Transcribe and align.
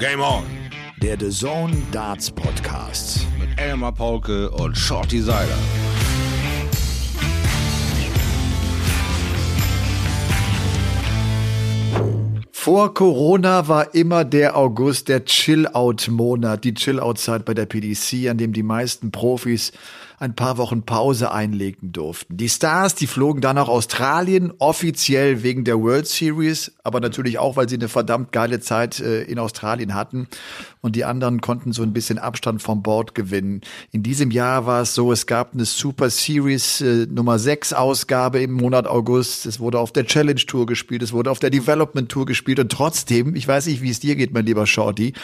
Game 0.00 0.22
On. 0.22 0.44
Der 1.02 1.18
The 1.20 1.28
Zone 1.28 1.76
Darts 1.92 2.30
Podcast. 2.30 3.26
Mit 3.38 3.60
Elmar 3.60 3.92
Paulke 3.92 4.48
und 4.48 4.74
Shorty 4.74 5.20
Seiler. 5.20 5.58
Vor 12.50 12.94
Corona 12.94 13.68
war 13.68 13.94
immer 13.94 14.24
der 14.24 14.56
August 14.56 15.08
der 15.08 15.26
Chill-Out-Monat, 15.26 16.64
die 16.64 16.72
Chill-Out-Zeit 16.72 17.44
bei 17.44 17.52
der 17.52 17.66
PDC, 17.66 18.30
an 18.30 18.38
dem 18.38 18.54
die 18.54 18.62
meisten 18.62 19.10
Profis 19.10 19.70
ein 20.20 20.36
paar 20.36 20.58
Wochen 20.58 20.82
Pause 20.82 21.32
einlegen 21.32 21.92
durften. 21.92 22.36
Die 22.36 22.50
Stars, 22.50 22.94
die 22.94 23.06
flogen 23.06 23.40
dann 23.40 23.56
nach 23.56 23.68
Australien, 23.68 24.52
offiziell 24.58 25.42
wegen 25.42 25.64
der 25.64 25.80
World 25.80 26.06
Series, 26.06 26.72
aber 26.84 27.00
natürlich 27.00 27.38
auch, 27.38 27.56
weil 27.56 27.70
sie 27.70 27.76
eine 27.76 27.88
verdammt 27.88 28.30
geile 28.30 28.60
Zeit 28.60 29.00
äh, 29.00 29.22
in 29.22 29.38
Australien 29.38 29.94
hatten. 29.94 30.28
Und 30.82 30.94
die 30.94 31.06
anderen 31.06 31.40
konnten 31.40 31.72
so 31.72 31.82
ein 31.82 31.94
bisschen 31.94 32.18
Abstand 32.18 32.60
vom 32.60 32.82
Board 32.82 33.14
gewinnen. 33.14 33.62
In 33.92 34.02
diesem 34.02 34.30
Jahr 34.30 34.66
war 34.66 34.82
es 34.82 34.94
so, 34.94 35.10
es 35.10 35.26
gab 35.26 35.54
eine 35.54 35.64
Super 35.64 36.10
Series 36.10 36.82
äh, 36.82 37.06
Nummer 37.06 37.38
6 37.38 37.72
Ausgabe 37.72 38.42
im 38.42 38.52
Monat 38.52 38.86
August. 38.86 39.46
Es 39.46 39.58
wurde 39.58 39.78
auf 39.78 39.90
der 39.90 40.04
Challenge 40.04 40.40
Tour 40.40 40.66
gespielt, 40.66 41.02
es 41.02 41.14
wurde 41.14 41.30
auf 41.30 41.38
der 41.38 41.48
Development 41.50 42.10
Tour 42.10 42.26
gespielt. 42.26 42.60
Und 42.60 42.70
trotzdem, 42.70 43.34
ich 43.34 43.48
weiß 43.48 43.66
nicht, 43.66 43.80
wie 43.80 43.90
es 43.90 44.00
dir 44.00 44.16
geht, 44.16 44.34
mein 44.34 44.44
lieber 44.44 44.66
Shorty, 44.66 45.14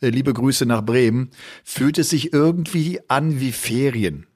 äh, 0.00 0.10
liebe 0.10 0.32
Grüße 0.32 0.64
nach 0.64 0.82
Bremen, 0.82 1.30
fühlt 1.64 1.98
es 1.98 2.10
sich 2.10 2.32
irgendwie 2.32 3.00
an 3.08 3.40
wie 3.40 3.50
Ferien. 3.50 4.28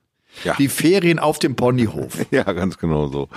Ja. 0.45 0.55
Die 0.55 0.69
Ferien 0.69 1.19
auf 1.19 1.39
dem 1.39 1.57
Ponyhof. 1.57 2.27
Ja, 2.31 2.45
ganz 2.53 2.79
genau 2.79 3.09
so. 3.09 3.29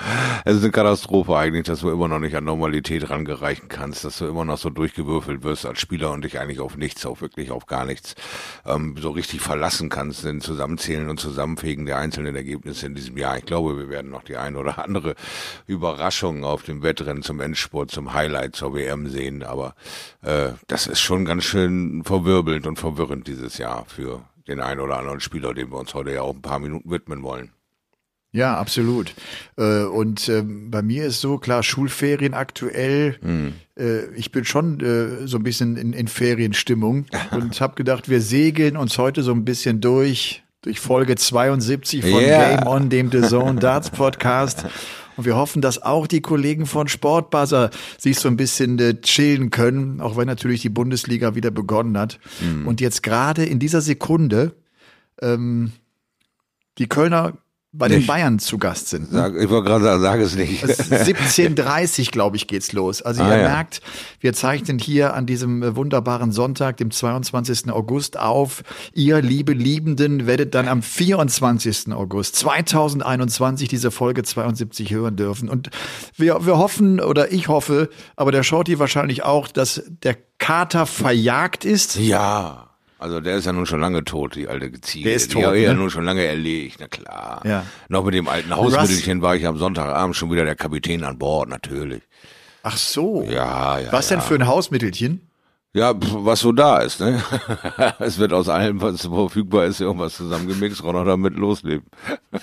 Es 0.43 0.57
ist 0.57 0.63
eine 0.63 0.71
Katastrophe 0.71 1.35
eigentlich, 1.35 1.63
dass 1.63 1.79
du 1.79 1.89
immer 1.89 2.07
noch 2.07 2.19
nicht 2.19 2.35
an 2.35 2.43
Normalität 2.43 3.09
rangereichen 3.09 3.69
kannst, 3.69 4.03
dass 4.03 4.17
du 4.17 4.25
immer 4.25 4.43
noch 4.43 4.57
so 4.57 4.69
durchgewürfelt 4.69 5.43
wirst 5.43 5.65
als 5.65 5.79
Spieler 5.79 6.11
und 6.11 6.23
dich 6.23 6.39
eigentlich 6.39 6.59
auf 6.59 6.75
nichts, 6.75 7.05
auf 7.05 7.21
wirklich 7.21 7.51
auf 7.51 7.65
gar 7.65 7.85
nichts 7.85 8.15
ähm, 8.65 8.95
so 8.99 9.11
richtig 9.11 9.39
verlassen 9.39 9.89
kannst, 9.89 10.25
denn 10.25 10.41
Zusammenzählen 10.41 11.09
und 11.09 11.19
Zusammenfegen 11.19 11.85
der 11.85 11.97
einzelnen 11.97 12.35
Ergebnisse 12.35 12.85
in 12.85 12.95
diesem 12.95 13.17
Jahr. 13.17 13.37
Ich 13.37 13.45
glaube, 13.45 13.77
wir 13.77 13.89
werden 13.89 14.11
noch 14.11 14.23
die 14.23 14.37
ein 14.37 14.55
oder 14.55 14.83
andere 14.83 15.15
Überraschung 15.67 16.43
auf 16.43 16.63
dem 16.63 16.83
Wettrennen 16.83 17.23
zum 17.23 17.39
Endsport, 17.39 17.91
zum 17.91 18.13
Highlight 18.13 18.55
zur 18.55 18.73
WM 18.73 19.07
sehen, 19.07 19.43
aber 19.43 19.73
äh, 20.21 20.49
das 20.67 20.85
ist 20.85 20.99
schon 20.99 21.25
ganz 21.25 21.45
schön 21.45 22.03
verwirbelnd 22.03 22.67
und 22.67 22.77
verwirrend 22.77 23.27
dieses 23.27 23.57
Jahr 23.57 23.85
für 23.87 24.21
den 24.51 24.59
einen 24.59 24.79
oder 24.79 24.97
anderen 24.97 25.19
Spieler, 25.19 25.53
dem 25.53 25.71
wir 25.71 25.79
uns 25.79 25.93
heute 25.93 26.11
ja 26.11 26.21
auch 26.21 26.35
ein 26.35 26.41
paar 26.41 26.59
Minuten 26.59 26.89
widmen 26.89 27.23
wollen. 27.23 27.51
Ja, 28.33 28.57
absolut. 28.57 29.13
Äh, 29.57 29.83
und 29.83 30.29
ähm, 30.29 30.71
bei 30.71 30.81
mir 30.81 31.05
ist 31.05 31.19
so 31.19 31.37
klar 31.37 31.63
Schulferien 31.63 32.33
aktuell. 32.33 33.17
Mhm. 33.21 33.53
Ich 34.15 34.31
bin 34.31 34.45
schon 34.45 34.79
äh, 34.79 35.25
so 35.27 35.37
ein 35.37 35.43
bisschen 35.43 35.75
in, 35.75 35.91
in 35.91 36.07
Ferienstimmung 36.07 37.07
und 37.31 37.59
habe 37.59 37.73
gedacht, 37.75 38.09
wir 38.09 38.21
segeln 38.21 38.77
uns 38.77 38.97
heute 38.99 39.23
so 39.23 39.31
ein 39.31 39.43
bisschen 39.43 39.81
durch 39.81 40.43
durch 40.61 40.79
Folge 40.79 41.15
72 41.15 42.01
von 42.01 42.21
yeah. 42.21 42.55
Game 42.55 42.67
On, 42.67 42.89
dem 42.89 43.11
The 43.11 43.21
Zone 43.21 43.59
Darts 43.59 43.89
Podcast. 43.89 44.65
Und 45.21 45.25
wir 45.25 45.35
hoffen, 45.35 45.61
dass 45.61 45.83
auch 45.83 46.07
die 46.07 46.21
Kollegen 46.21 46.65
von 46.65 46.87
Sportbuzzer 46.87 47.69
sich 47.99 48.17
so 48.17 48.27
ein 48.27 48.37
bisschen 48.37 48.79
äh, 48.79 48.99
chillen 49.01 49.51
können, 49.51 50.01
auch 50.01 50.17
wenn 50.17 50.25
natürlich 50.25 50.63
die 50.63 50.69
Bundesliga 50.69 51.35
wieder 51.35 51.51
begonnen 51.51 51.95
hat. 51.95 52.19
Mhm. 52.41 52.65
Und 52.65 52.81
jetzt 52.81 53.03
gerade 53.03 53.45
in 53.45 53.59
dieser 53.59 53.81
Sekunde 53.81 54.55
ähm, 55.21 55.73
die 56.79 56.87
Kölner 56.87 57.37
bei 57.73 57.87
nicht. 57.87 58.01
den 58.01 58.07
Bayern 58.07 58.39
zu 58.39 58.57
Gast 58.57 58.89
sind. 58.89 59.13
Ne? 59.13 59.19
Sag, 59.19 59.35
ich 59.37 59.49
wollte 59.49 59.69
gerade 59.69 59.85
sagen, 59.85 60.01
sag 60.01 60.19
es 60.19 60.35
nicht. 60.35 60.63
17.30 60.63 62.11
glaube 62.11 62.35
ich, 62.35 62.47
geht's 62.47 62.73
los. 62.73 63.01
Also 63.01 63.23
ah, 63.23 63.29
ihr 63.29 63.37
ja. 63.37 63.47
merkt, 63.47 63.81
wir 64.19 64.33
zeichnen 64.33 64.77
hier 64.77 65.13
an 65.13 65.25
diesem 65.25 65.63
äh, 65.63 65.75
wunderbaren 65.75 66.33
Sonntag, 66.33 66.77
dem 66.77 66.91
22. 66.91 67.71
August 67.71 68.19
auf. 68.19 68.63
Ihr, 68.93 69.21
liebe 69.21 69.53
Liebenden, 69.53 70.27
werdet 70.27 70.53
dann 70.53 70.67
am 70.67 70.81
24. 70.81 71.93
August 71.93 72.35
2021 72.35 73.69
diese 73.69 73.89
Folge 73.89 74.23
72 74.23 74.91
hören 74.91 75.15
dürfen. 75.15 75.47
Und 75.47 75.69
wir, 76.17 76.45
wir 76.45 76.57
hoffen, 76.57 76.99
oder 76.99 77.31
ich 77.31 77.47
hoffe, 77.47 77.89
aber 78.17 78.33
der 78.33 78.43
Shorty 78.43 78.79
wahrscheinlich 78.79 79.23
auch, 79.23 79.47
dass 79.47 79.81
der 80.03 80.17
Kater 80.39 80.85
verjagt 80.85 81.63
ist. 81.63 81.95
Ja. 81.95 82.70
Also 83.01 83.19
der 83.19 83.37
ist 83.37 83.45
ja 83.45 83.51
nun 83.51 83.65
schon 83.65 83.79
lange 83.79 84.03
tot, 84.03 84.35
die 84.35 84.47
alte 84.47 84.79
Ziege. 84.79 85.05
Der 85.05 85.15
ist 85.15 85.31
tot. 85.31 85.43
Die 85.43 85.47
ne? 85.47 85.57
ja 85.57 85.73
nun 85.73 85.89
schon 85.89 86.05
lange 86.05 86.23
erlegt, 86.23 86.77
na 86.79 86.87
klar. 86.87 87.41
Ja. 87.43 87.65
Noch 87.89 88.05
mit 88.05 88.13
dem 88.13 88.27
alten 88.27 88.55
Hausmittelchen 88.55 89.23
war 89.23 89.35
ich 89.35 89.47
am 89.47 89.57
Sonntagabend 89.57 90.15
schon 90.15 90.31
wieder 90.31 90.45
der 90.45 90.53
Kapitän 90.53 91.03
an 91.03 91.17
Bord, 91.17 91.49
natürlich. 91.49 92.03
Ach 92.61 92.77
so. 92.77 93.23
Ja, 93.23 93.79
ja. 93.79 93.91
Was 93.91 94.11
ja. 94.11 94.17
denn 94.17 94.25
für 94.25 94.35
ein 94.35 94.45
Hausmittelchen? 94.45 95.27
Ja, 95.73 95.93
was 95.97 96.41
so 96.41 96.51
da 96.51 96.77
ist, 96.79 96.99
ne? 96.99 97.23
es 97.99 98.19
wird 98.19 98.33
aus 98.33 98.49
allem, 98.49 98.81
was 98.81 99.01
verfügbar 99.01 99.65
ist, 99.65 99.81
irgendwas 99.81 100.17
zusammengemixt, 100.17 100.83
Ronald 100.83 101.07
damit 101.07 101.35
losleben. 101.35 101.87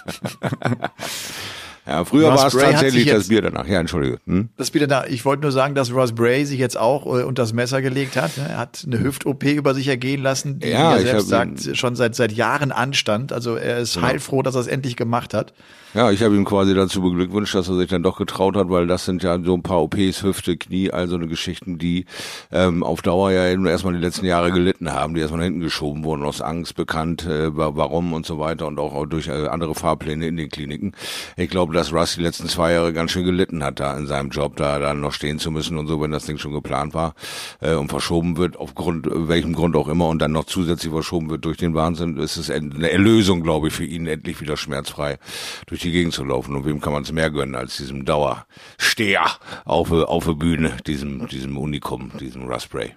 Ja, 1.88 2.04
früher 2.04 2.28
war 2.28 2.46
es 2.46 2.52
tatsächlich 2.52 3.06
das 3.06 3.28
Bier 3.28 3.40
danach. 3.40 3.66
Ja, 3.66 3.80
entschuldige. 3.80 4.18
Hm? 4.26 4.50
Das 4.58 4.70
Bier 4.70 4.86
danach. 4.86 5.06
Ich 5.06 5.24
wollte 5.24 5.42
nur 5.42 5.52
sagen, 5.52 5.74
dass 5.74 5.90
Ross 5.90 6.12
Bray 6.12 6.44
sich 6.44 6.58
jetzt 6.58 6.76
auch 6.76 7.06
äh, 7.06 7.22
unter 7.22 7.42
das 7.42 7.54
Messer 7.54 7.80
gelegt 7.80 8.16
hat. 8.16 8.32
Er 8.36 8.58
hat 8.58 8.84
eine 8.86 9.00
Hüft-OP 9.00 9.42
über 9.44 9.72
sich 9.74 9.88
ergehen 9.88 10.22
lassen, 10.22 10.58
die 10.58 10.68
ja, 10.68 10.96
er 10.96 11.00
selbst 11.00 11.28
sagt, 11.28 11.76
schon 11.76 11.96
seit, 11.96 12.14
seit 12.14 12.32
Jahren 12.32 12.72
anstand. 12.72 13.32
Also 13.32 13.56
er 13.56 13.78
ist 13.78 13.94
genau. 13.94 14.06
heilfroh, 14.06 14.42
dass 14.42 14.54
er 14.54 14.60
es 14.60 14.66
endlich 14.66 14.96
gemacht 14.96 15.32
hat. 15.32 15.54
Ja, 15.94 16.10
ich 16.10 16.22
habe 16.22 16.36
ihm 16.36 16.44
quasi 16.44 16.74
dazu 16.74 17.00
beglückwünscht, 17.00 17.54
dass 17.54 17.68
er 17.68 17.76
sich 17.78 17.88
dann 17.88 18.02
doch 18.02 18.18
getraut 18.18 18.56
hat, 18.56 18.68
weil 18.68 18.86
das 18.86 19.06
sind 19.06 19.22
ja 19.22 19.42
so 19.42 19.54
ein 19.54 19.62
paar 19.62 19.82
OPs, 19.82 20.22
Hüfte, 20.22 20.56
Knie, 20.56 20.90
also 20.90 21.16
eine 21.16 21.28
Geschichten, 21.28 21.78
die 21.78 22.04
ähm, 22.52 22.82
auf 22.82 23.02
Dauer 23.02 23.30
ja 23.30 23.48
eben 23.48 23.66
erstmal 23.66 23.94
die 23.94 24.00
letzten 24.00 24.26
Jahre 24.26 24.52
gelitten 24.52 24.92
haben, 24.92 25.14
die 25.14 25.22
erstmal 25.22 25.42
hinten 25.44 25.60
geschoben 25.60 26.04
wurden, 26.04 26.24
aus 26.24 26.42
Angst 26.42 26.76
bekannt, 26.76 27.24
äh, 27.26 27.56
warum 27.56 28.12
und 28.12 28.26
so 28.26 28.38
weiter 28.38 28.66
und 28.66 28.78
auch, 28.78 28.94
auch 28.94 29.06
durch 29.06 29.28
äh, 29.28 29.48
andere 29.48 29.74
Fahrpläne 29.74 30.26
in 30.26 30.36
den 30.36 30.50
Kliniken. 30.50 30.92
Ich 31.38 31.48
glaube, 31.48 31.72
dass 31.72 31.90
Russ 31.90 32.16
die 32.16 32.22
letzten 32.22 32.48
zwei 32.48 32.72
Jahre 32.72 32.92
ganz 32.92 33.12
schön 33.12 33.24
gelitten 33.24 33.64
hat 33.64 33.80
da 33.80 33.96
in 33.96 34.06
seinem 34.06 34.28
Job, 34.28 34.56
da 34.56 34.78
dann 34.78 35.00
noch 35.00 35.12
stehen 35.12 35.38
zu 35.38 35.50
müssen 35.50 35.78
und 35.78 35.86
so, 35.86 36.02
wenn 36.02 36.10
das 36.10 36.26
Ding 36.26 36.36
schon 36.36 36.52
geplant 36.52 36.92
war 36.92 37.14
äh, 37.60 37.72
und 37.72 37.88
verschoben 37.88 38.36
wird, 38.36 38.58
aufgrund 38.58 39.08
welchem 39.10 39.54
Grund 39.54 39.74
auch 39.74 39.88
immer 39.88 40.08
und 40.08 40.20
dann 40.20 40.32
noch 40.32 40.44
zusätzlich 40.44 40.92
verschoben 40.92 41.30
wird 41.30 41.46
durch 41.46 41.56
den 41.56 41.72
Wahnsinn, 41.74 42.18
ist 42.18 42.36
es 42.36 42.50
eine 42.50 42.90
Erlösung, 42.90 43.42
glaube 43.42 43.68
ich, 43.68 43.74
für 43.74 43.86
ihn 43.86 44.06
endlich 44.06 44.42
wieder 44.42 44.58
schmerzfrei 44.58 45.18
durch 45.66 45.80
die 45.80 45.87
Gegend 45.92 46.14
zu 46.14 46.24
laufen. 46.24 46.54
Und 46.56 46.64
wem 46.64 46.80
kann 46.80 46.92
man 46.92 47.02
es 47.02 47.12
mehr 47.12 47.30
gönnen 47.30 47.54
als 47.54 47.76
diesem 47.76 48.04
Dauersteher 48.04 49.26
auf, 49.64 49.90
auf 49.90 50.24
der 50.24 50.32
Bühne, 50.32 50.76
diesem, 50.86 51.26
diesem 51.28 51.56
Unikum, 51.56 52.12
diesem 52.18 52.46
Raspberry. 52.46 52.94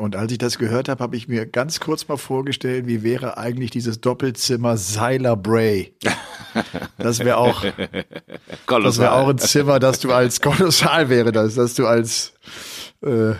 Und 0.00 0.16
als 0.16 0.32
ich 0.32 0.38
das 0.38 0.58
gehört 0.58 0.88
habe, 0.88 1.02
habe 1.02 1.14
ich 1.14 1.28
mir 1.28 1.44
ganz 1.44 1.78
kurz 1.78 2.08
mal 2.08 2.16
vorgestellt, 2.16 2.86
wie 2.86 3.02
wäre 3.02 3.36
eigentlich 3.36 3.70
dieses 3.70 4.00
Doppelzimmer 4.00 4.76
Seiler 4.76 5.36
Bray. 5.36 5.94
Das 6.98 7.20
wäre 7.20 7.36
auch, 7.36 7.64
das 8.66 8.98
wäre 8.98 9.12
auch 9.12 9.28
ein 9.28 9.38
Zimmer, 9.38 9.78
das 9.78 10.00
du 10.00 10.12
als 10.12 10.40
kolossal 10.40 11.08
wäre, 11.08 11.30
das, 11.30 11.54
dass 11.54 11.74
du 11.74 11.86
als 11.86 12.32
äh, 13.04 13.34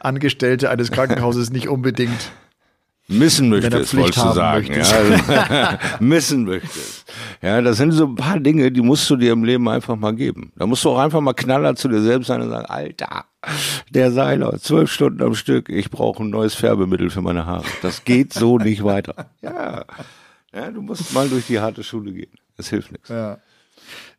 Angestellte 0.00 0.68
eines 0.68 0.90
Krankenhauses 0.90 1.50
nicht 1.50 1.68
unbedingt 1.68 2.32
missen 3.08 3.48
möchtest, 3.48 3.96
wolltest 3.96 4.24
du 4.24 4.32
sagen. 4.32 4.68
Ja, 4.72 5.78
missen 6.00 6.44
möchtest. 6.44 7.10
Ja, 7.42 7.60
das 7.60 7.78
sind 7.78 7.92
so 7.92 8.06
ein 8.06 8.14
paar 8.14 8.38
Dinge, 8.38 8.70
die 8.70 8.82
musst 8.82 9.08
du 9.10 9.16
dir 9.16 9.32
im 9.32 9.44
Leben 9.44 9.68
einfach 9.68 9.96
mal 9.96 10.14
geben. 10.14 10.52
Da 10.56 10.66
musst 10.66 10.84
du 10.84 10.90
auch 10.90 10.98
einfach 10.98 11.20
mal 11.20 11.32
knaller 11.32 11.74
zu 11.74 11.88
dir 11.88 12.00
selbst 12.02 12.26
sein 12.26 12.42
und 12.42 12.50
sagen, 12.50 12.66
Alter, 12.66 13.24
der 13.90 14.12
Seiler, 14.12 14.58
zwölf 14.58 14.92
Stunden 14.92 15.22
am 15.22 15.34
Stück, 15.34 15.68
ich 15.68 15.90
brauche 15.90 16.22
ein 16.22 16.30
neues 16.30 16.54
Färbemittel 16.54 17.10
für 17.10 17.22
meine 17.22 17.46
Haare. 17.46 17.64
Das 17.82 18.04
geht 18.04 18.32
so 18.32 18.58
nicht 18.58 18.84
weiter. 18.84 19.14
Ja. 19.40 19.84
ja, 20.52 20.70
du 20.70 20.82
musst 20.82 21.12
mal 21.14 21.28
durch 21.28 21.46
die 21.46 21.60
harte 21.60 21.82
Schule 21.84 22.12
gehen. 22.12 22.32
Das 22.56 22.68
hilft 22.68 22.92
nichts. 22.92 23.08
Ja. 23.08 23.38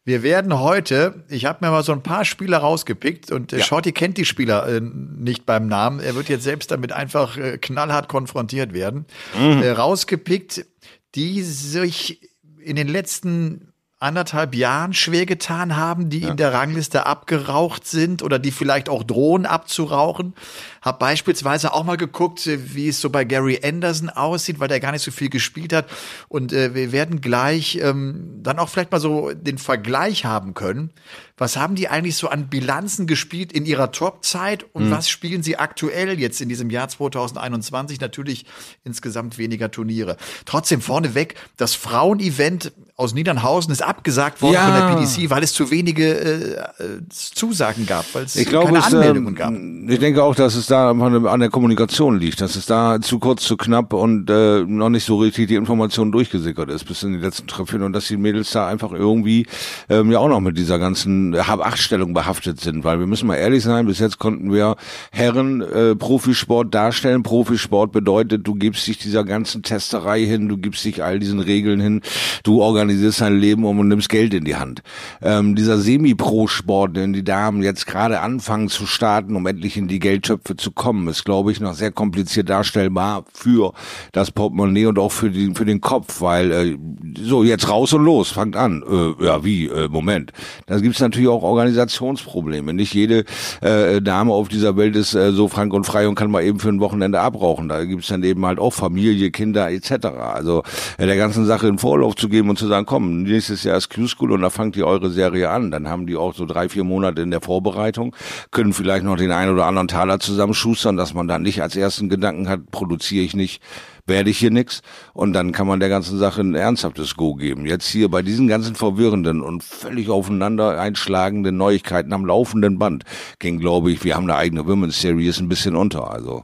Wir 0.10 0.24
werden 0.24 0.60
heute, 0.60 1.24
ich 1.30 1.46
habe 1.46 1.64
mir 1.64 1.70
mal 1.70 1.84
so 1.84 1.92
ein 1.92 2.02
paar 2.02 2.26
Spieler 2.26 2.58
rausgepickt 2.58 3.32
und 3.32 3.54
äh, 3.54 3.60
ja. 3.60 3.64
Shorty 3.64 3.92
kennt 3.92 4.18
die 4.18 4.26
Spieler 4.26 4.68
äh, 4.68 4.82
nicht 4.82 5.46
beim 5.46 5.68
Namen. 5.68 6.00
Er 6.00 6.16
wird 6.16 6.30
jetzt 6.30 6.44
selbst 6.44 6.72
damit 6.72 6.92
einfach 6.92 7.38
äh, 7.38 7.60
knallhart 7.60 8.08
konfrontiert 8.08 8.74
werden. 8.74 9.06
Mhm. 9.40 9.62
Äh, 9.62 9.70
rausgepickt, 9.70 10.66
die 11.14 11.44
sich 11.44 12.22
in 12.60 12.76
den 12.76 12.88
letzten 12.88 13.69
anderthalb 14.00 14.56
Jahren 14.56 14.94
schwer 14.94 15.26
getan 15.26 15.76
haben, 15.76 16.10
die 16.10 16.22
ja. 16.22 16.30
in 16.30 16.38
der 16.38 16.54
Rangliste 16.54 17.06
abgeraucht 17.06 17.86
sind 17.86 18.24
oder 18.24 18.40
die 18.40 18.52
vielleicht 18.52 18.88
auch 18.88 19.04
drohen 19.04 19.46
abzurauchen. 19.46 20.34
Hab 20.82 21.00
beispielsweise 21.00 21.74
auch 21.74 21.84
mal 21.84 21.98
geguckt, 21.98 22.48
wie 22.48 22.88
es 22.88 23.02
so 23.02 23.10
bei 23.10 23.26
Gary 23.26 23.60
Anderson 23.62 24.10
aussieht, 24.10 24.62
weil 24.62 24.70
der 24.70 24.80
gar 24.80 24.94
nicht 24.94 25.02
so 25.02 25.12
viel 25.12 25.30
gespielt 25.30 25.74
hat. 25.74 25.88
Und 26.30 26.54
äh, 26.54 26.74
wir 26.74 26.94
werden 26.94 27.20
gleich 27.20 27.78
ähm, 27.82 28.40
dann 28.42 28.58
auch 28.58 28.70
vielleicht 28.70 28.92
mal 28.92 29.02
so 29.02 29.34
den 29.34 29.58
Vergleich 29.58 30.24
haben 30.24 30.54
können, 30.54 30.92
Was 31.40 31.58
haben 31.58 31.74
die 31.76 31.88
eigentlich 31.88 32.16
so 32.18 32.28
an 32.28 32.48
Bilanzen 32.48 33.08
gespielt 33.08 33.52
in 33.52 33.66
ihrer 33.66 33.92
Top-Zeit 33.92 34.66
und 34.74 34.88
Mhm. 34.88 34.92
was 34.92 35.10
spielen 35.10 35.42
sie 35.42 35.58
aktuell 35.58 36.20
jetzt 36.20 36.42
in 36.42 36.50
diesem 36.50 36.70
Jahr 36.70 36.88
2021? 36.90 38.00
Natürlich 38.02 38.46
insgesamt 38.84 39.38
weniger 39.38 39.72
Turniere. 39.72 40.18
Trotzdem 40.46 40.82
vorneweg, 40.82 41.36
das 41.58 41.74
Frauen-Event 41.76 42.72
aus 42.96 43.14
Niedernhausen 43.14 43.72
ist 43.72 43.82
abgesagt 43.82 44.42
worden 44.42 44.54
Ja. 44.56 44.66
von 44.66 44.74
der 44.76 44.96
PDC, 45.06 45.30
weil 45.30 45.42
es 45.42 45.54
zu 45.54 45.72
wenige 45.72 46.06
äh, 46.20 46.54
äh, 46.84 47.00
Zusagen 47.10 47.86
gab, 47.86 48.04
weil 48.14 48.26
es 48.26 48.36
Ich 48.36 48.46
glaube, 48.48 48.66
keine 48.68 48.80
es, 48.80 48.86
Anmeldungen 48.94 49.36
äh, 49.36 49.38
gab. 49.38 49.54
ich 49.94 50.00
denke 50.00 50.22
auch, 50.22 50.36
dass 50.36 50.56
es 50.56 50.66
da 50.68 50.92
einfach 50.92 51.06
an 51.06 51.24
der- 51.24 51.32
an 51.32 51.40
der 51.40 51.50
Kommunikation 51.50 52.20
liegt, 52.20 52.42
dass 52.42 52.58
es 52.58 52.66
da 52.66 53.00
zu 53.00 53.20
kurz, 53.20 53.44
zu 53.46 53.56
knapp 53.56 53.94
und 53.94 54.30
äh, 54.30 54.66
noch 54.66 54.90
nicht 54.90 55.06
so 55.06 55.16
richtig 55.18 55.48
die 55.48 55.56
Information 55.56 56.12
durchgesickert 56.12 56.70
ist 56.70 56.84
bis 56.86 57.02
in 57.04 57.14
die 57.14 57.20
letzten 57.20 57.48
Treffen 57.48 57.84
und 57.84 57.94
dass 57.94 58.08
die 58.08 58.18
Mädels 58.18 58.52
da 58.52 58.68
einfach 58.68 58.92
irgendwie 58.92 59.48
ähm, 59.88 60.12
ja 60.12 60.20
auch 60.20 60.28
noch 60.28 60.42
mit 60.42 60.58
dieser 60.58 60.78
ganzen 60.78 61.29
Hab-Acht-Stellung 61.36 62.14
behaftet 62.14 62.60
sind, 62.60 62.84
weil 62.84 63.00
wir 63.00 63.08
müssen 63.08 63.28
mal 63.28 63.36
ehrlich 63.36 63.64
sein, 63.64 63.86
bis 63.86 64.00
jetzt 64.00 64.20
konnten 64.20 64.52
wir 64.54 64.76
Herren 65.12 65.62
äh, 65.62 65.96
Profisport 65.96 66.74
darstellen. 66.74 67.24
Profisport 67.24 67.92
bedeutet, 67.92 68.48
du 68.48 68.56
gibst 68.56 68.88
dich 68.88 68.98
dieser 68.98 69.24
ganzen 69.24 69.64
Testerei 69.64 70.26
hin, 70.26 70.48
du 70.48 70.58
gibst 70.58 70.86
dich 70.86 71.04
all 71.04 71.20
diesen 71.20 71.40
Regeln 71.40 71.80
hin, 71.80 72.02
du 72.44 72.62
organisierst 72.62 73.22
dein 73.22 73.38
Leben 73.38 73.66
um 73.66 73.80
und 73.80 73.88
nimmst 73.88 74.10
Geld 74.10 74.34
in 74.34 74.46
die 74.46 74.56
Hand. 74.56 74.82
Ähm, 75.22 75.56
dieser 75.56 75.78
Semi-Pro-Sport, 75.78 76.96
den 76.96 77.14
die 77.14 77.24
Damen 77.24 77.64
jetzt 77.64 77.86
gerade 77.86 78.22
anfangen 78.22 78.70
zu 78.70 78.86
starten, 78.86 79.36
um 79.36 79.46
endlich 79.46 79.78
in 79.78 79.88
die 79.88 80.00
Geldtöpfe 80.00 80.56
zu 80.56 80.72
kommen, 80.72 81.08
ist, 81.08 81.26
glaube 81.26 81.52
ich, 81.52 81.60
noch 81.60 81.74
sehr 81.74 81.92
kompliziert 81.92 82.50
darstellbar 82.50 83.26
für 83.34 83.74
das 84.12 84.32
Portemonnaie 84.32 84.86
und 84.86 85.00
auch 85.00 85.12
für, 85.12 85.30
die, 85.30 85.54
für 85.54 85.66
den 85.66 85.82
Kopf, 85.82 86.22
weil 86.22 86.52
äh, 86.52 86.78
so, 87.22 87.44
jetzt 87.44 87.70
raus 87.70 87.94
und 87.94 88.04
los, 88.04 88.32
fangt 88.32 88.56
an. 88.56 88.84
Äh, 88.90 89.26
ja, 89.26 89.44
wie? 89.44 89.68
Äh, 89.68 89.88
Moment. 89.90 90.32
Da 90.66 90.80
gibt's 90.80 91.00
natürlich 91.00 91.19
auch 91.28 91.44
Organisationsprobleme. 91.44 92.74
Nicht 92.74 92.94
jede 92.94 93.26
äh, 93.62 94.02
Dame 94.02 94.34
auf 94.34 94.48
dieser 94.48 94.78
Welt 94.78 94.96
ist 94.96 95.14
äh, 95.14 95.32
so 95.32 95.48
frank 95.48 95.74
und 95.74 95.86
frei 95.86 96.08
und 96.08 96.16
kann 96.16 96.32
mal 96.32 96.44
eben 96.44 96.60
für 96.60 96.70
ein 96.70 96.80
Wochenende 96.80 97.20
abrauchen. 97.20 97.70
Da 97.70 97.84
gibt's 97.86 98.08
dann 98.08 98.24
eben 98.24 98.46
halt 98.46 98.60
auch 98.60 98.74
Familie, 98.74 99.32
Kinder 99.32 99.70
etc. 99.70 100.06
Also 100.06 100.64
äh, 100.98 101.06
der 101.06 101.18
ganzen 101.18 101.46
Sache 101.46 101.68
in 101.68 101.78
Vorlauf 101.78 102.16
zu 102.16 102.30
geben 102.30 102.50
und 102.50 102.58
zu 102.58 102.68
sagen, 102.68 102.86
komm, 102.86 103.24
nächstes 103.24 103.64
Jahr 103.64 103.78
ist 103.78 103.90
Q-School 103.90 104.32
und 104.32 104.42
da 104.42 104.50
fangt 104.50 104.76
ihr 104.78 104.88
eure 104.88 105.10
Serie 105.10 105.50
an. 105.50 105.72
Dann 105.72 105.90
haben 105.90 106.08
die 106.08 106.16
auch 106.16 106.34
so 106.34 106.46
drei, 106.46 106.70
vier 106.70 106.84
Monate 106.84 107.22
in 107.22 107.32
der 107.32 107.42
Vorbereitung, 107.42 108.16
können 108.52 108.74
vielleicht 108.74 109.04
noch 109.04 109.18
den 109.18 109.32
einen 109.32 109.54
oder 109.54 109.66
anderen 109.66 109.88
Taler 109.88 110.20
zusammenschustern, 110.20 110.98
dass 110.98 111.14
man 111.14 111.28
dann 111.28 111.42
nicht 111.42 111.62
als 111.62 111.76
ersten 111.76 112.10
Gedanken 112.10 112.48
hat, 112.48 112.72
produziere 112.72 113.26
ich 113.26 113.36
nicht 113.36 113.62
werde 114.10 114.30
ich 114.30 114.40
hier 114.40 114.52
nix 114.52 114.82
und 115.14 115.34
dann 115.34 115.52
kann 115.54 115.68
man 115.68 115.80
der 115.80 115.90
ganzen 115.90 116.18
Sache 116.18 116.42
ein 116.42 116.56
ernsthaftes 116.56 117.16
Go 117.16 117.36
geben. 117.36 117.66
Jetzt 117.66 117.88
hier 117.88 118.10
bei 118.10 118.22
diesen 118.22 118.48
ganzen 118.48 118.76
verwirrenden 118.76 119.42
und 119.42 119.64
völlig 119.64 120.10
aufeinander 120.10 120.80
einschlagenden 120.80 121.56
Neuigkeiten 121.56 122.12
am 122.12 122.26
laufenden 122.26 122.78
Band 122.78 123.06
ging, 123.40 123.60
glaube 123.60 123.92
ich, 123.92 124.04
wir 124.04 124.16
haben 124.16 124.24
eine 124.24 124.36
eigene 124.36 124.68
Women's 124.68 125.00
Series 125.00 125.40
ein 125.40 125.48
bisschen 125.48 125.76
unter. 125.76 126.12
Also 126.12 126.44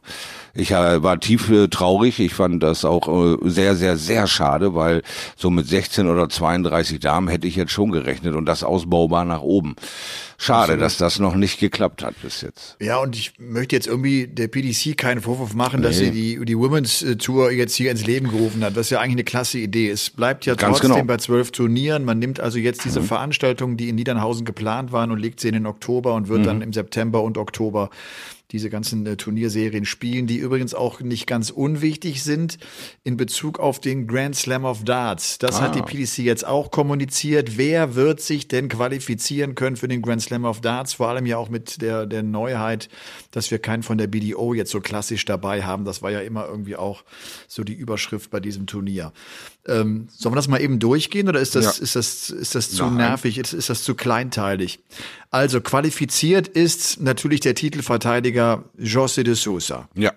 ich 0.56 0.72
äh, 0.72 1.04
war 1.04 1.20
tief 1.20 1.50
äh, 1.50 1.68
traurig. 1.68 2.20
Ich 2.20 2.34
fand 2.34 2.64
das 2.64 2.86
auch 2.86 3.08
äh, 3.08 3.38
sehr, 3.50 3.76
sehr, 3.76 3.98
sehr 3.98 4.26
schade, 4.26 4.74
weil 4.74 5.04
so 5.36 5.50
mit 5.50 5.68
16 5.68 6.08
oder 6.08 6.30
32 6.30 7.02
Damen 7.02 7.28
hätte 7.28 7.46
ich 7.46 7.58
jetzt 7.58 7.74
schon 7.74 7.92
gerechnet 7.92 8.36
und 8.36 8.46
das 8.46 8.64
ausbaubar 8.64 9.26
nach 9.26 9.42
oben. 9.42 9.76
Schade, 10.38 10.78
dass 10.78 10.98
das 10.98 11.20
noch 11.20 11.36
nicht 11.36 11.60
geklappt 11.60 12.04
hat 12.04 12.22
bis 12.22 12.42
jetzt. 12.42 12.76
Ja, 12.82 12.98
und 12.98 13.16
ich 13.16 13.34
möchte 13.40 13.76
jetzt 13.76 13.88
irgendwie 13.88 14.28
der 14.28 14.50
PDC 14.50 14.98
keinen 14.98 15.22
Vorwurf 15.22 15.54
machen, 15.54 15.82
dass 15.82 15.98
sie 15.98 16.12
die, 16.12 16.44
die 16.44 16.58
Women's 16.58 17.06
Tour 17.20 17.52
jetzt 17.52 17.74
hier 17.76 17.90
ins 17.90 18.06
Leben 18.06 18.30
gerufen 18.30 18.62
hat. 18.64 18.76
Das 18.76 18.88
ist 18.88 18.90
ja 18.90 19.00
eigentlich 19.00 19.16
eine 19.16 19.24
klasse 19.24 19.60
Idee. 19.60 19.90
Es 19.90 20.10
bleibt 20.10 20.46
ja 20.46 20.56
Ganz 20.56 20.80
trotzdem 20.80 20.96
genau. 20.96 21.06
bei 21.06 21.18
zwölf 21.18 21.52
Turnieren. 21.52 22.04
Man 22.04 22.20
nimmt 22.20 22.42
also 22.42 22.60
jetzt 22.60 22.84
diese 22.84 23.02
Veranstaltungen, 23.02 23.78
die 23.78 23.88
in 23.88 23.96
Niedernhausen 23.96 24.44
geplant 24.44 24.92
waren 24.92 25.10
und 25.12 25.20
legt 25.20 25.40
sie 25.40 25.48
in 25.48 25.54
den 25.54 25.66
Oktober 25.66 26.16
und 26.16 26.28
wird 26.28 26.46
dann 26.46 26.62
im 26.62 26.74
September 26.74 27.24
und 27.24 27.38
Oktober 27.38 27.90
diese 28.52 28.70
ganzen 28.70 29.06
äh, 29.06 29.18
Turnierserien 29.18 29.86
spielen, 29.86 30.28
die 30.28 30.38
übrigens 30.38 30.74
auch 30.74 31.02
nicht 31.02 31.28
ganz 31.28 31.50
unwichtig 31.50 32.24
sind 32.24 32.58
in 33.04 33.18
Bezug 33.18 33.60
auf 33.60 33.80
den 33.80 34.08
Grand 34.08 34.36
Slam 34.36 34.66
of 34.66 34.84
Darts. 34.84 35.38
Das 35.40 35.62
hat 35.62 35.76
die 35.76 35.82
PDC 35.82 36.20
jetzt 36.20 36.46
auch 36.46 36.72
kommuniziert. 36.72 37.58
Wer 37.58 37.96
wird 37.96 38.22
sich 38.22 38.48
denn 38.48 38.70
qualifizieren 38.70 39.56
können 39.56 39.76
für 39.76 39.88
den 39.88 40.02
Grand 40.02 40.22
Slam 40.22 40.46
of 40.46 40.62
Darts? 40.62 40.94
Vor 40.94 41.10
allem 41.10 41.26
ja 41.26 41.38
auch 41.38 41.50
mit 41.50 41.82
der, 41.82 42.06
der 42.06 42.24
Neuheit, 42.24 42.90
dass 43.32 43.52
wir 43.52 43.60
keinen 43.60 43.84
von 43.84 43.98
der 43.98 44.08
BDO 44.08 44.54
jetzt 44.54 44.72
so 44.72 44.82
klassisch 44.82 45.26
dabei 45.26 45.64
haben. 45.64 45.86
Das 45.86 46.02
war 46.02 46.12
ja 46.12 46.20
immer 46.22 46.48
irgendwie 46.48 46.76
auch 46.76 47.04
so 47.48 47.64
die 47.64 47.74
Überschrift 47.74 48.30
bei 48.30 48.40
diesem 48.40 48.68
Turnier. 48.68 49.12
Ähm, 49.68 50.08
sollen 50.16 50.34
wir 50.34 50.38
das 50.38 50.48
mal 50.48 50.62
eben 50.62 50.78
durchgehen 50.78 51.28
oder 51.28 51.40
ist 51.40 51.56
das, 51.56 51.78
Ja. 51.78 51.84
ist 51.84 51.96
das, 51.96 52.30
ist 52.30 52.54
das 52.54 52.70
zu 52.72 52.86
Nein. 52.86 52.98
nervig? 52.98 53.38
Ist, 53.40 53.54
ist 53.54 53.70
das 53.70 53.84
zu 53.84 53.96
kleinteilig? 53.96 54.80
Also 55.32 55.60
qualifiziert 55.60 56.48
ist 56.48 57.02
natürlich 57.02 57.40
der 57.40 57.56
Titelverteidiger 57.56 58.64
José 58.80 59.24
de 59.24 59.34
Sousa. 59.34 59.90
Ja. 59.96 60.14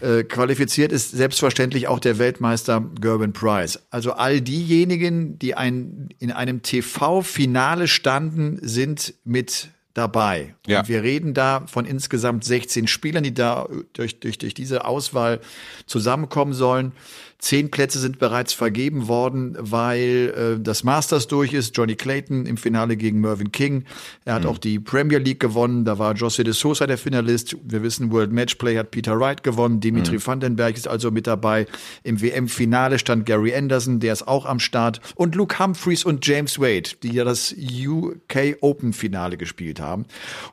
Äh, 0.00 0.24
qualifiziert 0.24 0.90
ist 0.92 1.12
selbstverständlich 1.12 1.86
auch 1.86 2.00
der 2.00 2.18
Weltmeister 2.18 2.84
Gerben 3.00 3.32
Price. 3.32 3.78
Also 3.90 4.12
all 4.12 4.40
diejenigen, 4.40 5.38
die 5.38 5.54
ein, 5.54 6.08
in 6.18 6.32
einem 6.32 6.62
TV-Finale 6.62 7.88
standen, 7.88 8.58
sind 8.62 9.14
mit 9.24 9.68
dabei. 9.94 10.54
Ja. 10.66 10.80
Und 10.80 10.88
wir 10.88 11.02
reden 11.02 11.34
da 11.34 11.64
von 11.66 11.84
insgesamt 11.84 12.44
16 12.44 12.86
Spielern, 12.86 13.24
die 13.24 13.34
da 13.34 13.68
durch, 13.94 14.20
durch, 14.20 14.38
durch 14.38 14.54
diese 14.54 14.84
Auswahl 14.84 15.40
zusammenkommen 15.86 16.52
sollen. 16.52 16.92
Zehn 17.38 17.70
Plätze 17.70 18.00
sind 18.00 18.18
bereits 18.18 18.52
vergeben 18.52 19.06
worden, 19.06 19.56
weil 19.60 20.56
äh, 20.58 20.60
das 20.60 20.82
Masters 20.82 21.28
durch 21.28 21.52
ist. 21.52 21.76
Johnny 21.76 21.94
Clayton 21.94 22.46
im 22.46 22.56
Finale 22.56 22.96
gegen 22.96 23.20
Mervyn 23.20 23.52
King. 23.52 23.84
Er 24.24 24.34
hat 24.34 24.44
auch 24.44 24.58
die 24.58 24.80
Premier 24.80 25.18
League 25.18 25.38
gewonnen. 25.38 25.84
Da 25.84 26.00
war 26.00 26.14
José 26.14 26.42
de 26.42 26.52
Sosa 26.52 26.88
der 26.88 26.98
Finalist. 26.98 27.56
Wir 27.62 27.84
wissen, 27.84 28.10
World 28.10 28.32
Matchplay 28.32 28.76
hat 28.76 28.90
Peter 28.90 29.18
Wright 29.20 29.44
gewonnen. 29.44 29.78
Dimitri 29.78 30.18
Vandenberg 30.24 30.76
ist 30.76 30.88
also 30.88 31.12
mit 31.12 31.28
dabei. 31.28 31.66
Im 32.02 32.20
WM-Finale 32.20 32.98
stand 32.98 33.24
Gary 33.24 33.54
Anderson, 33.54 34.00
der 34.00 34.14
ist 34.14 34.26
auch 34.26 34.44
am 34.44 34.58
Start. 34.58 35.00
Und 35.14 35.36
Luke 35.36 35.60
Humphreys 35.60 36.04
und 36.04 36.26
James 36.26 36.58
Wade, 36.58 36.90
die 37.04 37.12
ja 37.12 37.22
das 37.22 37.54
UK 37.56 38.56
Open-Finale 38.60 39.36
gespielt 39.36 39.78
haben. 39.78 40.06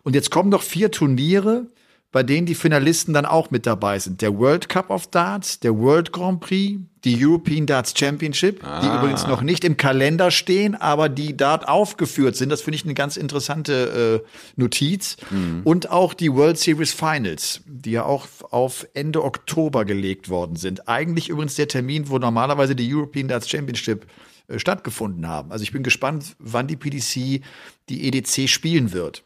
Und 0.03 0.13
jetzt 0.13 0.29
kommen 0.29 0.49
noch 0.49 0.61
vier 0.61 0.91
Turniere 0.91 1.65
bei 2.15 2.23
denen 2.23 2.45
die 2.47 2.55
Finalisten 2.55 3.13
dann 3.13 3.25
auch 3.25 3.51
mit 3.51 3.65
dabei 3.65 3.99
sind. 3.99 4.21
Der 4.21 4.37
World 4.37 4.69
Cup 4.69 4.89
of 4.89 5.07
Darts, 5.07 5.59
der 5.59 5.77
World 5.77 6.13
Grand 6.13 6.39
Prix, 6.39 6.79
die 7.03 7.17
European 7.21 7.65
Darts 7.65 7.93
Championship, 7.93 8.61
die 8.81 8.87
übrigens 8.87 9.27
noch 9.27 9.41
nicht 9.41 9.65
im 9.65 9.75
Kalender 9.75 10.31
stehen, 10.31 10.75
aber 10.75 11.09
die 11.09 11.35
dort 11.35 11.67
aufgeführt 11.67 12.37
sind. 12.37 12.53
Das 12.53 12.61
finde 12.61 12.77
ich 12.77 12.85
eine 12.85 12.93
ganz 12.93 13.17
interessante 13.17 14.23
äh, 14.23 14.29
Notiz. 14.55 15.17
Und 15.65 15.91
auch 15.91 16.13
die 16.13 16.31
World 16.31 16.57
Series 16.57 16.93
Finals, 16.93 17.59
die 17.65 17.91
ja 17.91 18.05
auch 18.05 18.27
auf 18.49 18.87
Ende 18.93 19.21
Oktober 19.21 19.83
gelegt 19.83 20.29
worden 20.29 20.55
sind. 20.55 20.87
Eigentlich 20.87 21.27
übrigens 21.27 21.55
der 21.55 21.67
Termin, 21.67 22.07
wo 22.07 22.17
normalerweise 22.17 22.77
die 22.77 22.95
European 22.95 23.27
Darts 23.27 23.49
Championship 23.49 24.07
äh, 24.47 24.57
stattgefunden 24.57 25.27
haben. 25.27 25.51
Also 25.51 25.63
ich 25.63 25.73
bin 25.73 25.83
gespannt, 25.83 26.37
wann 26.39 26.67
die 26.67 26.77
PDC 26.77 27.41
die 27.89 28.07
EDC 28.07 28.47
spielen 28.47 28.93
wird. 28.93 29.24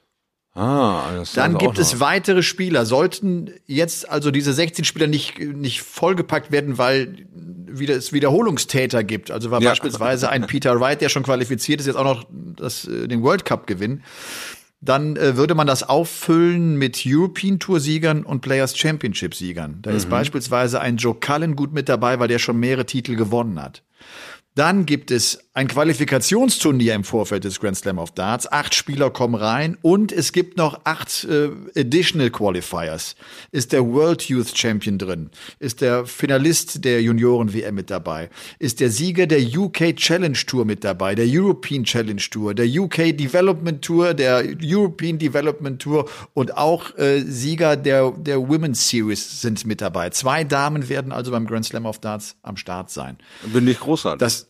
Ah, 0.60 1.14
das 1.16 1.34
Dann 1.34 1.56
auch 1.56 1.60
gibt 1.60 1.80
es 1.80 2.00
weitere 2.02 2.44
Spieler. 2.44 2.86
Sollten 2.86 3.50
jetzt 3.66 4.10
also 4.10 4.30
diese 4.32 4.52
16 4.52 4.84
Spieler 4.84 5.08
nicht, 5.08 5.40
nicht 5.40 5.82
vollgepackt 5.82 6.52
werden, 6.52 6.78
weil 6.78 7.28
wieder, 7.72 7.96
es 7.96 8.12
Wiederholungstäter 8.12 9.04
gibt. 9.04 9.32
Also 9.32 9.52
war 9.52 9.62
Ja. 9.62 9.70
beispielsweise 9.70 10.30
ein 10.30 10.48
Peter 10.48 10.80
Wright, 10.80 11.00
der 11.02 11.10
schon 11.10 11.24
qualifiziert 11.24 11.80
ist, 11.80 11.86
jetzt 11.88 11.96
auch 11.96 12.04
noch 12.04 12.26
das, 12.58 12.86
äh, 12.86 13.08
den 13.08 13.24
World 13.24 13.46
Cup 13.46 13.68
gewinnen. 13.68 14.04
Dann 14.82 15.16
äh, 15.18 15.36
würde 15.38 15.56
man 15.56 15.68
das 15.68 15.84
auffüllen 15.84 16.76
mit 16.78 17.04
European 17.06 17.60
Tour 17.60 17.80
Siegern 17.80 18.24
und 18.24 18.42
Players 18.42 18.78
Championship 18.78 19.36
Siegern. 19.36 19.80
Da 19.82 19.92
Mhm. 19.92 19.98
ist 19.98 20.10
beispielsweise 20.10 20.82
ein 20.82 20.98
Joe 20.98 21.16
Cullen 21.16 21.56
gut 21.56 21.74
mit 21.74 21.88
dabei, 21.90 22.20
weil 22.20 22.28
der 22.28 22.40
schon 22.40 22.58
mehrere 22.60 22.86
Titel 22.86 23.16
gewonnen 23.16 23.62
hat. 23.62 23.84
Dann 24.56 24.86
gibt 24.86 25.12
es 25.12 25.49
ein 25.60 25.68
Qualifikationsturnier 25.68 26.94
im 26.94 27.04
Vorfeld 27.04 27.44
des 27.44 27.60
Grand 27.60 27.76
Slam 27.76 28.00
of 28.00 28.12
Darts. 28.12 28.50
Acht 28.50 28.74
Spieler 28.74 29.10
kommen 29.10 29.36
rein 29.36 29.78
und 29.82 30.14
es 30.14 30.32
gibt 30.32 30.56
noch 30.56 30.80
acht 30.86 31.26
äh, 31.26 31.50
Additional 31.78 32.30
Qualifiers. 32.30 33.18
Ist 33.52 33.74
der 33.74 33.86
World 33.86 34.30
Youth 34.30 34.58
Champion 34.58 34.98
drin? 34.98 35.30
Ist 35.60 35.82
der 35.82 36.06
Finalist 36.06 36.86
der 36.86 37.02
Junioren-WM 37.02 37.76
mit 37.76 37.90
dabei? 37.90 38.30
Ist 38.58 38.80
der 38.80 38.90
Sieger 38.90 39.28
der 39.28 39.42
UK 39.42 39.98
Challenge 39.98 40.38
Tour 40.48 40.64
mit 40.64 40.86
dabei? 40.86 41.14
Der 41.14 41.26
European 41.28 41.84
Challenge 41.84 42.24
Tour? 42.32 42.54
Der 42.54 42.66
UK 42.66 43.18
Development 43.18 43.82
Tour? 43.82 44.14
Der 44.14 44.46
European 44.64 45.20
Development 45.20 45.82
Tour? 45.82 46.10
Und 46.34 46.56
auch 46.56 46.98
äh, 46.98 47.20
Sieger 47.20 47.76
der, 47.76 48.12
der 48.12 48.38
Women's 48.38 48.88
Series 48.88 49.42
sind 49.42 49.66
mit 49.66 49.82
dabei. 49.82 50.12
Zwei 50.12 50.46
Damen 50.46 50.88
werden 50.88 51.12
also 51.12 51.32
beim 51.32 51.46
Grand 51.46 51.66
Slam 51.66 51.86
of 51.86 52.00
Darts 52.00 52.38
am 52.44 52.56
Start 52.56 52.92
sein. 52.92 53.18
Bin 53.52 53.68
ich 53.68 53.82
großartig. 53.82 54.20
Das, 54.20 54.49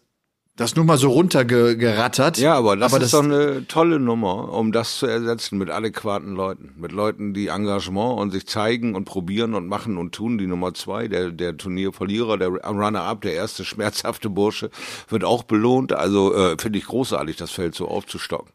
das 0.59 0.75
nur 0.75 0.83
mal 0.83 0.97
so 0.97 1.09
runtergerattert. 1.09 2.37
Ja, 2.37 2.55
aber 2.55 2.75
das 2.75 2.93
aber 2.93 3.03
ist 3.03 3.13
doch 3.13 3.23
eine 3.23 3.65
tolle 3.67 3.99
Nummer, 3.99 4.51
um 4.51 4.71
das 4.73 4.97
zu 4.97 5.05
ersetzen 5.05 5.57
mit 5.57 5.69
adäquaten 5.69 6.35
Leuten. 6.35 6.71
Mit 6.77 6.91
Leuten, 6.91 7.33
die 7.33 7.47
Engagement 7.47 8.19
und 8.19 8.31
sich 8.31 8.45
zeigen 8.45 8.93
und 8.93 9.05
probieren 9.05 9.53
und 9.53 9.67
machen 9.67 9.97
und 9.97 10.13
tun. 10.13 10.37
Die 10.37 10.47
Nummer 10.47 10.73
zwei, 10.73 11.07
der, 11.07 11.31
der 11.31 11.55
Turnierverlierer, 11.55 12.37
der 12.37 12.49
Runner-up, 12.49 13.21
der 13.21 13.35
erste 13.35 13.63
schmerzhafte 13.63 14.29
Bursche, 14.29 14.69
wird 15.07 15.23
auch 15.23 15.43
belohnt. 15.43 15.93
Also 15.93 16.35
äh, 16.35 16.57
finde 16.59 16.79
ich 16.79 16.85
großartig, 16.85 17.37
das 17.37 17.51
Feld 17.51 17.73
so 17.73 17.87
aufzustocken. 17.87 18.51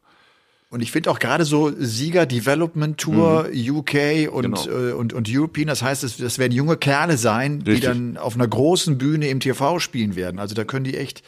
Und 0.69 0.81
ich 0.81 0.91
finde 0.91 1.11
auch 1.11 1.21
gerade 1.21 1.45
so 1.45 1.73
Sieger 1.79 2.27
Development 2.27 2.99
Tour, 2.99 3.47
UK 3.55 4.29
und, 4.31 4.43
Genau. 4.43 4.67
äh, 4.67 4.93
und, 4.93 5.13
und 5.13 5.29
European, 5.31 5.69
das 5.69 5.83
heißt, 5.83 6.03
das, 6.03 6.17
das 6.17 6.39
werden 6.39 6.53
junge 6.53 6.77
Kerle 6.77 7.17
sein, 7.17 7.61
die 7.61 7.71
Richtig. 7.71 7.89
dann 7.89 8.17
auf 8.17 8.35
einer 8.35 8.49
großen 8.49 8.99
Bühne 8.99 9.29
im 9.29 9.41
TV 9.41 9.79
spielen 9.79 10.17
werden. 10.17 10.41
Also 10.41 10.55
da 10.55 10.65
können 10.65 10.85
die 10.85 10.97
echt 10.97 11.23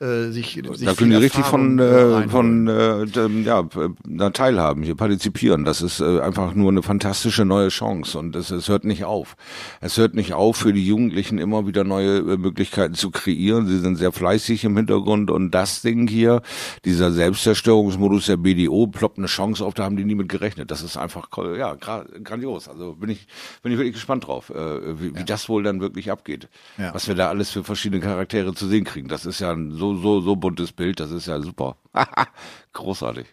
äh, 0.00 0.30
sich, 0.30 0.52
sich 0.52 0.84
da 0.84 0.94
können 0.94 1.10
die 1.10 1.16
richtig 1.16 1.44
von, 1.44 1.78
äh, 1.80 1.82
äh, 1.82 2.28
von 2.28 2.68
äh, 2.68 3.04
ja, 3.42 3.60
äh, 3.60 3.88
da 4.04 4.30
teilhaben, 4.30 4.84
hier 4.84 4.94
partizipieren. 4.94 5.64
Das 5.64 5.82
ist 5.82 6.00
äh, 6.00 6.20
einfach 6.20 6.54
nur 6.54 6.70
eine 6.70 6.82
fantastische 6.82 7.44
neue 7.44 7.68
Chance 7.68 8.16
und 8.16 8.36
es, 8.36 8.50
es 8.50 8.68
hört 8.68 8.84
nicht 8.84 9.04
auf. 9.04 9.34
Es 9.80 9.96
hört 9.96 10.14
nicht 10.14 10.34
auf, 10.34 10.56
für 10.56 10.72
die 10.72 10.86
Jugendlichen 10.86 11.38
immer 11.38 11.66
wieder 11.66 11.82
neue 11.82 12.18
äh, 12.18 12.36
Möglichkeiten 12.36 12.94
zu 12.94 13.10
kreieren. 13.10 13.66
Sie 13.66 13.80
sind 13.80 13.96
sehr 13.96 14.12
fleißig 14.12 14.64
im 14.64 14.76
Hintergrund 14.76 15.32
und 15.32 15.50
das 15.50 15.82
Ding 15.82 16.06
hier, 16.06 16.42
dieser 16.84 17.10
Selbstzerstörungsmodus 17.10 18.26
der 18.26 18.36
BDO, 18.36 18.86
ploppt 18.86 19.18
eine 19.18 19.26
Chance 19.26 19.64
auf, 19.64 19.74
da 19.74 19.84
haben 19.84 19.96
die 19.96 20.04
nie 20.04 20.14
mit 20.14 20.28
gerechnet. 20.28 20.70
Das 20.70 20.82
ist 20.82 20.96
einfach 20.96 21.28
ja 21.56 21.74
gra 21.74 22.04
grandios. 22.22 22.68
Also 22.68 22.94
bin 22.94 23.10
ich 23.10 23.26
bin 23.64 23.72
ich 23.72 23.78
wirklich 23.78 23.94
gespannt 23.94 24.28
drauf, 24.28 24.50
äh, 24.50 25.00
wie, 25.00 25.16
wie 25.16 25.24
das 25.24 25.48
wohl 25.48 25.64
dann 25.64 25.80
wirklich 25.80 26.12
abgeht. 26.12 26.48
Ja. 26.76 26.94
Was 26.94 27.08
wir 27.08 27.16
da 27.16 27.28
alles 27.28 27.50
für 27.50 27.64
verschiedene 27.64 28.00
Charaktere 28.00 28.54
zu 28.54 28.68
sehen 28.68 28.84
kriegen. 28.84 29.08
Das 29.08 29.26
ist 29.26 29.40
ja 29.40 29.50
ein 29.52 29.72
so 29.72 29.87
so 29.96 30.20
so 30.20 30.36
buntes 30.36 30.72
Bild. 30.72 31.00
Das 31.00 31.10
ist 31.10 31.26
ja 31.26 31.40
super, 31.40 31.76
großartig. 32.72 33.26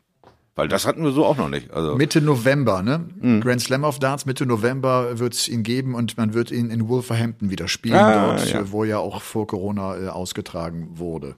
Weil 0.58 0.70
das 0.70 0.88
hatten 0.88 1.04
wir 1.04 1.12
so 1.12 1.26
auch 1.26 1.36
noch 1.36 1.50
nicht. 1.50 1.72
Also 1.72 1.96
Mitte 1.96 2.22
November, 2.22 2.82
ne? 2.82 3.06
Mhm. 3.20 3.42
Grand 3.42 3.60
Slam 3.62 3.84
of 3.84 4.00
Darts, 4.00 4.26
Mitte 4.26 4.46
November 4.46 5.20
wird 5.20 5.34
es 5.34 5.50
ihn 5.50 5.64
geben 5.64 5.96
und 5.96 6.18
man 6.18 6.34
wird 6.34 6.50
ihn 6.50 6.70
in 6.70 6.88
Wolverhampton 6.88 7.50
wieder 7.50 7.68
spielen, 7.68 7.96
Ah, 7.96 8.38
dort, 8.38 8.50
ja. 8.54 8.72
wo 8.72 8.86
ja 8.86 8.98
auch 9.00 9.22
vor 9.22 9.48
Corona 9.48 9.98
äh, 9.98 10.08
ausgetragen 10.08 10.92
wurde. 10.98 11.36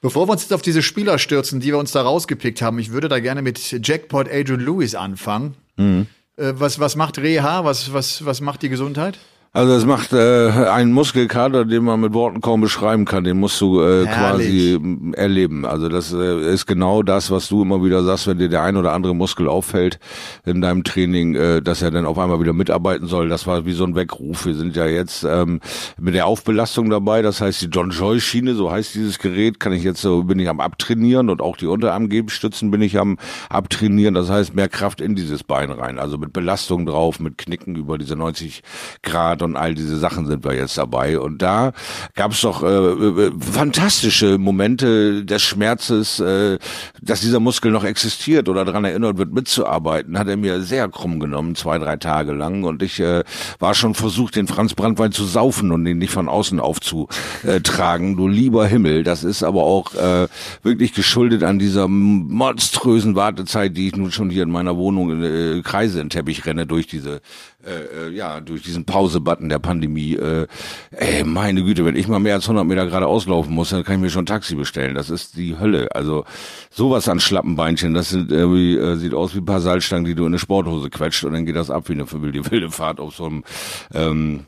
Bevor 0.00 0.28
wir 0.28 0.32
uns 0.32 0.42
jetzt 0.42 0.52
auf 0.52 0.62
diese 0.62 0.82
Spieler 0.82 1.18
stürzen, 1.18 1.58
die 1.58 1.68
wir 1.68 1.78
uns 1.78 1.90
da 1.90 2.02
rausgepickt 2.02 2.62
haben, 2.62 2.78
ich 2.78 2.92
würde 2.92 3.08
da 3.08 3.18
gerne 3.18 3.42
mit 3.42 3.58
Jackpot 3.84 4.28
Adrian 4.30 4.60
Lewis 4.60 4.94
anfangen. 4.94 5.56
Mhm. 5.76 6.06
Äh, 6.36 6.52
was, 6.54 6.78
was 6.78 6.94
macht 6.94 7.18
Reha? 7.18 7.64
Was, 7.64 7.92
was, 7.92 8.24
was 8.24 8.40
macht 8.40 8.62
die 8.62 8.68
Gesundheit? 8.68 9.18
Also 9.56 9.72
es 9.72 9.86
macht 9.86 10.12
äh, 10.12 10.50
einen 10.68 10.92
Muskelkater, 10.92 11.64
den 11.64 11.84
man 11.84 11.98
mit 11.98 12.12
Worten 12.12 12.42
kaum 12.42 12.60
beschreiben 12.60 13.06
kann. 13.06 13.24
Den 13.24 13.40
musst 13.40 13.58
du 13.58 13.80
äh, 13.80 14.04
quasi 14.04 14.74
m, 14.74 15.14
erleben. 15.14 15.64
Also 15.64 15.88
das 15.88 16.12
äh, 16.12 16.52
ist 16.52 16.66
genau 16.66 17.02
das, 17.02 17.30
was 17.30 17.48
du 17.48 17.62
immer 17.62 17.82
wieder 17.82 18.04
sagst, 18.04 18.26
wenn 18.26 18.36
dir 18.36 18.50
der 18.50 18.64
ein 18.64 18.76
oder 18.76 18.92
andere 18.92 19.14
Muskel 19.14 19.48
auffällt 19.48 19.98
in 20.44 20.60
deinem 20.60 20.84
Training, 20.84 21.36
äh, 21.36 21.62
dass 21.62 21.80
er 21.80 21.90
dann 21.90 22.04
auf 22.04 22.18
einmal 22.18 22.38
wieder 22.38 22.52
mitarbeiten 22.52 23.06
soll. 23.06 23.30
Das 23.30 23.46
war 23.46 23.64
wie 23.64 23.72
so 23.72 23.84
ein 23.84 23.94
Weckruf. 23.94 24.44
Wir 24.44 24.54
sind 24.54 24.76
ja 24.76 24.84
jetzt 24.84 25.24
ähm, 25.24 25.60
mit 25.98 26.14
der 26.14 26.26
Aufbelastung 26.26 26.90
dabei. 26.90 27.22
Das 27.22 27.40
heißt, 27.40 27.62
die 27.62 27.68
John 27.68 27.88
Joy 27.88 28.20
Schiene, 28.20 28.56
so 28.56 28.70
heißt 28.70 28.94
dieses 28.94 29.18
Gerät, 29.18 29.58
kann 29.58 29.72
ich 29.72 29.84
jetzt 29.84 30.02
so 30.02 30.24
bin 30.24 30.38
ich 30.38 30.50
am 30.50 30.60
abtrainieren 30.60 31.30
und 31.30 31.40
auch 31.40 31.56
die 31.56 31.66
Unterarmgebenstützen 31.66 32.70
bin 32.70 32.82
ich 32.82 32.98
am 32.98 33.16
abtrainieren. 33.48 34.12
Das 34.12 34.28
heißt, 34.28 34.54
mehr 34.54 34.68
Kraft 34.68 35.00
in 35.00 35.14
dieses 35.14 35.44
Bein 35.44 35.70
rein. 35.70 35.98
Also 35.98 36.18
mit 36.18 36.34
Belastung 36.34 36.84
drauf, 36.84 37.20
mit 37.20 37.38
Knicken 37.38 37.74
über 37.74 37.96
diese 37.96 38.16
90 38.16 38.62
Grad 39.02 39.45
und 39.46 39.56
all 39.56 39.74
diese 39.74 39.96
Sachen 39.98 40.26
sind 40.26 40.44
wir 40.44 40.54
jetzt 40.54 40.76
dabei. 40.76 41.18
Und 41.18 41.40
da 41.40 41.72
gab 42.14 42.32
es 42.32 42.42
doch 42.42 42.62
äh, 42.62 42.66
äh, 42.66 43.30
fantastische 43.40 44.38
Momente 44.38 45.24
des 45.24 45.42
Schmerzes, 45.42 46.20
äh, 46.20 46.58
dass 47.00 47.20
dieser 47.20 47.40
Muskel 47.40 47.70
noch 47.70 47.84
existiert 47.84 48.48
oder 48.48 48.64
daran 48.64 48.84
erinnert 48.84 49.16
wird, 49.16 49.32
mitzuarbeiten. 49.32 50.18
Hat 50.18 50.28
er 50.28 50.36
mir 50.36 50.60
sehr 50.60 50.88
krumm 50.88 51.20
genommen, 51.20 51.54
zwei, 51.54 51.78
drei 51.78 51.96
Tage 51.96 52.32
lang. 52.32 52.64
Und 52.64 52.82
ich 52.82 53.00
äh, 53.00 53.24
war 53.58 53.74
schon 53.74 53.94
versucht, 53.94 54.36
den 54.36 54.46
Franz 54.46 54.74
Brandwein 54.74 55.12
zu 55.12 55.24
saufen 55.24 55.72
und 55.72 55.86
ihn 55.86 55.98
nicht 55.98 56.12
von 56.12 56.28
außen 56.28 56.60
aufzutragen. 56.60 58.16
Du 58.16 58.28
lieber 58.28 58.66
Himmel, 58.66 59.04
das 59.04 59.24
ist 59.24 59.42
aber 59.42 59.62
auch 59.62 59.94
äh, 59.94 60.28
wirklich 60.62 60.92
geschuldet 60.92 61.42
an 61.42 61.58
dieser 61.58 61.88
monströsen 61.88 63.14
Wartezeit, 63.14 63.76
die 63.76 63.88
ich 63.88 63.96
nun 63.96 64.12
schon 64.12 64.30
hier 64.30 64.42
in 64.42 64.50
meiner 64.50 64.76
Wohnung 64.76 65.10
in 65.12 65.22
äh, 65.22 65.62
Kreise 65.62 66.00
in 66.00 66.10
Teppich 66.10 66.44
renne 66.44 66.66
durch 66.66 66.86
diese 66.86 67.20
äh, 67.66 68.06
äh, 68.06 68.10
ja, 68.10 68.40
durch 68.40 68.62
diesen 68.62 68.84
Pause-Button 68.84 69.48
der 69.48 69.58
Pandemie, 69.58 70.14
äh, 70.14 70.46
ey, 70.92 71.24
meine 71.24 71.64
Güte, 71.64 71.84
wenn 71.84 71.96
ich 71.96 72.06
mal 72.06 72.20
mehr 72.20 72.34
als 72.34 72.44
100 72.44 72.64
Meter 72.64 72.86
gerade 72.86 73.06
auslaufen 73.06 73.52
muss, 73.52 73.70
dann 73.70 73.82
kann 73.82 73.96
ich 73.96 74.00
mir 74.00 74.10
schon 74.10 74.22
ein 74.22 74.26
Taxi 74.26 74.54
bestellen. 74.54 74.94
Das 74.94 75.10
ist 75.10 75.36
die 75.36 75.58
Hölle. 75.58 75.88
Also 75.94 76.24
sowas 76.70 77.08
an 77.08 77.18
Schlappenbeinchen, 77.18 77.92
das 77.94 78.10
sind 78.10 78.30
irgendwie, 78.30 78.76
äh, 78.76 78.96
sieht 78.96 79.14
aus 79.14 79.34
wie 79.34 79.38
ein 79.38 79.46
paar 79.46 79.60
Salzstangen, 79.60 80.04
die 80.04 80.14
du 80.14 80.22
in 80.22 80.28
eine 80.28 80.38
Sporthose 80.38 80.90
quetscht 80.90 81.24
und 81.24 81.32
dann 81.32 81.44
geht 81.44 81.56
das 81.56 81.70
ab 81.70 81.88
wie 81.88 81.94
eine 81.94 82.10
wilde, 82.10 82.50
wilde 82.50 82.70
Fahrt 82.70 83.00
auf 83.00 83.16
so 83.16 83.26
einem 83.26 83.44
ähm, 83.92 84.46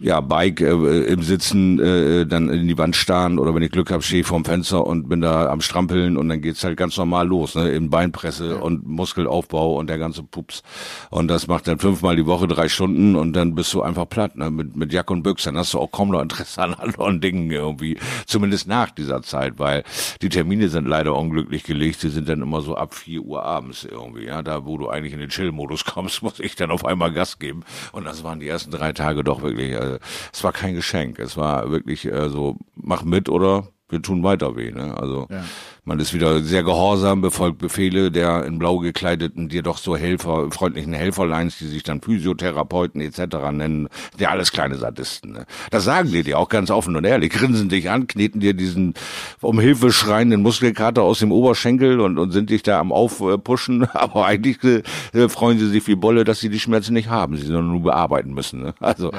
ja, 0.00 0.20
Bike 0.20 0.60
äh, 0.60 1.04
im 1.04 1.22
Sitzen 1.22 1.78
äh, 1.78 2.26
dann 2.26 2.48
in 2.48 2.66
die 2.66 2.76
Wand 2.76 2.96
starren 2.96 3.38
oder 3.38 3.54
wenn 3.54 3.62
ich 3.62 3.70
Glück 3.70 3.92
habe, 3.92 4.02
stehe 4.02 4.22
ich 4.22 4.26
vorm 4.26 4.44
Fenster 4.44 4.84
und 4.84 5.08
bin 5.08 5.20
da 5.20 5.48
am 5.48 5.60
Strampeln 5.60 6.16
und 6.16 6.28
dann 6.28 6.40
geht's 6.40 6.64
halt 6.64 6.76
ganz 6.76 6.96
normal 6.96 7.28
los, 7.28 7.54
ne? 7.54 7.70
In 7.70 7.90
Beinpresse 7.90 8.58
und 8.58 8.84
Muskelaufbau 8.86 9.76
und 9.76 9.88
der 9.88 9.98
ganze 9.98 10.24
Pups. 10.24 10.62
Und 11.10 11.28
das 11.28 11.46
macht 11.46 11.68
dann 11.68 11.78
fünfmal 11.78 12.16
die 12.16 12.26
Woche 12.26 12.48
drei 12.48 12.68
Stunden 12.68 13.14
und 13.14 13.34
dann 13.34 13.54
bist 13.54 13.72
du 13.72 13.82
einfach 13.82 14.08
platt, 14.08 14.36
ne? 14.36 14.50
Mit, 14.50 14.74
mit 14.74 14.92
Jack 14.92 15.12
und 15.12 15.22
Büchse. 15.22 15.50
Dann 15.50 15.58
hast 15.58 15.72
du 15.74 15.78
auch 15.78 15.92
kaum 15.92 16.10
noch 16.10 16.20
Interesse 16.20 16.60
an 16.60 16.74
anderen 16.74 17.20
Dingen 17.20 17.50
irgendwie. 17.52 17.96
Zumindest 18.26 18.66
nach 18.66 18.90
dieser 18.90 19.22
Zeit, 19.22 19.60
weil 19.60 19.84
die 20.22 20.28
Termine 20.28 20.68
sind 20.70 20.88
leider 20.88 21.16
unglücklich 21.16 21.62
gelegt. 21.62 22.02
Die 22.02 22.08
sind 22.08 22.28
dann 22.28 22.42
immer 22.42 22.62
so 22.62 22.76
ab 22.76 22.94
vier 22.94 23.22
Uhr 23.22 23.44
abends 23.44 23.84
irgendwie, 23.84 24.24
ja. 24.24 24.42
Da, 24.42 24.66
wo 24.66 24.76
du 24.76 24.88
eigentlich 24.88 25.12
in 25.12 25.20
den 25.20 25.30
Chill-Modus 25.30 25.84
kommst, 25.84 26.22
muss 26.24 26.40
ich 26.40 26.56
dann 26.56 26.72
auf 26.72 26.84
einmal 26.84 27.12
Gas 27.12 27.38
geben. 27.38 27.62
Und 27.92 28.04
das 28.04 28.24
waren 28.24 28.40
die 28.40 28.48
ersten 28.48 28.72
drei 28.72 28.92
Tage 28.92 29.22
doch 29.22 29.40
wirklich, 29.42 29.72
äh, 29.84 29.98
es 30.32 30.42
war 30.44 30.52
kein 30.52 30.74
Geschenk. 30.74 31.18
Es 31.18 31.36
war 31.36 31.70
wirklich 31.70 32.04
äh, 32.06 32.28
so, 32.28 32.56
mach 32.74 33.04
mit 33.04 33.28
oder 33.28 33.68
wir 33.88 34.02
tun 34.02 34.22
weiter 34.22 34.56
weh. 34.56 34.70
Ne? 34.70 34.96
Also 34.96 35.26
Ja. 35.30 35.44
Man 35.84 36.00
ist 36.00 36.14
wieder 36.14 36.42
sehr 36.42 36.62
gehorsam, 36.62 37.20
befolgt 37.20 37.58
Befehle 37.58 38.10
der 38.10 38.44
in 38.46 38.58
blau 38.58 38.78
gekleideten, 38.78 39.48
dir 39.48 39.62
doch 39.62 39.78
so 39.78 39.96
Helfer, 39.96 40.50
freundlichen 40.50 40.94
Helferleins, 40.94 41.58
die 41.58 41.66
sich 41.66 41.82
dann 41.82 42.00
Physiotherapeuten 42.00 43.00
etc. 43.00 43.36
nennen, 43.52 43.88
ja 44.18 44.30
alles 44.30 44.52
kleine 44.52 44.76
Sadisten. 44.76 45.32
Ne? 45.32 45.46
Das 45.70 45.84
sagen 45.84 46.10
die 46.10 46.22
dir 46.22 46.38
auch 46.38 46.48
ganz 46.48 46.70
offen 46.70 46.96
und 46.96 47.04
ehrlich, 47.04 47.30
grinsen 47.30 47.68
dich 47.68 47.90
an, 47.90 48.06
kneten 48.06 48.40
dir 48.40 48.54
diesen 48.54 48.94
um 49.40 49.60
Hilfe 49.60 49.92
schreienden 49.92 50.42
Muskelkater 50.42 51.02
aus 51.02 51.18
dem 51.18 51.32
Oberschenkel 51.32 52.00
und, 52.00 52.18
und 52.18 52.30
sind 52.30 52.50
dich 52.50 52.62
da 52.62 52.80
am 52.80 52.90
Aufpushen, 52.90 53.84
aber 53.92 54.26
eigentlich 54.26 54.62
äh, 54.64 55.28
freuen 55.28 55.58
sie 55.58 55.68
sich 55.68 55.86
wie 55.86 55.96
Bolle, 55.96 56.24
dass 56.24 56.40
sie 56.40 56.48
die 56.48 56.60
Schmerzen 56.60 56.94
nicht 56.94 57.10
haben, 57.10 57.36
sie 57.36 57.46
sondern 57.46 57.68
nur 57.68 57.82
bearbeiten 57.82 58.32
müssen. 58.32 58.62
Ne? 58.62 58.74
Also 58.80 59.12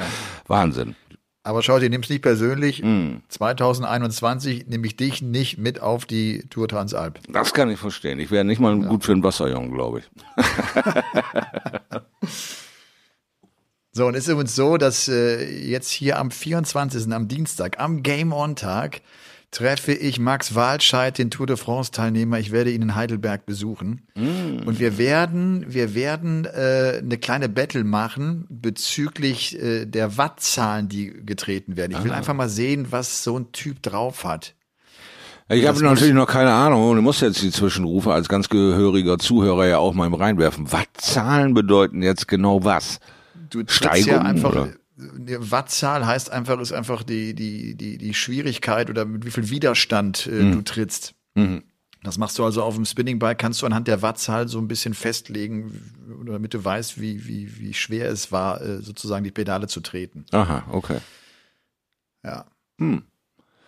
Wahnsinn. 0.48 0.96
Aber 1.46 1.62
schau, 1.62 1.78
dir 1.78 1.88
nimm's 1.88 2.08
nicht 2.08 2.22
persönlich. 2.22 2.78
Hm. 2.78 3.22
2021 3.28 4.66
nehme 4.66 4.84
ich 4.84 4.96
dich 4.96 5.22
nicht 5.22 5.58
mit 5.58 5.80
auf 5.80 6.04
die 6.04 6.40
Tour 6.50 6.66
Transalp. 6.66 7.20
Das 7.28 7.54
kann 7.54 7.70
ich 7.70 7.78
verstehen. 7.78 8.18
Ich 8.18 8.32
wäre 8.32 8.44
nicht 8.44 8.58
mal 8.58 8.76
gut 8.76 9.04
für 9.04 9.12
einen 9.12 9.22
Wasserjungen, 9.22 9.72
glaube 9.72 10.00
ich. 10.00 10.10
So, 13.92 14.06
und 14.06 14.14
es 14.14 14.24
ist 14.24 14.28
übrigens 14.28 14.54
so, 14.54 14.76
dass 14.76 15.08
äh, 15.08 15.42
jetzt 15.66 15.90
hier 15.90 16.18
am 16.18 16.30
24., 16.30 17.10
am 17.14 17.28
Dienstag, 17.28 17.80
am 17.80 18.02
Game-On-Tag, 18.02 19.00
treffe 19.56 19.92
ich 19.92 20.20
Max 20.20 20.54
Walscheid, 20.54 21.16
den 21.16 21.30
Tour 21.30 21.46
de 21.46 21.56
France-Teilnehmer. 21.56 22.38
Ich 22.38 22.52
werde 22.52 22.70
ihn 22.70 22.82
in 22.82 22.94
Heidelberg 22.94 23.46
besuchen. 23.46 24.02
Und 24.14 24.78
wir 24.78 24.98
werden, 24.98 25.64
wir 25.66 25.94
werden 25.94 26.44
äh, 26.44 27.00
eine 27.02 27.16
kleine 27.16 27.48
Battle 27.48 27.82
machen 27.82 28.44
bezüglich 28.50 29.58
äh, 29.58 29.86
der 29.86 30.18
Wattzahlen, 30.18 30.90
die 30.90 31.06
getreten 31.24 31.78
werden. 31.78 31.92
Ich 31.96 32.04
will 32.04 32.12
einfach 32.12 32.34
mal 32.34 32.50
sehen, 32.50 32.88
was 32.90 33.24
so 33.24 33.38
ein 33.38 33.50
Typ 33.52 33.82
drauf 33.82 34.24
hat. 34.24 34.54
Ich 35.48 35.66
habe 35.66 35.82
natürlich 35.82 36.12
noch 36.12 36.26
keine 36.26 36.52
Ahnung 36.52 36.90
und 36.90 37.02
muss 37.02 37.22
jetzt 37.22 37.40
die 37.40 37.50
Zwischenrufe 37.50 38.12
als 38.12 38.28
ganz 38.28 38.50
gehöriger 38.50 39.16
Zuhörer 39.18 39.66
ja 39.66 39.78
auch 39.78 39.94
mal 39.94 40.12
reinwerfen. 40.12 40.70
Wattzahlen 40.70 41.54
bedeuten 41.54 42.02
jetzt 42.02 42.28
genau 42.28 42.62
was? 42.64 43.00
Du 43.48 43.62
Steigung, 43.66 44.12
ja 44.12 44.20
einfach. 44.20 44.50
oder? 44.50 44.68
Die 44.98 45.36
Wattzahl 45.50 46.06
heißt 46.06 46.30
einfach, 46.30 46.58
ist 46.58 46.72
einfach 46.72 47.02
die, 47.02 47.34
die, 47.34 47.74
die, 47.74 47.98
die 47.98 48.14
Schwierigkeit 48.14 48.88
oder 48.88 49.04
mit 49.04 49.26
wie 49.26 49.30
viel 49.30 49.50
Widerstand 49.50 50.26
äh, 50.26 50.30
Mhm. 50.44 50.52
du 50.52 50.62
trittst. 50.62 51.14
Das 52.02 52.16
machst 52.16 52.38
du 52.38 52.44
also 52.44 52.62
auf 52.62 52.76
dem 52.76 52.86
Spinningbike, 52.86 53.36
kannst 53.36 53.60
du 53.60 53.66
anhand 53.66 53.88
der 53.88 54.00
Wattzahl 54.00 54.48
so 54.48 54.58
ein 54.58 54.68
bisschen 54.68 54.94
festlegen, 54.94 55.92
damit 56.24 56.54
du 56.54 56.64
weißt, 56.64 56.98
wie, 57.00 57.26
wie, 57.26 57.58
wie 57.58 57.74
schwer 57.74 58.08
es 58.10 58.32
war, 58.32 58.62
äh, 58.62 58.80
sozusagen 58.80 59.22
die 59.24 59.32
Pedale 59.32 59.66
zu 59.66 59.80
treten. 59.80 60.24
Aha, 60.32 60.64
okay. 60.70 60.98
Ja. 62.24 62.46
Hm. 62.78 63.02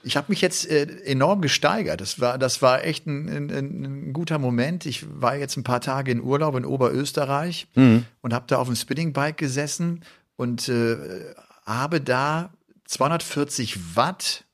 Ich 0.04 0.16
habe 0.16 0.26
mich 0.30 0.40
jetzt 0.40 0.70
äh, 0.70 0.84
enorm 1.04 1.42
gesteigert. 1.42 2.00
Das 2.00 2.20
war, 2.20 2.38
das 2.38 2.62
war 2.62 2.84
echt 2.84 3.06
ein, 3.06 3.28
ein, 3.28 3.50
ein 3.50 3.84
ein 3.84 4.12
guter 4.14 4.38
Moment. 4.38 4.86
Ich 4.86 5.04
war 5.20 5.36
jetzt 5.36 5.56
ein 5.56 5.64
paar 5.64 5.80
Tage 5.80 6.12
in 6.12 6.22
Urlaub 6.22 6.54
in 6.56 6.64
Oberösterreich 6.64 7.66
und 7.74 8.32
habe 8.32 8.44
da 8.46 8.56
auf 8.58 8.68
dem 8.68 8.76
Spinningbike 8.76 9.34
gesessen 9.36 10.04
und 10.38 10.68
äh, 10.68 10.96
habe 11.66 12.00
da 12.00 12.50
240 12.86 13.96
Watt. 13.96 14.44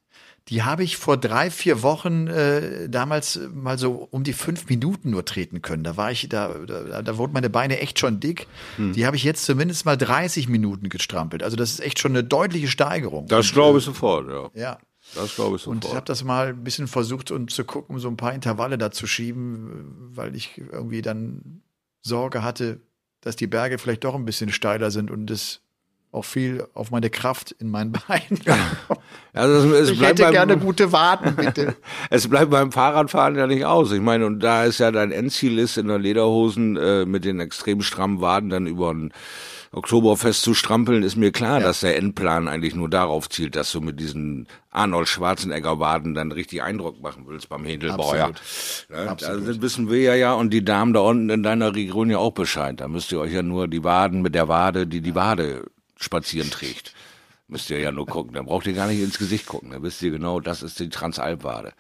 Die 0.49 0.63
habe 0.63 0.83
ich 0.85 0.99
vor 0.99 1.17
drei, 1.17 1.51
vier 1.51 1.83
Wochen 1.83 2.27
äh, 2.27 2.89
damals 2.91 3.41
mal 3.53 3.79
so 3.79 4.09
um 4.11 4.25
die 4.25 4.35
fünf 4.35 4.69
Minuten 4.69 5.11
nur 5.11 5.25
treten 5.25 5.63
können. 5.63 5.85
Da 5.85 5.97
war 5.97 6.11
ich, 6.11 6.29
da, 6.29 6.49
da, 6.67 7.01
da 7.01 7.17
wurden 7.17 7.33
meine 7.33 7.49
Beine 7.49 7.81
echt 7.81 7.99
schon 7.99 8.21
dick. 8.21 8.47
Die 8.77 9.07
habe 9.07 9.17
ich 9.17 9.25
jetzt 9.25 9.45
zumindest 9.45 9.87
mal 9.87 9.97
30 9.97 10.49
Minuten 10.49 10.91
gestrampelt. 10.91 11.43
Also 11.43 11.57
das 11.57 11.71
ist 11.71 11.81
echt 11.81 11.99
schon 11.99 12.13
eine 12.13 12.25
deutliche 12.25 12.69
Steigerung. 12.69 13.27
Das 13.27 13.53
glaube 13.53 13.79
ich 13.79 13.85
sofort, 13.85 14.29
ja. 14.29 14.51
Ja. 14.55 14.79
Das 15.15 15.35
glaube 15.35 15.57
ich 15.57 15.63
sofort. 15.63 15.85
Und 15.85 15.85
ich 15.87 15.95
habe 15.95 16.07
das 16.07 16.25
mal 16.25 16.49
ein 16.49 16.65
bisschen 16.65 16.89
versucht, 16.89 17.31
um 17.31 17.49
zu 17.49 17.65
gucken, 17.65 17.99
so 17.99 18.09
ein 18.09 18.19
paar 18.19 18.35
Intervalle 18.35 18.77
da 18.77 18.91
zu 18.91 19.07
schieben, 19.07 20.11
weil 20.15 20.35
ich 20.35 20.59
irgendwie 20.59 21.01
dann 21.01 21.63
Sorge 22.03 22.43
hatte, 22.43 22.81
dass 23.23 23.37
die 23.37 23.47
Berge 23.47 23.79
vielleicht 23.79 24.05
doch 24.05 24.15
ein 24.15 24.27
bisschen 24.27 24.53
steiler 24.53 24.91
sind 24.91 25.11
und 25.11 25.31
es 25.31 25.64
auch 26.15 26.25
viel 26.25 26.67
auf 26.75 26.91
meine 26.91 27.11
Kraft 27.11 27.53
in 27.59 27.71
meinen 27.71 27.93
Beinen. 27.93 28.41
Also 29.37 29.75
es, 29.75 29.89
es 29.89 29.91
ich 29.91 30.01
hätte 30.01 30.23
beim, 30.23 30.33
gerne 30.33 30.57
gute 30.57 30.93
Warten, 30.93 31.35
bitte. 31.35 31.75
es 32.11 32.29
bleibt 32.29 32.53
beim 32.53 32.71
Fahrradfahren 32.71 33.35
ja 33.35 33.49
nicht 33.49 33.65
aus. 33.65 33.91
Ich 33.91 34.01
meine, 34.01 34.27
und 34.27 34.39
da 34.39 34.63
ist 34.63 34.79
ja 34.79 34.93
dein 34.93 35.11
Endziel 35.11 35.59
ist 35.59 35.77
in 35.77 35.89
der 35.89 35.99
Lederhosen 35.99 36.77
äh, 36.77 37.05
mit 37.05 37.25
den 37.25 37.41
extrem 37.41 37.83
strammen 37.83 38.21
Waden 38.21 38.49
dann 38.49 38.69
über 38.69 38.95
ein 38.95 39.13
Oktoberfest 39.75 40.43
zu 40.43 40.55
strampeln, 40.55 41.03
ist 41.03 41.17
mir 41.17 41.33
klar, 41.33 41.59
dass 41.61 41.81
der 41.81 41.97
Endplan 41.97 42.47
eigentlich 42.47 42.75
nur 42.75 42.89
darauf 42.89 43.29
zielt, 43.29 43.57
dass 43.57 43.73
du 43.73 43.81
mit 43.81 43.99
diesen 43.99 44.47
Arnold 44.71 45.09
Schwarzenegger 45.09 45.81
Waden 45.81 46.15
dann 46.15 46.31
richtig 46.31 46.63
Eindruck 46.63 47.01
machen 47.03 47.25
willst 47.27 47.49
beim 47.49 47.65
Händelbauer. 47.65 48.15
Absolut. 48.15 48.41
Ja, 48.91 49.11
Absolut. 49.11 49.49
Also 49.49 49.63
wissen 49.63 49.91
wir 49.91 50.01
ja 50.01 50.15
ja 50.15 50.33
und 50.35 50.51
die 50.51 50.65
Damen 50.65 50.93
da 50.93 51.01
unten 51.01 51.29
in 51.31 51.43
deiner 51.43 51.75
Region 51.75 52.09
ja 52.09 52.19
auch 52.19 52.33
Bescheid. 52.33 52.81
Da 52.81 52.89
müsst 52.89 53.11
ihr 53.11 53.19
euch 53.19 53.33
ja 53.33 53.43
nur 53.43 53.67
die 53.67 53.83
Waden 53.83 54.23
mit 54.23 54.37
der 54.37 54.47
Wade, 54.49 54.87
die 54.87 55.01
die 55.01 55.17
Wade 55.17 55.65
spazieren 55.99 56.51
trägt. 56.51 56.95
Müsst 57.47 57.71
ihr 57.71 57.79
ja 57.79 57.93
nur 57.93 58.07
gucken. 58.07 58.33
Da 58.35 58.43
braucht 58.43 58.67
ihr 58.67 58.73
gar 58.73 58.87
nicht 58.89 59.01
ins 59.01 59.19
Gesicht 59.19 59.47
gucken. 59.47 59.71
Da 59.71 59.83
wisst 59.83 60.01
ihr 60.03 60.11
genau, 60.11 60.41
das 60.41 60.63
ist 60.63 60.81
die 60.81 60.89
Transalpwade. 60.89 61.73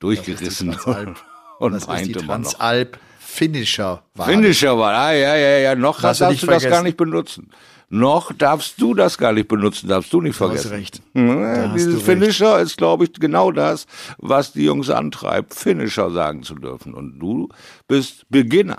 Durchgerissen 0.00 0.72
Transalp. 0.72 1.16
und 1.58 1.72
Das 1.72 1.86
ist 1.86 2.06
die. 2.06 2.12
Transalp 2.12 2.98
Finisher 3.18 4.02
Wade. 4.14 4.30
Finisher 4.32 4.78
war, 4.78 4.94
ah, 4.94 5.12
ja, 5.12 5.36
ja, 5.36 5.58
ja, 5.58 5.74
noch 5.74 6.00
Darfst 6.00 6.20
du 6.22 6.24
das 6.26 6.38
vergessen. 6.40 6.70
gar 6.70 6.82
nicht 6.82 6.96
benutzen. 6.96 7.50
Noch 7.90 8.32
darfst 8.32 8.80
du 8.80 8.92
das 8.94 9.16
gar 9.18 9.32
nicht 9.32 9.48
benutzen, 9.48 9.88
darfst 9.88 10.12
du 10.12 10.20
nicht 10.20 10.38
Du 10.38 10.44
hast 10.50 10.62
vergessen. 10.62 10.70
recht. 10.72 11.02
Da 11.14 11.68
hast 11.68 11.74
dieses 11.74 11.94
recht. 11.96 12.04
Finisher 12.06 12.58
ist, 12.60 12.76
glaube 12.76 13.04
ich, 13.04 13.12
genau 13.14 13.50
das, 13.52 13.86
was 14.18 14.52
die 14.52 14.64
Jungs 14.64 14.88
antreibt, 14.90 15.54
Finisher 15.54 16.10
sagen 16.10 16.42
zu 16.42 16.54
dürfen. 16.54 16.92
Und 16.94 17.18
du 17.18 17.48
bist 17.86 18.24
Beginner, 18.30 18.78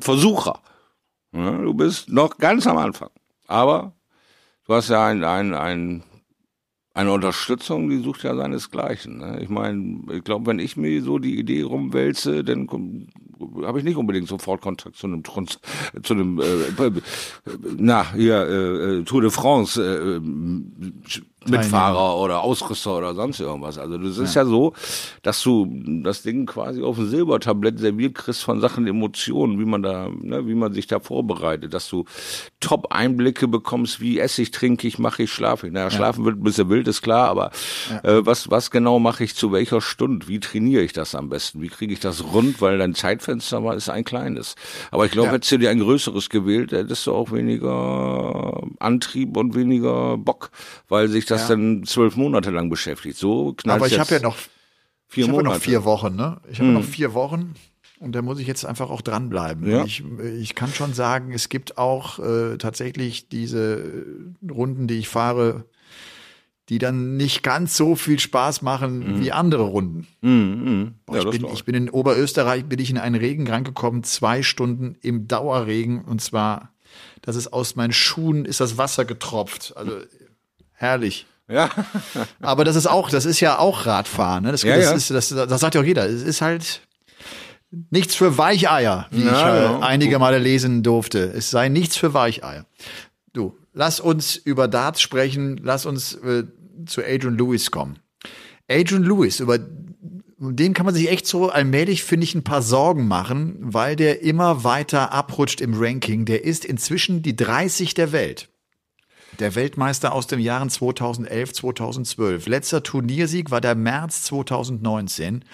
Versucher. 0.00 0.60
Du 1.32 1.74
bist 1.74 2.08
noch 2.08 2.38
ganz 2.38 2.66
am 2.66 2.78
Anfang. 2.78 3.10
Aber 3.46 3.92
du 4.66 4.74
hast 4.74 4.88
ja 4.88 5.06
ein, 5.06 5.24
ein, 5.24 5.54
ein, 5.54 6.02
eine 6.94 7.12
Unterstützung, 7.12 7.90
die 7.90 7.98
sucht 7.98 8.22
ja 8.22 8.34
seinesgleichen. 8.34 9.18
Ne? 9.18 9.40
Ich 9.42 9.48
meine, 9.48 10.00
ich 10.12 10.24
glaube, 10.24 10.46
wenn 10.46 10.58
ich 10.58 10.76
mir 10.76 11.02
so 11.02 11.18
die 11.18 11.38
Idee 11.38 11.62
rumwälze, 11.62 12.42
dann 12.42 12.68
habe 13.64 13.78
ich 13.78 13.84
nicht 13.84 13.96
unbedingt 13.96 14.28
sofort 14.28 14.62
Kontakt 14.62 14.96
zu 14.96 15.06
einem 15.06 15.22
Trans 15.22 15.58
zu 16.02 16.14
einem 16.14 16.40
äh, 16.40 16.90
na 17.76 18.12
hier 18.14 18.46
äh, 18.46 18.98
äh, 19.00 19.04
Tour 19.04 19.20
de 19.20 19.30
France 19.30 19.82
äh, 19.82 20.20
Mitfahrer 21.48 22.16
oder 22.16 22.42
Ausrüster 22.42 22.96
oder 22.98 23.14
sonst 23.14 23.40
irgendwas. 23.40 23.78
Also 23.78 23.98
das 23.98 24.18
ist 24.18 24.34
ja. 24.34 24.44
so, 24.44 24.72
dass 25.22 25.42
du 25.42 25.68
das 26.02 26.22
Ding 26.22 26.46
quasi 26.46 26.82
auf 26.82 26.98
ein 26.98 27.08
Silbertablett 27.08 27.78
serviert 27.78 28.14
kriegst 28.14 28.42
von 28.44 28.60
Sachen 28.60 28.86
Emotionen, 28.86 29.58
wie 29.58 29.64
man 29.64 29.82
da, 29.82 30.08
ne, 30.08 30.46
wie 30.46 30.54
man 30.54 30.72
sich 30.72 30.86
da 30.86 31.00
vorbereitet, 31.00 31.74
dass 31.74 31.88
du 31.88 32.04
Top 32.60 32.92
Einblicke 32.92 33.48
bekommst, 33.48 34.00
wie 34.00 34.18
esse 34.18 34.42
ich, 34.42 34.50
trinke 34.50 34.86
ich, 34.88 34.98
mache 34.98 35.24
ich, 35.24 35.32
schlafe 35.32 35.66
ich. 35.66 35.72
Naja, 35.72 35.90
schlafen 35.90 36.24
wird 36.24 36.36
ein 36.38 36.42
bisschen 36.42 36.68
wild, 36.68 36.88
ist 36.88 37.02
klar, 37.02 37.28
aber 37.28 37.50
äh, 38.02 38.20
was 38.24 38.50
was 38.50 38.70
genau 38.70 38.98
mache 38.98 39.24
ich 39.24 39.34
zu 39.34 39.52
welcher 39.52 39.80
Stunde? 39.80 40.28
Wie 40.28 40.40
trainiere 40.40 40.82
ich 40.82 40.92
das 40.92 41.14
am 41.14 41.28
besten? 41.28 41.60
Wie 41.62 41.68
kriege 41.68 41.92
ich 41.92 42.00
das 42.00 42.24
rund? 42.32 42.60
Weil 42.60 42.78
dein 42.78 42.94
Zeitfenster 42.94 43.62
war 43.62 43.74
ist 43.76 43.88
ein 43.88 44.04
kleines. 44.04 44.54
Aber 44.90 45.04
ich 45.04 45.12
glaube, 45.12 45.28
Ja. 45.28 45.34
hättest 45.34 45.52
du 45.52 45.58
dir 45.58 45.70
ein 45.70 45.80
größeres 45.80 46.30
gewählt, 46.30 46.72
hättest 46.72 47.06
du 47.06 47.12
auch 47.12 47.30
weniger 47.32 48.62
Antrieb 48.78 49.36
und 49.36 49.54
weniger 49.54 50.16
Bock, 50.16 50.50
weil 50.88 51.08
sich 51.08 51.26
das 51.26 51.35
Ja. 51.42 51.48
dann 51.48 51.84
zwölf 51.84 52.16
Monate 52.16 52.50
lang 52.50 52.70
beschäftigt. 52.70 53.16
So 53.16 53.54
knallt 53.54 53.80
Aber 53.80 53.86
ich 53.86 53.98
habe 53.98 54.14
ja 54.14 54.20
noch 54.20 54.36
vier 55.08 55.24
ich 55.24 55.30
Monate. 55.30 55.56
noch 55.56 55.62
vier 55.62 55.84
Wochen, 55.84 56.16
ne? 56.16 56.40
Ich 56.50 56.58
habe 56.58 56.70
noch 56.70 56.84
vier 56.84 57.14
Wochen 57.14 57.54
und 57.98 58.12
da 58.12 58.22
muss 58.22 58.38
ich 58.38 58.46
jetzt 58.46 58.64
einfach 58.66 58.90
auch 58.90 59.00
dranbleiben. 59.00 59.68
Ja. 59.70 59.84
Ich, 59.84 60.02
ich 60.38 60.54
kann 60.54 60.72
schon 60.72 60.92
sagen, 60.92 61.32
es 61.32 61.48
gibt 61.48 61.78
auch 61.78 62.18
äh, 62.18 62.58
tatsächlich 62.58 63.28
diese 63.28 63.82
Runden, 64.48 64.86
die 64.86 64.98
ich 64.98 65.08
fahre, 65.08 65.64
die 66.68 66.78
dann 66.78 67.16
nicht 67.16 67.42
ganz 67.42 67.76
so 67.76 67.94
viel 67.94 68.18
Spaß 68.18 68.62
machen 68.62 69.20
wie 69.20 69.30
andere 69.30 69.62
Runden. 69.62 70.06
Mhm, 70.20 70.30
mhm. 70.30 70.94
Boah, 71.06 71.14
Ja, 71.14 71.18
ich, 71.20 71.24
das 71.26 71.38
bin, 71.38 71.46
ich 71.54 71.64
bin 71.64 71.74
in 71.76 71.90
Oberösterreich, 71.90 72.64
bin 72.64 72.80
ich 72.80 72.90
in 72.90 72.98
einen 72.98 73.14
Regen 73.14 73.46
rangekommen, 73.48 74.02
zwei 74.02 74.42
Stunden 74.42 74.96
im 75.00 75.28
Dauerregen 75.28 76.04
und 76.04 76.20
zwar, 76.20 76.72
das 77.22 77.36
ist 77.36 77.52
aus 77.52 77.76
meinen 77.76 77.92
Schuhen, 77.92 78.44
ist 78.44 78.60
das 78.60 78.76
Wasser 78.76 79.04
getropft. 79.04 79.74
Also 79.76 79.92
herrlich. 80.76 81.26
Ja, 81.48 81.70
Aber 82.40 82.64
das 82.64 82.76
ist 82.76 82.86
auch, 82.86 83.10
das 83.10 83.24
ist 83.24 83.40
ja 83.40 83.58
auch 83.58 83.86
Radfahren. 83.86 84.44
Ne? 84.44 84.52
Das, 84.52 84.62
Ja, 84.62 84.76
das, 84.76 84.84
ja. 84.84 84.92
Ist, 84.92 85.10
das, 85.10 85.28
das 85.28 85.60
sagt 85.60 85.74
ja 85.74 85.80
auch 85.80 85.84
jeder. 85.84 86.06
Es 86.06 86.22
ist 86.22 86.40
halt 86.40 86.80
nichts 87.90 88.14
für 88.14 88.38
Weicheier, 88.38 89.06
wie 89.10 89.24
Ja, 89.24 89.74
ich 89.74 89.80
äh, 89.80 89.84
einige 89.84 90.18
Male 90.18 90.38
lesen 90.38 90.82
durfte. 90.82 91.20
Es 91.20 91.50
sei 91.50 91.68
nichts 91.68 91.96
für 91.96 92.14
Weicheier. 92.14 92.66
Du, 93.32 93.56
lass 93.72 94.00
uns 94.00 94.36
über 94.36 94.66
Darts 94.66 95.00
sprechen. 95.00 95.60
Lass 95.62 95.86
uns 95.86 96.14
äh, 96.14 96.44
zu 96.86 97.02
Adrian 97.02 97.36
Lewis 97.36 97.70
kommen. 97.70 97.98
Adrian 98.68 99.04
Lewis, 99.04 99.40
über 99.40 99.58
den 100.38 100.74
kann 100.74 100.84
man 100.84 100.94
sich 100.94 101.10
echt 101.10 101.26
so 101.26 101.48
allmählich, 101.48 102.04
finde 102.04 102.24
ich, 102.24 102.34
ein 102.34 102.44
paar 102.44 102.60
Sorgen 102.60 103.08
machen, 103.08 103.56
weil 103.60 103.96
der 103.96 104.22
immer 104.22 104.64
weiter 104.64 105.12
abrutscht 105.12 105.60
im 105.60 105.74
Ranking. 105.74 106.24
Der 106.24 106.44
ist 106.44 106.64
inzwischen 106.64 107.22
die 107.22 107.36
30 107.36 107.94
der 107.94 108.12
Welt. 108.12 108.48
Der 109.38 109.54
Weltmeister 109.54 110.12
aus 110.12 110.26
den 110.26 110.40
Jahren 110.40 110.70
2011, 110.70 111.52
2012. 111.52 112.46
Letzter 112.46 112.82
Turniersieg 112.82 113.50
war 113.50 113.60
der 113.60 113.74
März 113.74 114.22
2019. 114.24 115.44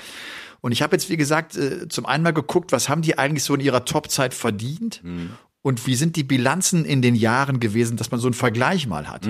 Und 0.60 0.72
ich 0.72 0.82
habe 0.82 0.94
jetzt, 0.94 1.10
wie 1.10 1.16
gesagt, 1.16 1.56
äh, 1.56 1.88
zum 1.88 2.06
einen 2.06 2.22
mal 2.22 2.32
geguckt, 2.32 2.72
was 2.72 2.88
haben 2.88 3.02
die 3.02 3.18
eigentlich 3.18 3.44
so 3.44 3.54
in 3.54 3.60
ihrer 3.60 3.84
Topzeit 3.84 4.32
verdient 4.34 5.02
und 5.62 5.86
wie 5.86 5.94
sind 5.96 6.16
die 6.16 6.24
Bilanzen 6.24 6.84
in 6.84 7.02
den 7.02 7.14
Jahren 7.14 7.60
gewesen, 7.60 7.96
dass 7.96 8.10
man 8.10 8.20
so 8.20 8.28
einen 8.28 8.34
Vergleich 8.34 8.86
mal 8.86 9.08
hat. 9.08 9.26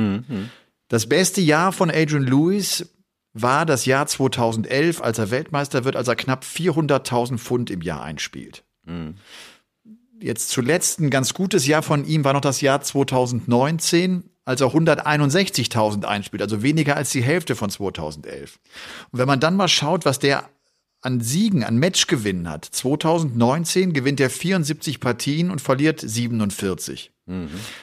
Das 0.88 1.07
beste 1.09 1.41
Jahr 1.41 1.73
von 1.73 1.91
Adrian 1.91 2.25
Lewis 2.25 2.95
war 3.33 3.65
das 3.65 3.87
Jahr 3.87 4.07
2011, 4.07 5.01
als 5.01 5.19
er 5.19 5.31
Weltmeister 5.31 5.85
wird, 5.85 5.97
als 5.97 6.09
er 6.09 6.17
knapp 6.17 6.45
400.000 6.45 7.38
Pfund 7.38 7.71
im 7.71 7.81
Jahr 7.81 8.03
einspielt. 8.03 8.65
Jetzt 10.21 10.51
zuletzt 10.51 11.01
ein 11.01 11.11
ganz 11.11 11.33
gutes 11.35 11.67
Jahr 11.67 11.83
von 11.83 12.05
ihm 12.05 12.25
war 12.25 12.35
noch 12.35 12.43
das 12.43 12.61
Jahr 12.61 12.81
2019, 12.83 14.25
als 14.45 14.61
er 14.61 14.69
161.000 14.69 16.05
einspielt, 16.05 16.43
also 16.43 16.63
weniger 16.63 16.97
als 16.97 17.11
die 17.11 17.23
Hälfte 17.23 17.55
von 17.55 17.71
2011. 17.71 18.59
Und 19.11 19.19
wenn 19.19 19.29
man 19.29 19.41
dann 19.41 19.57
mal 19.57 19.69
schaut, 19.69 20.05
was 20.05 20.19
der 20.19 20.49
an 21.01 21.21
Siegen, 21.21 21.65
an 21.65 21.79
Matchgewinnen 21.79 22.49
hat, 22.49 22.65
2019 22.65 23.93
gewinnt 23.93 24.21
er 24.21 24.31
74 24.31 25.01
Partien 25.01 25.51
und 25.51 25.61
verliert 25.61 26.01
47. 26.01 27.13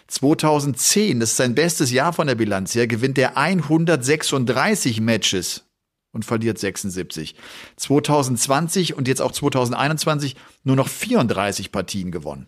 2010, 0.08 1.20
das 1.20 1.32
ist 1.32 1.38
sein 1.38 1.56
bestes 1.56 1.92
Jahr 1.92 2.14
von 2.14 2.28
der 2.28 2.36
Bilanz 2.36 2.76
her, 2.76 2.88
gewinnt 2.88 3.18
er 3.18 3.38
136 3.38 5.02
Matches 5.02 5.66
und 6.12 6.26
verliert 6.26 6.58
76. 6.58 7.36
2020 7.76 8.96
und 8.96 9.08
jetzt 9.08 9.22
auch 9.22 9.32
2021 9.32 10.36
nur 10.64 10.76
noch 10.76 10.88
34 10.88 11.72
Partien 11.72 12.12
gewonnen. 12.12 12.48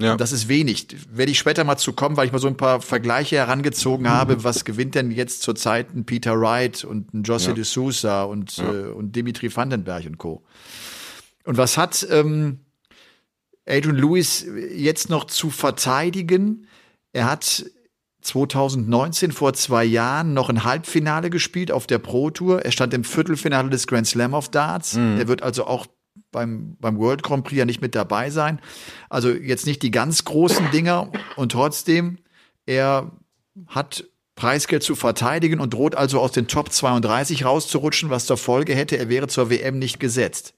Ja. 0.00 0.12
Und 0.12 0.20
das 0.20 0.30
ist 0.30 0.46
wenig. 0.48 0.86
Werde 1.10 1.32
ich 1.32 1.38
später 1.38 1.64
mal 1.64 1.76
zu 1.76 1.92
kommen, 1.92 2.16
weil 2.16 2.26
ich 2.26 2.32
mal 2.32 2.38
so 2.38 2.46
ein 2.46 2.56
paar 2.56 2.80
Vergleiche 2.80 3.36
herangezogen 3.36 4.08
habe. 4.08 4.44
Was 4.44 4.64
gewinnt 4.64 4.94
denn 4.94 5.10
jetzt 5.10 5.42
zurzeit 5.42 5.92
ein 5.94 6.04
Peter 6.04 6.40
Wright 6.40 6.84
und 6.84 7.12
ein 7.12 7.24
José 7.24 7.52
de 7.52 7.64
Sousa 7.64 8.22
und, 8.22 8.58
äh, 8.58 8.90
und 8.90 9.16
Dimitri 9.16 9.54
Vandenberg 9.54 10.06
und 10.06 10.18
Co. 10.18 10.44
Und 11.44 11.56
was 11.56 11.76
hat 11.76 12.06
ähm, 12.10 12.60
Adrian 13.66 13.96
Lewis 13.96 14.46
jetzt 14.72 15.10
noch 15.10 15.24
zu 15.24 15.50
verteidigen? 15.50 16.68
Er 17.12 17.28
hat 17.28 17.64
2019 18.20 19.32
vor 19.32 19.54
zwei 19.54 19.84
Jahren 19.84 20.32
noch 20.32 20.48
ein 20.48 20.62
Halbfinale 20.62 21.28
gespielt 21.28 21.72
auf 21.72 21.88
der 21.88 21.98
Pro 21.98 22.30
Tour. 22.30 22.64
Er 22.64 22.70
stand 22.70 22.94
im 22.94 23.02
Viertelfinale 23.02 23.70
des 23.70 23.88
Grand 23.88 24.06
Slam 24.06 24.34
of 24.34 24.48
Darts. 24.48 24.96
Er 24.96 25.26
wird 25.26 25.42
also 25.42 25.66
auch 25.66 25.86
beim, 26.30 26.76
beim 26.80 26.98
World 26.98 27.22
Grand 27.22 27.44
Prix 27.44 27.58
ja 27.58 27.64
nicht 27.64 27.80
mit 27.80 27.94
dabei 27.94 28.30
sein. 28.30 28.60
Also 29.08 29.30
jetzt 29.30 29.66
nicht 29.66 29.82
die 29.82 29.90
ganz 29.90 30.24
großen 30.24 30.70
Dinger 30.70 31.10
und 31.36 31.52
trotzdem, 31.52 32.18
er 32.66 33.12
hat 33.66 34.04
Preisgeld 34.38 34.84
zu 34.84 34.94
verteidigen 34.94 35.58
und 35.58 35.74
droht 35.74 35.96
also 35.96 36.20
aus 36.20 36.30
den 36.30 36.46
Top 36.46 36.70
32 36.70 37.44
rauszurutschen, 37.44 38.08
was 38.08 38.26
zur 38.26 38.36
Folge 38.36 38.72
hätte, 38.72 38.96
er 38.96 39.08
wäre 39.08 39.26
zur 39.26 39.50
WM 39.50 39.80
nicht 39.80 39.98
gesetzt. 39.98 40.54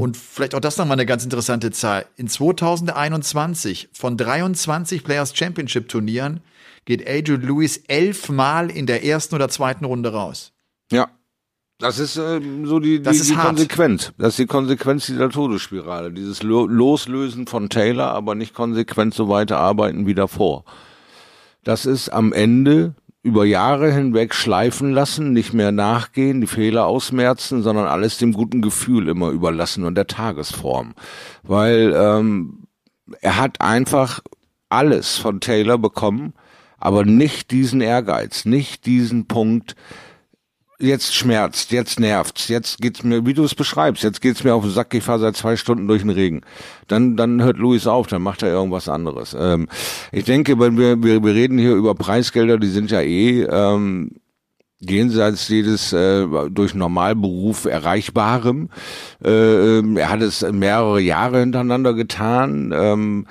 Und 0.00 0.16
vielleicht 0.16 0.56
auch 0.56 0.60
das 0.60 0.76
nochmal 0.78 0.96
eine 0.96 1.06
ganz 1.06 1.22
interessante 1.22 1.70
Zahl. 1.70 2.06
In 2.16 2.26
2021 2.26 3.90
von 3.92 4.16
23 4.16 5.04
Players 5.04 5.36
Championship 5.36 5.88
Turnieren 5.88 6.40
geht 6.86 7.08
Adrian 7.08 7.42
Lewis 7.42 7.76
elfmal 7.86 8.68
in 8.68 8.86
der 8.86 9.04
ersten 9.04 9.36
oder 9.36 9.48
zweiten 9.48 9.84
Runde 9.84 10.12
raus. 10.12 10.52
Ja. 10.90 11.08
Das 11.80 11.98
ist 11.98 12.16
ähm, 12.16 12.66
so 12.66 12.78
die, 12.78 12.98
die, 12.98 13.02
Das 13.02 13.16
ist 13.16 13.30
die. 13.30 13.34
Konsequenz. 13.34 14.12
Das 14.18 14.30
ist 14.30 14.38
die 14.38 14.46
Konsequenz 14.46 15.06
dieser 15.06 15.30
Todesspirale. 15.30 16.12
Dieses 16.12 16.42
Lo 16.42 16.66
Loslösen 16.66 17.46
von 17.46 17.70
Taylor, 17.70 18.08
aber 18.08 18.34
nicht 18.34 18.54
konsequent 18.54 19.14
so 19.14 19.28
weiterarbeiten 19.28 20.06
wie 20.06 20.14
davor. 20.14 20.64
Das 21.64 21.86
ist 21.86 22.10
am 22.10 22.32
Ende 22.32 22.94
über 23.22 23.44
Jahre 23.44 23.92
hinweg 23.92 24.34
schleifen 24.34 24.92
lassen, 24.92 25.32
nicht 25.32 25.52
mehr 25.52 25.72
nachgehen, 25.72 26.40
die 26.40 26.46
Fehler 26.46 26.86
ausmerzen, 26.86 27.62
sondern 27.62 27.86
alles 27.86 28.18
dem 28.18 28.32
guten 28.32 28.62
Gefühl 28.62 29.08
immer 29.08 29.30
überlassen 29.30 29.84
und 29.84 29.94
der 29.94 30.06
Tagesform. 30.06 30.94
Weil 31.42 31.94
ähm, 31.94 32.66
er 33.20 33.36
hat 33.38 33.60
einfach 33.60 34.20
alles 34.68 35.18
von 35.18 35.40
Taylor 35.40 35.78
bekommen, 35.78 36.34
aber 36.78 37.04
nicht 37.04 37.50
diesen 37.50 37.80
Ehrgeiz, 37.80 38.46
nicht 38.46 38.86
diesen 38.86 39.26
Punkt, 39.26 39.76
jetzt 40.80 41.14
schmerzt, 41.14 41.72
jetzt 41.72 42.00
nervt's, 42.00 42.48
jetzt 42.48 42.80
geht's 42.80 43.02
mir, 43.02 43.26
wie 43.26 43.34
du 43.34 43.44
es 43.44 43.54
beschreibst, 43.54 44.02
jetzt 44.02 44.20
geht's 44.20 44.44
mir 44.44 44.54
auf 44.54 44.62
den 44.62 44.72
Sack, 44.72 44.94
ich 44.94 45.04
fahre 45.04 45.20
seit 45.20 45.36
zwei 45.36 45.56
Stunden 45.56 45.86
durch 45.86 46.02
den 46.02 46.10
Regen. 46.10 46.40
Dann, 46.88 47.16
dann 47.16 47.42
hört 47.42 47.58
Luis 47.58 47.86
auf, 47.86 48.06
dann 48.06 48.22
macht 48.22 48.42
er 48.42 48.50
irgendwas 48.50 48.88
anderes. 48.88 49.36
Ähm, 49.38 49.68
ich 50.12 50.24
denke, 50.24 50.58
wenn 50.58 50.78
wir, 50.78 51.02
wir, 51.02 51.22
wir 51.22 51.34
reden 51.34 51.58
hier 51.58 51.74
über 51.74 51.94
Preisgelder, 51.94 52.58
die 52.58 52.68
sind 52.68 52.90
ja 52.90 53.00
eh 53.00 53.42
ähm, 53.42 54.12
jenseits 54.80 55.48
jedes 55.48 55.92
äh, 55.92 56.26
durch 56.50 56.74
Normalberuf 56.74 57.66
Erreichbarem. 57.66 58.70
Äh, 59.22 59.30
ähm, 59.78 59.96
er 59.96 60.10
hat 60.10 60.22
es 60.22 60.42
mehrere 60.50 61.00
Jahre 61.00 61.40
hintereinander 61.40 61.94
getan. 61.94 62.72
Ähm, 62.74 63.26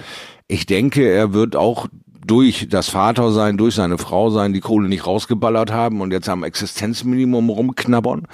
ich 0.47 0.65
denke, 0.65 1.07
er 1.07 1.33
wird 1.33 1.55
auch 1.55 1.87
durch 2.29 2.67
das 2.69 2.89
Vater 2.89 3.31
sein, 3.31 3.57
durch 3.57 3.75
seine 3.75 3.97
Frau 3.97 4.29
sein, 4.29 4.53
die 4.53 4.59
Kohle 4.59 4.87
nicht 4.87 5.07
rausgeballert 5.07 5.71
haben 5.71 6.01
und 6.01 6.11
jetzt 6.11 6.29
am 6.29 6.43
Existenzminimum 6.43 7.49
rumknabbern. 7.49 8.27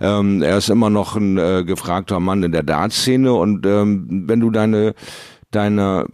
Ähm, 0.00 0.42
er 0.42 0.58
ist 0.58 0.68
immer 0.68 0.90
noch 0.90 1.16
ein 1.16 1.38
äh, 1.38 1.64
gefragter 1.64 2.20
Mann 2.20 2.42
in 2.42 2.52
der 2.52 2.62
Dartszene 2.62 3.32
und 3.32 3.64
ähm, 3.64 4.24
wenn 4.26 4.40
du 4.40 4.50
deine 4.50 4.94
deine 5.50 6.06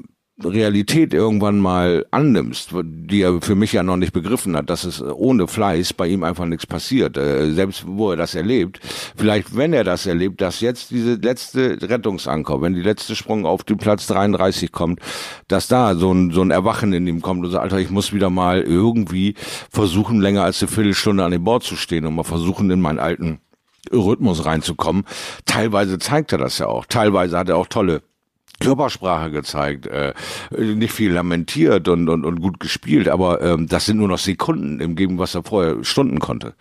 Realität 0.43 1.15
irgendwann 1.15 1.61
mal 1.61 2.07
annimmst, 2.11 2.71
die 2.83 3.23
er 3.23 3.41
für 3.41 3.55
mich 3.55 3.73
ja 3.73 3.85
noch 3.85 3.97
nicht 3.97 4.13
begriffen 4.13 4.57
hat, 4.57 4.69
dass 4.69 4.83
es 4.83 5.01
ohne 5.01 5.47
Fleiß 5.47 5.93
bei 5.93 6.09
ihm 6.09 6.25
einfach 6.25 6.45
nichts 6.45 6.67
passiert, 6.67 7.17
äh, 7.17 7.53
selbst 7.53 7.85
wo 7.87 8.11
er 8.11 8.17
das 8.17 8.35
erlebt. 8.35 8.81
Vielleicht, 9.17 9.57
wenn 9.57 9.73
er 9.73 9.85
das 9.85 10.07
erlebt, 10.07 10.41
dass 10.41 10.61
jetzt 10.61 10.91
diese 10.91 11.15
letzte 11.15 11.79
Rettungsanker, 11.81 12.61
wenn 12.61 12.75
die 12.75 12.83
letzte 12.83 13.15
Sprung 13.15 13.47
auf 13.47 13.63
den 13.63 13.77
Platz 13.77 14.09
33 14.09 14.73
kommt, 14.73 14.99
dass 15.47 15.69
da 15.69 15.95
so 15.95 16.13
ein, 16.13 16.33
so 16.33 16.43
ein 16.43 16.51
Erwachen 16.51 16.93
in 16.93 17.07
ihm 17.07 17.23
kommt 17.23 17.45
und 17.45 17.53
sagt, 17.53 17.63
Alter, 17.63 17.79
ich 17.79 17.91
muss 17.91 18.13
wieder 18.13 18.29
mal 18.29 18.61
irgendwie 18.61 19.35
versuchen, 19.71 20.21
länger 20.21 20.43
als 20.43 20.61
eine 20.61 20.71
Viertelstunde 20.71 21.25
an 21.25 21.31
dem 21.31 21.45
Bord 21.45 21.63
zu 21.63 21.77
stehen 21.77 22.07
und 22.07 22.17
mal 22.17 22.25
versuchen, 22.25 22.69
in 22.71 22.81
meinen 22.81 22.99
alten 22.99 23.39
Rhythmus 23.93 24.45
reinzukommen. 24.45 25.05
Teilweise 25.47 25.99
zeigt 26.01 26.33
er 26.33 26.39
das 26.39 26.59
ja 26.59 26.67
auch. 26.67 26.87
Teilweise 26.87 27.39
hat 27.39 27.49
er 27.49 27.57
auch 27.57 27.69
tolle 27.69 28.03
Körpersprache 28.65 29.31
gezeigt, 29.31 29.87
äh, 29.87 30.15
nicht 30.59 30.93
viel 30.93 31.13
lamentiert 31.13 31.89
und, 31.89 32.09
und, 32.09 32.25
und 32.25 32.41
gut 32.41 32.61
gespielt, 32.61 33.09
aber 33.09 33.41
ähm, 33.43 33.67
das 33.69 33.87
sind 33.87 33.99
nur 33.99 34.09
noch 34.09 34.19
Sekunden 34.19 34.81
im 34.81 34.97
Gegen, 34.97 35.19
was 35.19 35.35
er 35.35 35.43
vorher 35.43 35.85
Stunden 35.85 36.19
konnte. 36.19 36.55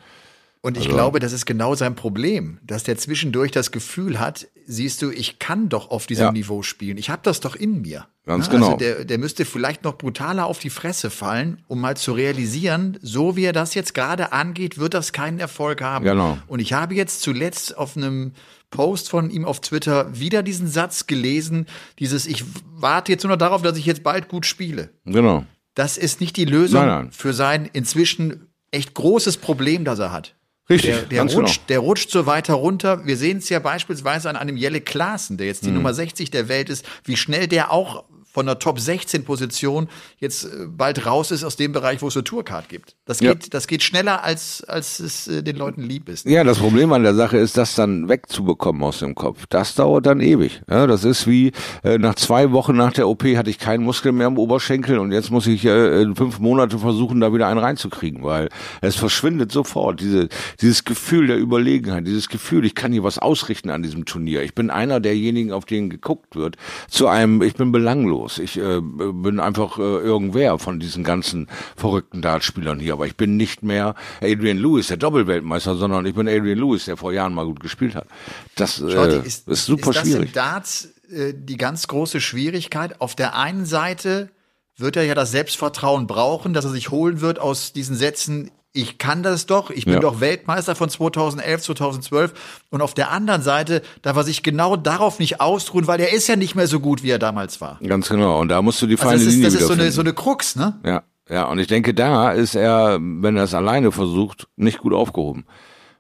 Und 0.66 0.78
ich 0.78 0.86
also. 0.86 0.96
glaube, 0.96 1.20
das 1.20 1.34
ist 1.34 1.46
genau 1.46 1.76
sein 1.76 1.94
Problem, 1.94 2.58
dass 2.64 2.84
der 2.84 2.98
zwischendurch 2.98 3.52
das 3.52 3.72
Gefühl 3.72 4.18
hat, 4.22 4.48
siehst 4.66 5.02
du, 5.02 5.12
ich 5.12 5.38
kann 5.38 5.68
doch 5.68 5.92
auf 5.92 6.08
diesem 6.08 6.28
ja. 6.28 6.32
Niveau 6.32 6.64
spielen. 6.64 6.98
Ich 6.98 7.10
habe 7.10 7.20
das 7.22 7.42
doch 7.42 7.58
in 7.58 7.82
mir. 7.82 8.08
Ganz 8.26 8.48
ja, 8.48 8.54
ne? 8.54 8.60
genau. 8.60 8.68
Also 8.68 8.78
der, 8.78 9.04
der 9.04 9.18
müsste 9.18 9.44
vielleicht 9.44 9.84
noch 9.84 9.98
brutaler 9.98 10.46
auf 10.46 10.60
die 10.60 10.70
Fresse 10.70 11.10
fallen, 11.10 11.62
um 11.68 11.82
mal 11.82 11.98
zu 11.98 12.14
realisieren, 12.14 12.98
so 13.02 13.36
wie 13.36 13.44
er 13.44 13.52
das 13.52 13.74
jetzt 13.74 13.94
gerade 13.94 14.32
angeht, 14.32 14.78
wird 14.78 14.94
das 14.94 15.12
keinen 15.12 15.38
Erfolg 15.40 15.82
haben. 15.82 16.06
Genau. 16.06 16.38
Und 16.48 16.62
ich 16.62 16.72
habe 16.72 16.96
jetzt 16.96 17.22
zuletzt 17.22 17.78
auf 17.78 17.98
einem 17.98 18.32
Post 18.74 19.12
von 19.12 19.30
ihm 19.30 19.46
auf 19.46 19.62
Twitter 19.62 20.20
wieder 20.20 20.42
diesen 20.42 20.68
Satz 20.68 21.06
gelesen, 21.06 21.68
dieses 22.00 22.26
ich 22.26 22.44
warte 22.74 23.12
jetzt 23.12 23.24
nur 23.24 23.30
noch 23.30 23.38
darauf, 23.38 23.62
dass 23.62 23.78
ich 23.78 23.86
jetzt 23.86 24.02
bald 24.02 24.30
gut 24.30 24.48
spiele. 24.48 24.90
Genau. 25.06 25.46
Das 25.76 25.98
ist 25.98 26.20
nicht 26.20 26.36
die 26.38 26.46
Lösung 26.46 26.82
nein, 26.82 27.04
nein. 27.04 27.12
für 27.12 27.34
sein 27.34 27.70
inzwischen 27.72 28.48
echt 28.72 28.96
großes 28.96 29.38
Problem, 29.38 29.86
das 29.86 30.00
er 30.00 30.12
hat. 30.12 30.36
Richtig, 30.70 30.96
der, 30.96 31.04
der 31.04 31.22
rutscht, 31.22 31.56
genau. 31.56 31.68
der 31.68 31.80
rutscht 31.80 32.10
so 32.10 32.26
weiter 32.26 32.56
runter. 32.56 33.06
Wir 33.06 33.16
sehen 33.16 33.38
es 33.38 33.50
ja 33.50 33.60
beispielsweise 33.60 34.28
an 34.28 34.38
einem 34.38 34.58
Jelle 34.58 34.82
Klaassen, 34.82 35.38
der 35.38 35.48
jetzt 35.48 35.66
die 35.66 35.70
mhm. 35.70 35.76
Nummer 35.76 35.94
60 35.94 36.32
der 36.32 36.48
Welt 36.48 36.70
ist, 36.70 36.84
wie 37.04 37.18
schnell 37.18 37.48
der 37.48 37.72
auch 37.72 38.06
von 38.34 38.48
der 38.48 38.58
Top 38.58 38.80
16 38.80 39.24
Position 39.24 39.88
jetzt 40.18 40.46
äh, 40.46 40.66
bald 40.68 41.06
raus 41.06 41.30
ist 41.30 41.44
aus 41.44 41.56
dem 41.56 41.72
Bereich, 41.72 42.02
wo 42.02 42.08
es 42.08 42.18
eine 42.18 42.24
Tourcard 42.24 42.68
gibt. 42.68 42.96
Das 43.06 43.20
geht, 43.20 43.44
ja. 43.44 43.50
das 43.52 43.68
geht 43.68 43.84
schneller, 43.84 44.24
als, 44.24 44.64
als 44.64 45.00
es 45.00 45.28
äh, 45.28 45.44
den 45.44 45.56
Leuten 45.56 45.84
lieb 45.84 46.10
ist. 46.10 46.26
Ja, 46.26 46.44
das 46.44 46.58
Problem 46.58 46.92
an 46.94 47.04
der 47.04 47.14
Sache 47.14 47.38
ist, 47.38 47.58
das 47.58 47.76
dann 47.76 48.10
wegzubekommen 48.10 48.82
aus 48.82 49.00
dem 49.00 49.14
Kopf. 49.14 49.46
Das 49.50 49.76
dauert 49.76 50.08
dann 50.08 50.20
ewig. 50.20 50.62
Ja, 50.68 50.88
das 50.88 51.04
ist 51.04 51.28
wie 51.28 51.52
äh, 51.84 52.00
nach 52.00 52.16
zwei 52.16 52.52
Wochen 52.52 52.76
nach 52.76 52.92
der 52.92 53.08
OP 53.08 53.24
hatte 53.24 53.52
ich 53.52 53.60
keinen 53.60 53.84
Muskel 53.84 54.12
mehr 54.12 54.28
im 54.28 54.40
Oberschenkel 54.40 54.98
und 54.98 55.12
jetzt 55.12 55.30
muss 55.30 55.46
ich 55.46 55.64
äh, 55.66 56.04
fünf 56.16 56.40
Monate 56.40 56.80
versuchen, 56.80 57.20
da 57.20 57.34
wieder 57.34 57.48
einen 57.48 57.60
reinzukriegen, 57.60 58.24
weil 58.24 58.50
es 58.82 58.96
verschwindet 58.96 59.52
sofort. 59.52 60.00
Diese, 60.00 60.28
dieses 60.60 60.86
Gefühl 60.86 61.28
der 61.28 61.38
Überlegenheit, 61.38 62.08
dieses 62.08 62.30
Gefühl, 62.30 62.66
ich 62.66 62.74
kann 62.74 62.92
hier 62.92 63.04
was 63.04 63.20
ausrichten 63.20 63.70
an 63.70 63.84
diesem 63.84 64.06
Turnier. 64.06 64.42
Ich 64.42 64.56
bin 64.56 64.72
einer 64.72 65.00
derjenigen, 65.00 65.52
auf 65.52 65.66
den 65.66 65.92
geguckt 65.92 66.36
wird, 66.36 66.56
zu 66.90 67.08
einem, 67.08 67.44
ich 67.44 67.54
bin 67.54 67.72
belanglos 67.72 68.23
los. 68.24 68.40
Ich 68.40 68.58
äh, 68.58 68.82
bin 68.82 69.40
einfach 69.40 69.78
äh, 69.78 69.82
irgendwer 69.82 70.58
von 70.60 70.80
diesen 70.80 71.04
ganzen 71.04 71.48
verrückten 71.76 72.22
Dartspielern 72.22 72.80
hier. 72.80 72.94
Aber 72.94 73.06
ich 73.06 73.16
bin 73.16 73.38
nicht 73.38 73.64
mehr 73.64 73.96
Adrian 74.22 74.58
Lewis, 74.58 74.88
der 74.88 74.98
Doppelweltmeister, 74.98 75.76
sondern 75.76 76.06
ich 76.06 76.16
bin 76.16 76.28
Adrian 76.28 76.58
Lewis, 76.58 76.86
der 76.86 76.98
vor 76.98 77.14
Jahren 77.14 77.34
mal 77.34 77.46
gut 77.46 77.60
gespielt 77.60 77.96
hat. 77.96 78.08
Das 78.56 78.80
äh, 78.80 79.20
ist, 79.26 79.48
ist 79.48 79.66
super 79.66 79.92
ist 79.92 79.98
das 79.98 80.08
schwierig. 80.08 80.30
Im 80.30 80.34
Darts 80.34 80.90
äh, 81.12 81.34
die 81.36 81.58
ganz 81.58 81.88
große 81.88 82.22
Schwierigkeit. 82.22 83.02
Auf 83.02 83.16
der 83.16 83.36
einen 83.36 83.66
Seite 83.66 84.30
wird 84.78 84.96
er 84.96 85.04
ja 85.04 85.16
das 85.16 85.32
Selbstvertrauen 85.32 86.08
brauchen, 86.08 86.54
dass 86.54 86.66
er 86.66 86.72
sich 86.72 86.90
holen 86.90 87.22
wird 87.22 87.40
aus 87.40 87.74
diesen 87.74 87.96
Sätzen, 87.96 88.52
ich 88.74 88.98
kann 88.98 89.22
das 89.22 89.46
doch, 89.46 89.70
ich 89.70 89.86
bin 89.86 89.94
ja. 89.96 90.00
doch 90.00 90.20
Weltmeister 90.20 90.76
von 90.76 90.90
2011, 90.90 91.62
2012 91.62 92.34
und 92.72 92.82
auf 92.82 92.96
der 92.96 93.12
anderen 93.12 93.44
Seite 93.44 93.84
darf 94.02 94.18
er 94.18 94.24
sich 94.24 94.42
genau 94.42 94.76
darauf 94.76 95.20
nicht 95.20 95.40
ausruhen, 95.40 95.86
weil 95.86 96.00
er 96.00 96.12
ist 96.12 96.28
ja 96.28 96.36
nicht 96.36 96.56
mehr 96.56 96.68
so 96.68 96.80
gut, 96.80 97.04
wie 97.04 97.12
er 97.12 97.20
damals 97.20 97.62
war. 97.62 97.80
Ganz 97.86 98.10
genau 98.10 98.42
und 98.42 98.50
da 98.50 98.64
musst 98.64 98.82
du 98.82 98.88
die 98.88 98.98
feine 98.98 99.12
also 99.12 99.26
das 99.26 99.34
ist, 99.34 99.36
Linie 99.36 99.52
Das 99.52 99.62
ist 99.62 99.68
so 99.68 99.74
eine, 99.74 99.92
so 99.92 100.02
eine 100.02 100.14
Krux, 100.14 100.56
ne? 100.56 100.80
Ja, 100.84 101.04
ja 101.30 101.46
und 101.46 101.60
ich 101.60 101.68
denke, 101.68 101.94
da 101.94 102.32
ist 102.32 102.56
er, 102.56 102.98
wenn 103.00 103.38
er 103.38 103.44
es 103.44 103.54
alleine 103.54 103.92
versucht, 103.92 104.48
nicht 104.56 104.80
gut 104.80 104.94
aufgehoben. 104.94 105.46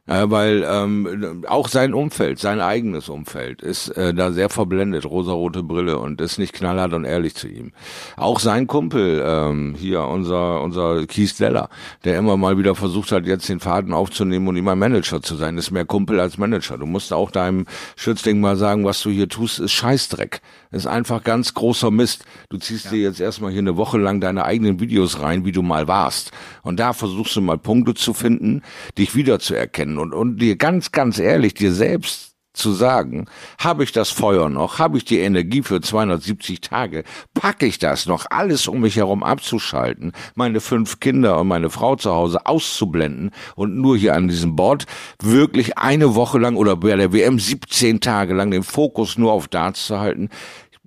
Ja, 0.05 0.29
weil 0.29 0.65
ähm, 0.69 1.45
auch 1.47 1.69
sein 1.69 1.93
Umfeld, 1.93 2.37
sein 2.37 2.59
eigenes 2.59 3.07
Umfeld, 3.07 3.61
ist 3.61 3.87
äh, 3.87 4.13
da 4.13 4.33
sehr 4.33 4.49
verblendet, 4.49 5.05
rosarote 5.05 5.63
Brille 5.63 5.97
und 5.97 6.19
ist 6.19 6.37
nicht 6.37 6.51
knallhart 6.51 6.91
und 6.91 7.05
ehrlich 7.05 7.35
zu 7.35 7.47
ihm. 7.47 7.71
Auch 8.17 8.41
sein 8.41 8.67
Kumpel, 8.67 9.23
ähm, 9.25 9.75
hier 9.77 10.01
unser 10.01 10.61
unser 10.61 11.05
Keith 11.07 11.39
Deller, 11.39 11.69
der 12.03 12.17
immer 12.17 12.35
mal 12.35 12.57
wieder 12.57 12.75
versucht 12.75 13.13
hat, 13.13 13.25
jetzt 13.25 13.47
den 13.47 13.61
Faden 13.61 13.93
aufzunehmen 13.93 14.45
und 14.49 14.57
ihm 14.57 14.67
ein 14.67 14.77
Manager 14.77 15.21
zu 15.21 15.35
sein, 15.35 15.57
ist 15.57 15.71
mehr 15.71 15.85
Kumpel 15.85 16.19
als 16.19 16.37
Manager. 16.37 16.77
Du 16.77 16.85
musst 16.85 17.13
auch 17.13 17.31
deinem 17.31 17.65
Schützling 17.95 18.41
mal 18.41 18.57
sagen, 18.57 18.83
was 18.83 19.01
du 19.03 19.09
hier 19.09 19.29
tust, 19.29 19.59
ist 19.59 19.71
Scheißdreck. 19.71 20.41
Ist 20.73 20.87
einfach 20.87 21.23
ganz 21.23 21.53
großer 21.53 21.91
Mist. 21.91 22.25
Du 22.49 22.57
ziehst 22.57 22.85
ja. 22.85 22.91
dir 22.91 23.01
jetzt 23.03 23.21
erstmal 23.21 23.51
hier 23.51 23.59
eine 23.59 23.77
Woche 23.77 23.99
lang 23.99 24.19
deine 24.19 24.43
eigenen 24.43 24.79
Videos 24.79 25.19
rein, 25.21 25.45
wie 25.45 25.51
du 25.51 25.61
mal 25.61 25.87
warst. 25.87 26.31
Und 26.63 26.79
da 26.79 26.93
versuchst 26.93 27.35
du 27.35 27.41
mal 27.41 27.59
Punkte 27.59 27.93
zu 27.93 28.13
finden, 28.13 28.63
dich 28.97 29.15
wiederzuerkennen 29.15 29.99
und, 29.99 30.13
und 30.13 30.37
dir 30.39 30.55
ganz, 30.55 30.91
ganz 30.91 31.19
ehrlich 31.19 31.53
dir 31.53 31.71
selbst 31.71 32.33
zu 32.53 32.71
sagen, 32.71 33.25
habe 33.57 33.83
ich 33.83 33.91
das 33.91 34.09
Feuer 34.11 34.47
noch, 34.47 34.77
habe 34.77 34.97
ich 34.97 35.05
die 35.05 35.19
Energie 35.19 35.63
für 35.63 35.81
270 35.81 36.61
Tage, 36.61 37.03
packe 37.33 37.65
ich 37.65 37.79
das 37.79 38.05
noch, 38.05 38.27
alles 38.29 38.67
um 38.67 38.81
mich 38.81 38.95
herum 38.95 39.23
abzuschalten, 39.23 40.13
meine 40.35 40.61
fünf 40.61 40.99
Kinder 40.99 41.39
und 41.39 41.47
meine 41.47 41.71
Frau 41.71 41.95
zu 41.95 42.13
Hause 42.13 42.45
auszublenden 42.45 43.31
und 43.55 43.75
nur 43.75 43.97
hier 43.97 44.15
an 44.15 44.27
diesem 44.27 44.55
Board 44.55 44.85
wirklich 45.21 45.79
eine 45.79 46.13
Woche 46.13 46.37
lang 46.37 46.55
oder 46.55 46.75
bei 46.75 46.95
der 46.95 47.11
WM 47.11 47.39
17 47.39 47.99
Tage 47.99 48.35
lang 48.35 48.51
den 48.51 48.63
Fokus 48.63 49.17
nur 49.17 49.31
auf 49.31 49.47
Darts 49.47 49.87
zu 49.87 49.99
halten, 49.99 50.29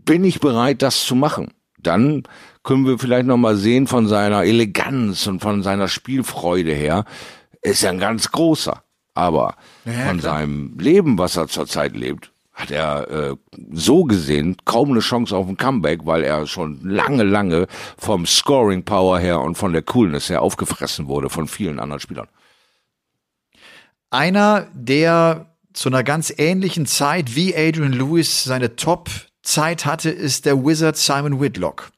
bin 0.07 0.25
ich 0.25 0.41
bereit, 0.41 0.81
das 0.81 1.05
zu 1.05 1.15
machen. 1.15 1.53
Dann 1.79 2.23
können 2.63 2.87
wir 2.87 2.99
vielleicht 2.99 3.27
noch 3.27 3.37
mal 3.37 3.57
sehen 3.57 3.87
von 3.87 4.09
seiner 4.09 4.45
Eleganz 4.45 5.27
und 5.27 5.41
von 5.41 5.63
seiner 5.63 5.89
Spielfreude 5.89 6.73
her, 6.73 7.05
ist 7.61 7.85
er 7.85 7.91
ein 7.91 7.99
ganz 7.99 8.33
großer. 8.33 8.83
Aber 9.15 9.57
ja, 9.85 9.93
von 10.07 10.19
klar. 10.19 10.39
seinem 10.39 10.79
Leben, 10.79 11.19
was 11.19 11.37
er 11.37 11.49
zurzeit 11.49 11.95
lebt, 11.95 12.33
hat 12.53 12.71
er 12.71 13.11
äh, 13.11 13.37
so 13.73 14.05
gesehen 14.05 14.57
kaum 14.65 14.91
eine 14.91 15.01
Chance 15.01 15.37
auf 15.37 15.47
ein 15.47 15.59
Comeback, 15.59 16.07
weil 16.07 16.25
er 16.25 16.47
schon 16.47 16.81
lange, 16.83 17.23
lange 17.23 17.67
vom 17.99 18.27
Scoring 18.27 18.83
Power 18.83 19.19
her 19.19 19.41
und 19.41 19.57
von 19.57 19.73
der 19.75 19.83
Coolness 19.83 20.31
her 20.31 20.43
aufgefressen 20.43 21.07
wurde 21.07 21.29
von 21.29 21.49
vielen 21.49 21.79
anderen 21.79 22.01
Spielern. 22.01 22.29
Einer, 24.11 24.69
der 24.73 25.55
zu 25.75 25.91
einer 25.91 26.03
ganz 26.03 26.33
ähnlichen 26.37 26.87
Zeit 26.87 27.37
wie 27.37 27.55
Adrian 27.55 27.93
Lewis 27.93 28.45
seine 28.45 28.77
Top-Zeit 29.47 29.87
hatte, 29.87 30.11
ist 30.11 30.45
der 30.45 30.65
Wizard 30.65 30.97
Simon 30.97 31.41
Whitlock. 31.41 31.93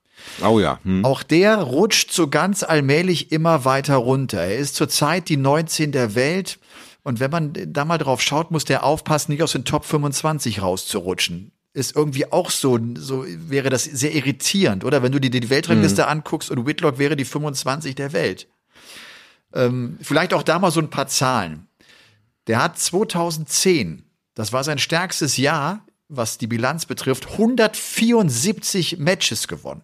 Oh 0.44 0.60
ja. 0.60 0.78
Hm. 0.84 1.04
Auch 1.04 1.22
der 1.22 1.56
rutscht 1.56 2.12
so 2.12 2.28
ganz 2.28 2.62
allmählich 2.62 3.32
immer 3.32 3.64
weiter 3.64 3.96
runter. 3.96 4.42
Er 4.42 4.58
ist 4.58 4.76
zurzeit 4.76 5.30
die 5.30 5.38
19 5.38 5.90
der 5.90 6.14
Welt 6.14 6.58
und 7.04 7.20
wenn 7.20 7.30
man 7.30 7.54
da 7.54 7.86
mal 7.86 7.96
drauf 7.96 8.20
schaut, 8.20 8.50
muss 8.50 8.66
der 8.66 8.84
aufpassen, 8.84 9.32
nicht 9.32 9.42
aus 9.42 9.52
den 9.52 9.64
Top 9.64 9.86
25 9.86 10.60
rauszurutschen. 10.60 11.52
Ist 11.72 11.96
irgendwie 11.96 12.30
auch 12.30 12.50
so, 12.50 12.78
so 12.96 13.24
wäre 13.26 13.70
das 13.70 13.84
sehr 13.84 14.14
irritierend, 14.14 14.84
oder? 14.84 15.02
Wenn 15.02 15.12
du 15.12 15.18
dir 15.18 15.30
die 15.30 15.48
Weltrangliste 15.48 16.02
mhm. 16.02 16.08
anguckst 16.08 16.50
und 16.50 16.66
Whitlock 16.66 16.98
wäre 16.98 17.16
die 17.16 17.24
25 17.24 17.94
der 17.94 18.12
Welt. 18.12 18.46
Ähm, 19.54 19.96
vielleicht 20.02 20.34
auch 20.34 20.42
da 20.42 20.58
mal 20.58 20.70
so 20.70 20.80
ein 20.80 20.90
paar 20.90 21.06
Zahlen. 21.06 21.66
Der 22.46 22.62
hat 22.62 22.78
2010, 22.78 24.04
das 24.34 24.52
war 24.52 24.64
sein 24.64 24.78
stärkstes 24.78 25.38
Jahr, 25.38 25.86
was 26.08 26.38
die 26.38 26.46
Bilanz 26.46 26.86
betrifft, 26.86 27.32
174 27.32 28.98
Matches 28.98 29.48
gewonnen. 29.48 29.82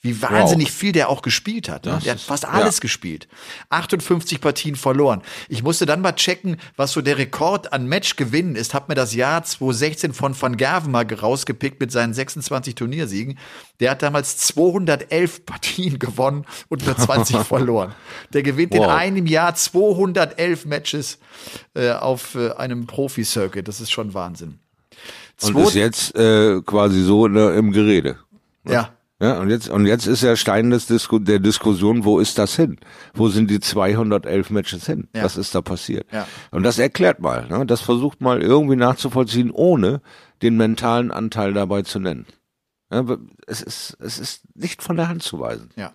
Wie 0.00 0.22
wahnsinnig 0.22 0.68
wow. 0.68 0.74
viel 0.74 0.92
der 0.92 1.08
auch 1.08 1.22
gespielt 1.22 1.68
hat. 1.68 1.84
Ne? 1.84 1.98
Der 2.04 2.12
hat 2.12 2.20
fast 2.20 2.44
alles 2.44 2.76
ja. 2.76 2.82
gespielt. 2.82 3.26
58 3.70 4.40
Partien 4.40 4.76
verloren. 4.76 5.22
Ich 5.48 5.64
musste 5.64 5.86
dann 5.86 6.02
mal 6.02 6.12
checken, 6.12 6.56
was 6.76 6.92
so 6.92 7.00
der 7.00 7.18
Rekord 7.18 7.72
an 7.72 7.88
Matchgewinnen 7.88 8.54
ist. 8.54 8.74
Hab 8.74 8.88
mir 8.88 8.94
das 8.94 9.12
Jahr 9.12 9.42
2016 9.42 10.12
von 10.12 10.40
Van 10.40 10.56
Gerven 10.56 10.92
mal 10.92 11.04
rausgepickt 11.04 11.80
mit 11.80 11.90
seinen 11.90 12.14
26 12.14 12.76
Turniersiegen. 12.76 13.40
Der 13.80 13.90
hat 13.90 14.02
damals 14.02 14.36
211 14.36 15.44
Partien 15.44 15.98
gewonnen 15.98 16.46
und 16.68 16.86
nur 16.86 16.96
20 16.96 17.36
verloren. 17.44 17.92
Der 18.32 18.44
gewinnt 18.44 18.74
wow. 18.74 18.84
in 18.84 18.90
einem 18.90 19.26
Jahr 19.26 19.56
211 19.56 20.64
Matches 20.64 21.18
äh, 21.74 21.90
auf 21.90 22.36
äh, 22.36 22.52
einem 22.52 22.86
Profi-Circuit. 22.86 23.66
Das 23.66 23.80
ist 23.80 23.90
schon 23.90 24.14
Wahnsinn. 24.14 24.60
Und 25.42 25.52
Zwei 25.52 25.62
ist 25.62 25.74
jetzt 25.74 26.16
äh, 26.16 26.60
quasi 26.62 27.02
so 27.02 27.28
ne, 27.28 27.50
im 27.52 27.72
Gerede. 27.72 28.18
Ne? 28.64 28.74
Ja. 28.74 28.92
Ja, 29.20 29.40
und 29.40 29.50
jetzt, 29.50 29.68
und 29.68 29.84
jetzt 29.86 30.06
ist 30.06 30.22
der 30.22 30.36
Stein 30.36 30.70
des 30.70 30.86
Disku 30.86 31.18
der 31.18 31.40
Diskussion, 31.40 32.04
wo 32.04 32.20
ist 32.20 32.38
das 32.38 32.54
hin? 32.54 32.78
Wo 33.14 33.28
sind 33.28 33.50
die 33.50 33.58
211 33.58 34.50
Matches 34.50 34.86
hin? 34.86 35.08
Ja. 35.12 35.24
Was 35.24 35.36
ist 35.36 35.56
da 35.56 35.60
passiert? 35.60 36.06
Ja. 36.12 36.28
Und 36.52 36.62
das 36.62 36.78
erklärt 36.78 37.18
mal, 37.18 37.48
ne? 37.48 37.66
das 37.66 37.80
versucht 37.80 38.20
mal 38.20 38.40
irgendwie 38.40 38.76
nachzuvollziehen, 38.76 39.50
ohne 39.50 40.02
den 40.40 40.56
mentalen 40.56 41.10
Anteil 41.10 41.52
dabei 41.52 41.82
zu 41.82 41.98
nennen. 41.98 42.26
Ja, 42.92 43.04
es, 43.48 43.60
ist, 43.60 43.96
es 44.00 44.20
ist 44.20 44.42
nicht 44.54 44.84
von 44.84 44.96
der 44.96 45.08
Hand 45.08 45.24
zu 45.24 45.40
weisen. 45.40 45.70
Ja. 45.74 45.92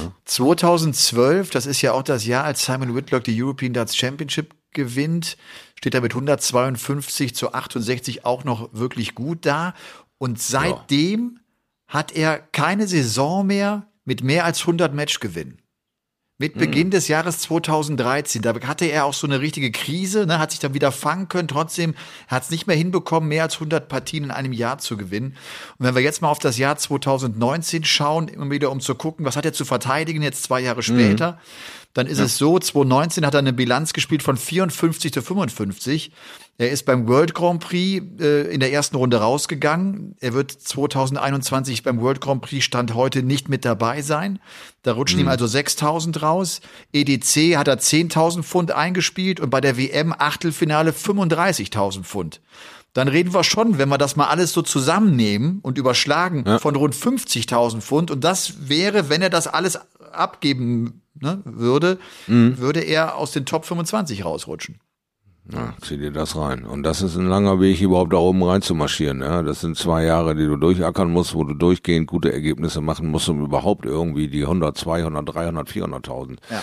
ja. 0.00 0.12
2012, 0.24 1.50
das 1.50 1.66
ist 1.66 1.82
ja 1.82 1.92
auch 1.92 2.02
das 2.02 2.24
Jahr, 2.24 2.44
als 2.44 2.64
Simon 2.64 2.94
Whitlock 2.94 3.24
die 3.24 3.42
European 3.42 3.74
Darts 3.74 3.94
Championship 3.94 4.54
gewinnt, 4.76 5.36
steht 5.74 5.94
er 5.94 6.00
mit 6.00 6.12
152 6.12 7.34
zu 7.34 7.52
68 7.52 8.24
auch 8.24 8.44
noch 8.44 8.72
wirklich 8.72 9.16
gut 9.16 9.44
da. 9.44 9.74
Und 10.18 10.40
seitdem 10.40 11.40
hat 11.88 12.12
er 12.12 12.38
keine 12.38 12.86
Saison 12.86 13.46
mehr 13.46 13.88
mit 14.04 14.22
mehr 14.22 14.44
als 14.44 14.60
100 14.60 14.94
Matchgewinnen. 14.94 15.60
Mit 16.38 16.52
hm. 16.52 16.60
Beginn 16.60 16.90
des 16.90 17.08
Jahres 17.08 17.38
2013, 17.40 18.42
da 18.42 18.54
hatte 18.66 18.84
er 18.84 19.06
auch 19.06 19.14
so 19.14 19.26
eine 19.26 19.40
richtige 19.40 19.72
Krise, 19.72 20.26
ne, 20.26 20.38
hat 20.38 20.50
sich 20.50 20.60
dann 20.60 20.74
wieder 20.74 20.92
fangen 20.92 21.28
können. 21.28 21.48
Trotzdem 21.48 21.94
hat 22.28 22.42
es 22.42 22.50
nicht 22.50 22.66
mehr 22.66 22.76
hinbekommen, 22.76 23.28
mehr 23.28 23.44
als 23.44 23.54
100 23.54 23.88
Partien 23.88 24.24
in 24.24 24.30
einem 24.30 24.52
Jahr 24.52 24.76
zu 24.76 24.98
gewinnen. 24.98 25.34
Und 25.78 25.86
wenn 25.86 25.94
wir 25.94 26.02
jetzt 26.02 26.20
mal 26.20 26.28
auf 26.28 26.38
das 26.38 26.58
Jahr 26.58 26.76
2019 26.76 27.84
schauen, 27.84 28.28
immer 28.28 28.50
wieder 28.50 28.70
um 28.70 28.80
zu 28.80 28.94
gucken, 28.94 29.24
was 29.24 29.36
hat 29.36 29.46
er 29.46 29.54
zu 29.54 29.64
verteidigen 29.64 30.20
jetzt 30.20 30.42
zwei 30.42 30.60
Jahre 30.60 30.82
hm. 30.82 30.98
später, 30.98 31.32
mhm. 31.32 31.36
Dann 31.96 32.06
ist 32.06 32.18
ja. 32.18 32.26
es 32.26 32.36
so, 32.36 32.58
2019 32.58 33.24
hat 33.24 33.32
er 33.32 33.38
eine 33.38 33.54
Bilanz 33.54 33.94
gespielt 33.94 34.22
von 34.22 34.36
54 34.36 35.14
zu 35.14 35.22
55. 35.22 36.12
Er 36.58 36.70
ist 36.70 36.84
beim 36.84 37.08
World 37.08 37.32
Grand 37.32 37.60
Prix 37.60 38.04
äh, 38.20 38.52
in 38.52 38.60
der 38.60 38.70
ersten 38.70 38.96
Runde 38.96 39.16
rausgegangen. 39.16 40.14
Er 40.20 40.34
wird 40.34 40.50
2021 40.50 41.82
beim 41.84 41.98
World 42.02 42.20
Grand 42.20 42.42
Prix 42.42 42.66
Stand 42.66 42.92
heute 42.92 43.22
nicht 43.22 43.48
mit 43.48 43.64
dabei 43.64 44.02
sein. 44.02 44.40
Da 44.82 44.92
rutschen 44.92 45.20
mhm. 45.20 45.24
ihm 45.24 45.28
also 45.28 45.46
6000 45.46 46.20
raus. 46.20 46.60
EDC 46.92 47.56
hat 47.56 47.66
er 47.66 47.78
10.000 47.78 48.42
Pfund 48.42 48.72
eingespielt 48.72 49.40
und 49.40 49.48
bei 49.48 49.62
der 49.62 49.78
WM 49.78 50.12
Achtelfinale 50.12 50.90
35.000 50.90 52.02
Pfund. 52.02 52.42
Dann 52.92 53.08
reden 53.08 53.32
wir 53.32 53.42
schon, 53.42 53.78
wenn 53.78 53.88
wir 53.88 53.98
das 53.98 54.16
mal 54.16 54.26
alles 54.26 54.52
so 54.52 54.60
zusammennehmen 54.60 55.60
und 55.62 55.78
überschlagen, 55.78 56.44
ja. 56.46 56.58
von 56.58 56.76
rund 56.76 56.94
50.000 56.94 57.80
Pfund. 57.80 58.10
Und 58.10 58.22
das 58.22 58.68
wäre, 58.68 59.08
wenn 59.08 59.22
er 59.22 59.30
das 59.30 59.46
alles 59.46 59.78
abgeben 60.12 61.00
ne, 61.20 61.40
würde, 61.44 61.98
mhm. 62.26 62.58
würde 62.58 62.80
er 62.80 63.16
aus 63.16 63.32
den 63.32 63.46
Top 63.46 63.64
25 63.64 64.24
rausrutschen. 64.24 64.80
Ja, 65.52 65.74
zieh 65.80 65.96
dir 65.96 66.10
das 66.10 66.34
rein. 66.34 66.64
Und 66.64 66.82
das 66.82 67.02
ist 67.02 67.16
ein 67.16 67.28
langer 67.28 67.60
Weg, 67.60 67.80
überhaupt 67.80 68.12
da 68.12 68.16
oben 68.16 68.42
reinzumarschieren. 68.42 69.20
Ja, 69.20 69.42
das 69.42 69.60
sind 69.60 69.76
zwei 69.76 70.02
Jahre, 70.04 70.34
die 70.34 70.46
du 70.46 70.56
durchackern 70.56 71.12
musst, 71.12 71.34
wo 71.34 71.44
du 71.44 71.54
durchgehend 71.54 72.08
gute 72.08 72.32
Ergebnisse 72.32 72.80
machen 72.80 73.06
musst, 73.08 73.28
um 73.28 73.44
überhaupt 73.44 73.84
irgendwie 73.84 74.26
die 74.26 74.42
100, 74.42 74.76
200, 74.76 75.34
300, 75.34 75.68
400.000 75.68 76.38
ja 76.50 76.62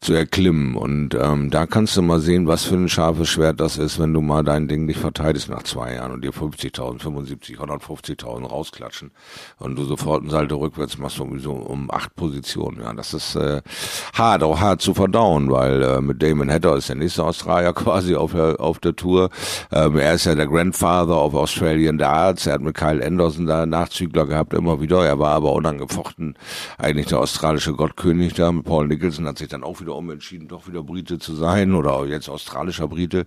zu 0.00 0.12
erklimmen. 0.14 0.74
Und 0.76 1.14
ähm, 1.14 1.50
da 1.50 1.66
kannst 1.66 1.96
du 1.96 2.02
mal 2.02 2.20
sehen, 2.20 2.46
was 2.46 2.64
für 2.64 2.74
ein 2.74 2.88
scharfes 2.88 3.28
Schwert 3.28 3.60
das 3.60 3.78
ist, 3.78 3.98
wenn 3.98 4.12
du 4.12 4.20
mal 4.20 4.44
dein 4.44 4.68
Ding 4.68 4.84
nicht 4.84 5.00
verteidigst 5.00 5.48
nach 5.48 5.62
zwei 5.62 5.94
Jahren 5.94 6.12
und 6.12 6.22
dir 6.22 6.32
50.000, 6.32 7.00
75, 7.00 7.58
150.000 7.58 8.46
rausklatschen 8.46 9.10
und 9.58 9.76
du 9.76 9.84
sofort 9.84 10.24
ein 10.24 10.30
Salto 10.30 10.56
rückwärts 10.56 10.98
machst 10.98 11.16
sowieso 11.16 11.52
um 11.52 11.90
acht 11.90 12.14
Positionen. 12.14 12.80
Ja, 12.80 12.92
das 12.92 13.14
ist 13.14 13.36
äh, 13.36 13.62
hart, 14.14 14.42
auch 14.42 14.60
hart 14.60 14.82
zu 14.82 14.94
verdauen, 14.94 15.50
weil 15.50 15.82
äh, 15.82 16.00
mit 16.00 16.22
Damon 16.22 16.50
Hatter 16.50 16.76
ist 16.76 16.88
der 16.88 16.96
nächste 16.96 17.24
Australier 17.24 17.72
quasi 17.74 18.14
auf 18.14 18.32
der, 18.32 18.60
auf 18.60 18.78
der 18.78 18.96
Tour. 18.96 19.30
Ähm, 19.72 19.98
er 19.98 20.14
ist 20.14 20.26
ja 20.26 20.34
der 20.34 20.46
Grandfather 20.46 21.22
of 21.22 21.34
Australian 21.34 21.98
Darts. 21.98 22.46
Er 22.46 22.54
hat 22.54 22.62
mit 22.62 22.76
Kyle 22.76 23.04
Anderson 23.04 23.46
da 23.46 23.66
Nachzügler 23.66 24.26
gehabt 24.26 24.54
immer 24.54 24.80
wieder. 24.80 25.04
Er 25.04 25.18
war 25.18 25.34
aber 25.34 25.52
unangefochten 25.52 26.36
eigentlich 26.78 27.06
der 27.06 27.20
australische 27.20 27.72
Gottkönig 27.72 28.34
da. 28.34 28.52
Paul 28.52 28.88
Nicholson 28.88 29.26
hat 29.26 29.38
sich 29.38 29.48
dann 29.48 29.64
auch 29.64 29.80
wieder 29.80 29.85
wieder 29.86 29.96
umentschieden, 29.96 30.48
doch 30.48 30.66
wieder 30.66 30.82
Brite 30.82 31.18
zu 31.18 31.34
sein 31.34 31.74
oder 31.74 32.04
jetzt 32.06 32.28
australischer 32.28 32.88
Brite 32.88 33.24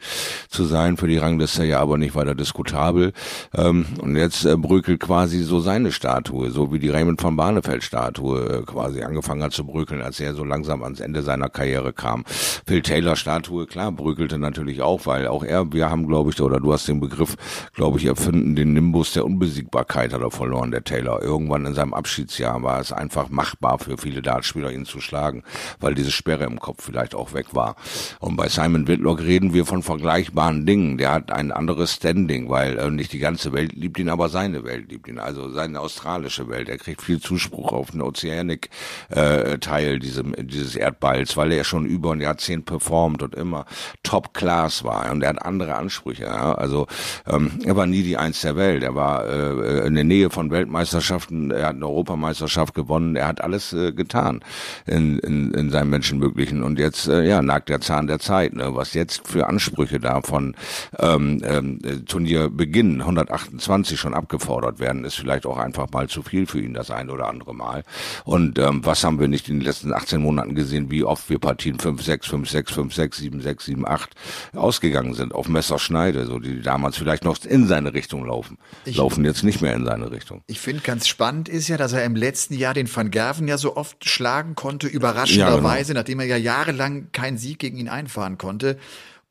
zu 0.49 0.65
sein. 0.65 0.97
Für 0.97 1.07
die 1.07 1.17
Rangliste 1.17 1.63
ja 1.63 1.79
aber 1.79 1.97
nicht 1.97 2.15
weiter 2.15 2.35
diskutabel. 2.35 3.13
Ähm, 3.55 3.85
und 4.01 4.15
jetzt 4.17 4.45
äh, 4.45 4.57
bröckelt 4.57 4.99
quasi 4.99 5.41
so 5.43 5.61
seine 5.61 5.91
Statue, 5.91 6.51
so 6.51 6.73
wie 6.73 6.79
die 6.79 6.89
Raymond 6.89 7.21
von 7.21 7.35
Barnefeld 7.35 7.83
Statue 7.83 8.59
äh, 8.59 8.61
quasi 8.63 9.01
angefangen 9.01 9.41
hat 9.41 9.53
zu 9.53 9.65
bröckeln, 9.65 10.01
als 10.01 10.19
er 10.19 10.33
so 10.33 10.43
langsam 10.43 10.83
ans 10.83 10.99
Ende 10.99 11.23
seiner 11.23 11.49
Karriere 11.49 11.93
kam. 11.93 12.25
Phil 12.65 12.81
Taylor 12.81 13.15
Statue, 13.15 13.65
klar, 13.65 13.91
bröckelte 13.91 14.37
natürlich 14.37 14.81
auch, 14.81 15.05
weil 15.05 15.27
auch 15.27 15.43
er, 15.43 15.71
wir 15.71 15.89
haben, 15.89 16.07
glaube 16.07 16.31
ich, 16.31 16.41
oder 16.41 16.59
du 16.59 16.73
hast 16.73 16.87
den 16.87 16.99
Begriff, 16.99 17.37
glaube 17.73 17.99
ich, 17.99 18.05
erfinden, 18.05 18.55
den 18.55 18.73
Nimbus 18.73 19.13
der 19.13 19.25
Unbesiegbarkeit 19.25 20.13
hat 20.13 20.21
er 20.21 20.31
verloren, 20.31 20.71
der 20.71 20.83
Taylor. 20.83 21.21
Irgendwann 21.21 21.65
in 21.65 21.73
seinem 21.73 21.93
Abschiedsjahr 21.93 22.61
war 22.63 22.81
es 22.81 22.91
einfach 22.91 23.29
machbar 23.29 23.79
für 23.79 23.97
viele 23.97 24.21
Dartspieler, 24.21 24.71
ihn 24.71 24.85
zu 24.85 24.99
schlagen, 24.99 25.43
weil 25.79 25.95
diese 25.95 26.11
Sperre 26.11 26.48
im 26.49 26.59
Kopf 26.59 26.83
vielleicht 26.83 27.15
auch 27.15 27.33
weg 27.33 27.53
war. 27.53 27.75
Und 28.19 28.35
bei 28.35 28.47
Simon 28.47 28.87
Whitlock 28.87 29.21
reden 29.21 29.53
wir 29.53 29.65
von 29.65 29.83
vergleichbaren 29.83 30.65
Dingen. 30.65 30.97
Der 30.97 31.11
hat 31.11 31.31
ein 31.31 31.51
anderes 31.51 31.93
Standing, 31.93 32.49
weil 32.49 32.77
äh, 32.77 32.89
nicht 32.89 33.13
die 33.13 33.19
ganze 33.19 33.53
Welt 33.53 33.73
liebt 33.73 33.99
ihn, 33.99 34.09
aber 34.09 34.29
seine 34.29 34.63
Welt 34.63 34.89
liebt 34.91 35.07
ihn, 35.07 35.19
also 35.19 35.49
seine 35.51 35.79
australische 35.79 36.49
Welt. 36.49 36.69
Er 36.69 36.77
kriegt 36.77 37.01
viel 37.01 37.19
Zuspruch 37.19 37.71
auf 37.71 37.91
den 37.91 38.01
Oceanic 38.01 38.69
äh, 39.09 39.57
diesem, 39.99 40.35
dieses 40.37 40.75
Erdballs, 40.75 41.37
weil 41.37 41.51
er 41.51 41.63
schon 41.63 41.85
über 41.85 42.11
ein 42.11 42.21
Jahrzehnt 42.21 42.65
performt 42.65 43.21
und 43.23 43.35
immer 43.35 43.65
Top 44.03 44.33
Class 44.33 44.83
war. 44.83 45.11
Und 45.11 45.21
er 45.21 45.29
hat 45.29 45.45
andere 45.45 45.75
Ansprüche. 45.75 46.23
Ja? 46.23 46.53
Also 46.53 46.87
ähm, 47.27 47.51
er 47.63 47.75
war 47.75 47.85
nie 47.85 48.03
die 48.03 48.17
Eins 48.17 48.41
der 48.41 48.55
Welt. 48.55 48.83
Er 48.83 48.95
war 48.95 49.25
äh, 49.27 49.87
in 49.87 49.95
der 49.95 50.03
Nähe 50.03 50.29
von 50.29 50.51
Weltmeisterschaften. 50.51 51.51
Er 51.51 51.67
hat 51.67 51.75
eine 51.75 51.85
Europameisterschaft 51.85 52.73
gewonnen. 52.73 53.15
Er 53.15 53.27
hat 53.27 53.41
alles 53.41 53.73
äh, 53.73 53.91
getan 53.91 54.41
in, 54.85 55.19
in, 55.19 55.53
in 55.53 55.69
seinem 55.69 55.91
menschenmöglichen 55.91 56.38
erreichen. 56.39 56.63
Und 56.63 56.79
jetzt, 56.79 57.07
äh, 57.07 57.23
ja, 57.23 57.41
nagt 57.41 57.69
der 57.69 57.81
Zahn 57.81 58.07
der 58.07 58.19
Zeit. 58.19 58.53
Ne? 58.53 58.75
Was 58.75 58.93
jetzt 58.93 59.27
für 59.27 59.47
Ansprüche 59.47 59.99
da 59.99 60.21
von 60.21 60.55
ähm, 60.97 61.41
ähm, 61.43 61.79
Turnierbeginn 62.05 63.01
128 63.01 63.99
schon 63.99 64.13
abgefordert 64.13 64.79
werden, 64.79 65.05
ist 65.05 65.15
vielleicht 65.15 65.45
auch 65.45 65.57
einfach 65.57 65.89
mal 65.91 66.07
zu 66.07 66.23
viel 66.23 66.45
für 66.45 66.59
ihn 66.59 66.73
das 66.73 66.91
ein 66.91 67.09
oder 67.09 67.27
andere 67.27 67.53
Mal. 67.53 67.83
Und 68.25 68.59
ähm, 68.59 68.81
was 68.83 69.03
haben 69.03 69.19
wir 69.19 69.27
nicht 69.27 69.49
in 69.49 69.59
den 69.59 69.65
letzten 69.65 69.93
18 69.93 70.21
Monaten 70.21 70.55
gesehen, 70.55 70.91
wie 70.91 71.03
oft 71.03 71.29
wir 71.29 71.39
Partien 71.39 71.77
5-6, 71.77 72.29
5-6, 72.29 72.73
5-6, 72.73 73.43
7-6, 73.43 73.85
7-8 73.85 74.07
ausgegangen 74.55 75.13
sind 75.13 75.33
auf 75.33 75.47
Messerschneide, 75.47 76.25
so 76.25 76.39
die 76.39 76.61
damals 76.61 76.97
vielleicht 76.97 77.23
noch 77.23 77.37
in 77.43 77.67
seine 77.67 77.93
Richtung 77.93 78.25
laufen. 78.25 78.57
Ich, 78.85 78.97
laufen 78.97 79.25
jetzt 79.25 79.43
nicht 79.43 79.61
mehr 79.61 79.73
in 79.73 79.85
seine 79.85 80.11
Richtung. 80.11 80.41
Ich 80.47 80.59
finde 80.59 80.81
ganz 80.81 81.07
spannend 81.07 81.49
ist 81.49 81.67
ja, 81.67 81.77
dass 81.77 81.93
er 81.93 82.03
im 82.03 82.15
letzten 82.15 82.55
Jahr 82.55 82.73
den 82.73 82.93
Van 82.93 83.11
Gerven 83.11 83.47
ja 83.47 83.57
so 83.57 83.75
oft 83.75 84.07
schlagen 84.07 84.55
konnte, 84.55 84.87
überraschenderweise, 84.87 85.79
ja, 85.79 85.87
genau. 85.87 85.99
nachdem 85.99 86.19
er 86.19 86.27
ja 86.29 86.37
jahrelang 86.37 87.11
keinen 87.11 87.37
Sieg 87.37 87.59
gegen 87.59 87.77
ihn 87.77 87.89
einfahren 87.89 88.37
konnte. 88.37 88.77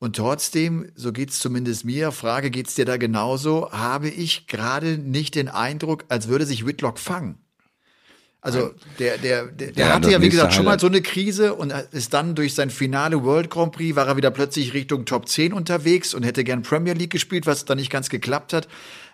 Und 0.00 0.16
trotzdem, 0.16 0.90
so 0.94 1.12
geht's 1.12 1.40
zumindest 1.40 1.84
mir, 1.84 2.12
Frage, 2.12 2.50
geht's 2.50 2.74
dir 2.74 2.84
da 2.84 2.96
genauso, 2.98 3.72
habe 3.72 4.08
ich 4.08 4.46
gerade 4.46 4.96
nicht 4.98 5.34
den 5.34 5.48
Eindruck, 5.48 6.04
als 6.08 6.28
würde 6.28 6.46
sich 6.46 6.66
Whitlock 6.66 6.98
fangen. 6.98 7.38
Also 8.40 8.72
der, 9.00 9.18
der, 9.18 9.46
der, 9.46 9.72
der 9.72 9.87
ja, 9.87 9.94
hatte 9.94 10.12
ja, 10.12 10.22
wie 10.22 10.28
gesagt, 10.28 10.54
schon 10.54 10.64
mal 10.64 10.78
so 10.78 10.87
eine 10.87 11.02
Krise 11.02 11.54
und 11.54 11.74
ist 11.90 12.14
dann 12.14 12.37
durch 12.37 12.54
sein 12.54 12.70
Finale 12.70 13.24
World 13.24 13.50
Grand 13.50 13.72
Prix, 13.72 13.96
war 13.96 14.06
er 14.06 14.16
wieder 14.16 14.30
plötzlich 14.30 14.74
Richtung 14.74 15.04
Top 15.06 15.28
10 15.28 15.52
unterwegs 15.52 16.14
und 16.14 16.22
hätte 16.22 16.44
gern 16.44 16.62
Premier 16.62 16.94
League 16.94 17.11
gespielt, 17.11 17.46
was 17.46 17.64
dann 17.64 17.78
nicht 17.78 17.90
ganz 17.90 18.08
geklappt 18.08 18.52
hat. 18.52 18.68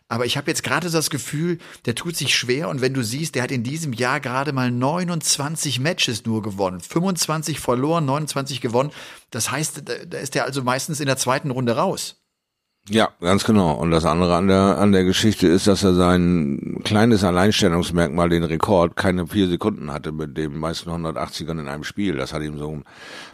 Aber 0.08 0.26
ich 0.26 0.36
habe 0.36 0.50
jetzt 0.50 0.62
gerade 0.62 0.90
das 0.90 1.08
Gefühl, 1.08 1.58
der 1.86 1.94
tut 1.94 2.16
sich 2.16 2.34
schwer 2.34 2.68
und 2.68 2.80
wenn 2.80 2.94
du 2.94 3.02
siehst, 3.02 3.34
der 3.34 3.42
hat 3.42 3.50
in 3.50 3.62
diesem 3.62 3.92
Jahr 3.92 4.20
gerade 4.20 4.52
mal 4.52 4.70
29 4.70 5.80
Matches 5.80 6.26
nur 6.26 6.42
gewonnen, 6.42 6.80
25 6.80 7.58
verloren, 7.58 8.04
29 8.04 8.60
gewonnen. 8.60 8.90
Das 9.30 9.50
heißt, 9.50 9.82
da 10.06 10.18
ist 10.18 10.34
der 10.34 10.44
also 10.44 10.62
meistens 10.62 11.00
in 11.00 11.06
der 11.06 11.16
zweiten 11.16 11.50
Runde 11.50 11.76
raus. 11.76 12.23
Ja, 12.90 13.08
ganz 13.22 13.44
genau. 13.44 13.72
Und 13.72 13.92
das 13.92 14.04
andere 14.04 14.36
an 14.36 14.46
der, 14.46 14.76
an 14.76 14.92
der 14.92 15.04
Geschichte 15.04 15.48
ist, 15.48 15.66
dass 15.66 15.82
er 15.84 15.94
sein 15.94 16.82
kleines 16.84 17.24
Alleinstellungsmerkmal, 17.24 18.28
den 18.28 18.44
Rekord, 18.44 18.94
keine 18.94 19.26
vier 19.26 19.48
Sekunden 19.48 19.90
hatte 19.90 20.12
mit 20.12 20.36
den 20.36 20.58
meisten 20.58 20.90
180ern 20.90 21.60
in 21.60 21.68
einem 21.68 21.84
Spiel. 21.84 22.16
Das 22.16 22.34
hat 22.34 22.42
ihm 22.42 22.58
so 22.58 22.68
einen 22.68 22.84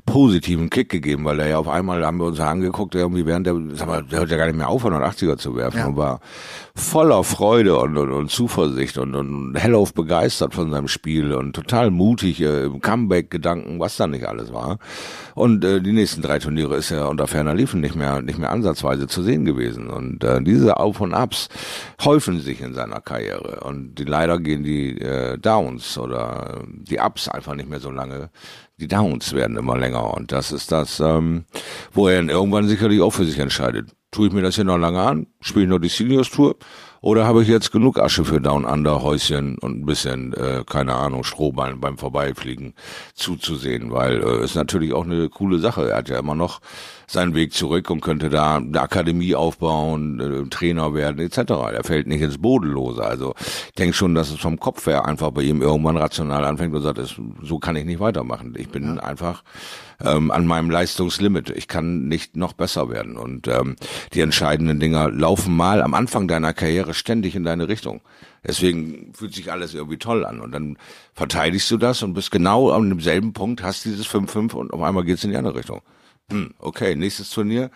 positiven 0.07 0.71
Kick 0.71 0.89
gegeben, 0.89 1.25
weil 1.25 1.41
er 1.41 1.49
ja 1.49 1.59
auf 1.59 1.67
einmal, 1.67 2.07
haben 2.07 2.19
wir 2.19 2.27
uns 2.27 2.39
angeguckt, 2.39 2.95
irgendwie 2.95 3.27
während 3.27 3.45
der, 3.45 3.57
sag 3.73 3.89
mal, 3.89 4.05
der 4.05 4.21
hört 4.21 4.31
ja 4.31 4.37
gar 4.37 4.47
nicht 4.47 4.57
mehr 4.57 4.69
auf, 4.69 4.85
180er 4.85 5.37
zu 5.37 5.57
werfen 5.57 5.79
ja. 5.79 5.87
und 5.87 5.97
war 5.97 6.21
voller 6.77 7.25
Freude 7.25 7.77
und, 7.77 7.97
und, 7.97 8.13
und 8.13 8.31
Zuversicht 8.31 8.99
und, 8.99 9.17
und 9.17 9.57
hellauf 9.57 9.95
begeistert 9.95 10.55
von 10.55 10.71
seinem 10.71 10.87
Spiel 10.87 11.35
und 11.35 11.57
total 11.57 11.91
mutig 11.91 12.41
äh, 12.41 12.67
im 12.67 12.81
Comeback-Gedanken, 12.81 13.81
was 13.81 13.97
da 13.97 14.07
nicht 14.07 14.27
alles 14.27 14.53
war. 14.53 14.79
Und 15.35 15.65
äh, 15.65 15.81
die 15.81 15.93
nächsten 15.93 16.23
drei 16.23 16.39
Turniere 16.39 16.77
ist 16.77 16.93
er 16.93 17.09
unter 17.09 17.27
ferner 17.27 17.55
Liefen 17.55 17.81
nicht 17.81 17.97
mehr, 17.97 18.23
nicht 18.23 18.39
mehr 18.39 18.51
ansatzweise 18.51 19.09
zu 19.09 19.25
sehen 19.25 19.40
gewesen. 19.45 19.89
Und 19.89 20.25
äh, 20.25 20.43
diese 20.43 20.79
Auf 20.79 21.01
und 21.01 21.15
Abs 21.15 21.49
häufen 22.05 22.41
sich 22.41 22.61
in 22.61 22.75
seiner 22.75 23.01
Karriere. 23.01 23.61
Und 23.61 23.95
die, 23.97 24.05
leider 24.05 24.39
gehen 24.39 24.63
die 24.63 25.01
äh, 25.01 25.39
Downs 25.39 25.99
oder 25.99 26.63
die 26.67 26.99
Ups 26.99 27.29
einfach 27.29 27.55
nicht 27.55 27.69
mehr 27.69 27.81
so 27.81 27.91
lange. 27.91 28.31
Die 28.79 28.89
Downs 28.89 29.33
werden 29.33 29.57
immer 29.57 29.77
länger. 29.77 30.15
Und 30.15 30.33
das 30.33 30.53
ist 30.53 30.73
das, 30.73 31.01
ähm, 31.01 31.45
wo 31.93 32.09
er 32.09 32.23
irgendwann 32.23 32.69
sicherlich 32.69 33.01
auch 33.01 33.11
für 33.13 33.25
sich 33.25 33.39
entscheidet. 33.39 33.91
Tue 34.11 34.27
ich 34.27 34.33
mir 34.33 34.43
das 34.43 34.57
hier 34.57 34.65
noch 34.65 34.79
lange 34.79 35.01
an? 35.01 35.27
Spiele 35.41 35.67
ich 35.67 35.71
noch 35.71 35.79
die 35.79 35.89
Seniors 35.89 36.31
Tour? 36.31 36.57
Oder 37.03 37.27
habe 37.27 37.43
ich 37.43 37.49
jetzt 37.49 37.73
genug 37.73 37.99
Asche 37.99 38.25
für 38.25 38.41
Down 38.41 38.67
Under 38.67 39.03
Häuschen 39.03 39.57
und 39.59 39.81
ein 39.81 39.87
bisschen, 39.87 40.35
äh, 40.35 40.65
keine 40.67 40.95
Ahnung, 40.95 41.25
Strohballen 41.25 41.81
beim 41.81 41.97
Vorbeifliegen 41.97 42.75
zuzusehen, 43.15 43.91
weil 43.91 44.23
äh, 44.23 44.45
ist 44.45 44.55
natürlich 44.55 44.93
auch 44.93 45.05
eine 45.05 45.31
coole 45.31 45.61
Sache. 45.61 45.91
Er 45.91 45.99
hat 45.99 46.11
ja 46.11 46.19
immer 46.19 46.35
noch 46.35 46.61
seinen 47.11 47.35
Weg 47.35 47.53
zurück 47.53 47.91
und 47.91 48.01
könnte 48.01 48.31
da 48.31 48.57
eine 48.57 48.81
Akademie 48.81 49.35
aufbauen, 49.35 50.21
äh, 50.21 50.49
Trainer 50.49 50.95
werden 50.95 51.19
etc. 51.19 51.51
Er 51.73 51.83
fällt 51.83 52.07
nicht 52.07 52.21
ins 52.21 52.39
Bodenlose. 52.39 53.03
Also 53.03 53.35
ich 53.39 53.75
denke 53.75 53.95
schon, 53.95 54.15
dass 54.15 54.31
es 54.31 54.39
vom 54.39 54.61
Kopf 54.61 54.87
her 54.87 55.07
einfach 55.07 55.31
bei 55.33 55.43
ihm 55.43 55.61
irgendwann 55.61 55.97
rational 55.97 56.45
anfängt 56.45 56.75
und 56.75 56.83
sagt, 56.83 57.01
so 57.43 57.59
kann 57.59 57.77
ich 57.77 57.85
nicht 57.85 58.01
weitermachen. 58.01 58.55
Ich 58.57 58.69
bin 58.69 58.97
ja. 58.97 59.03
einfach 59.03 59.43
ähm, 60.05 60.31
an 60.31 60.47
meinem 60.47 60.71
Leistungslimit. 60.71 61.51
Ich 61.51 61.67
kann 61.67 62.07
nicht 62.07 62.37
noch 62.37 62.53
besser 62.53 62.91
werden. 62.91 63.17
Und 63.17 63.49
ähm, 63.49 63.77
die 64.15 64.21
entscheidenden 64.21 64.79
Dinger 64.79 65.11
laufen 65.11 65.57
mal 65.57 65.83
am 65.83 65.95
Anfang 65.95 66.29
deiner 66.29 66.53
Karriere 66.53 66.95
ständig 66.95 67.35
in 67.35 67.45
deine 67.45 67.69
Richtung. 67.69 68.01
Deswegen 68.47 69.13
fühlt 69.15 69.35
sich 69.35 69.53
alles 69.53 69.75
irgendwie 69.75 69.99
toll 69.99 70.25
an. 70.25 70.41
Und 70.41 70.53
dann 70.53 70.79
verteidigst 71.15 71.71
du 71.71 71.77
das 71.77 72.03
und 72.03 72.15
bist 72.15 72.31
genau 72.31 72.71
an 72.71 72.89
demselben 72.89 73.33
Punkt, 73.33 73.63
hast 73.63 73.85
dieses 73.85 74.07
5-5 74.07 74.55
und 74.55 74.73
auf 74.73 74.81
einmal 74.81 75.05
geht's 75.05 75.25
in 75.25 75.31
die 75.31 75.37
andere 75.37 75.57
Richtung. 75.57 75.83
Hm, 76.31 76.55
okay, 76.59 76.95
nächstes 76.95 77.31
Turnier. 77.31 77.71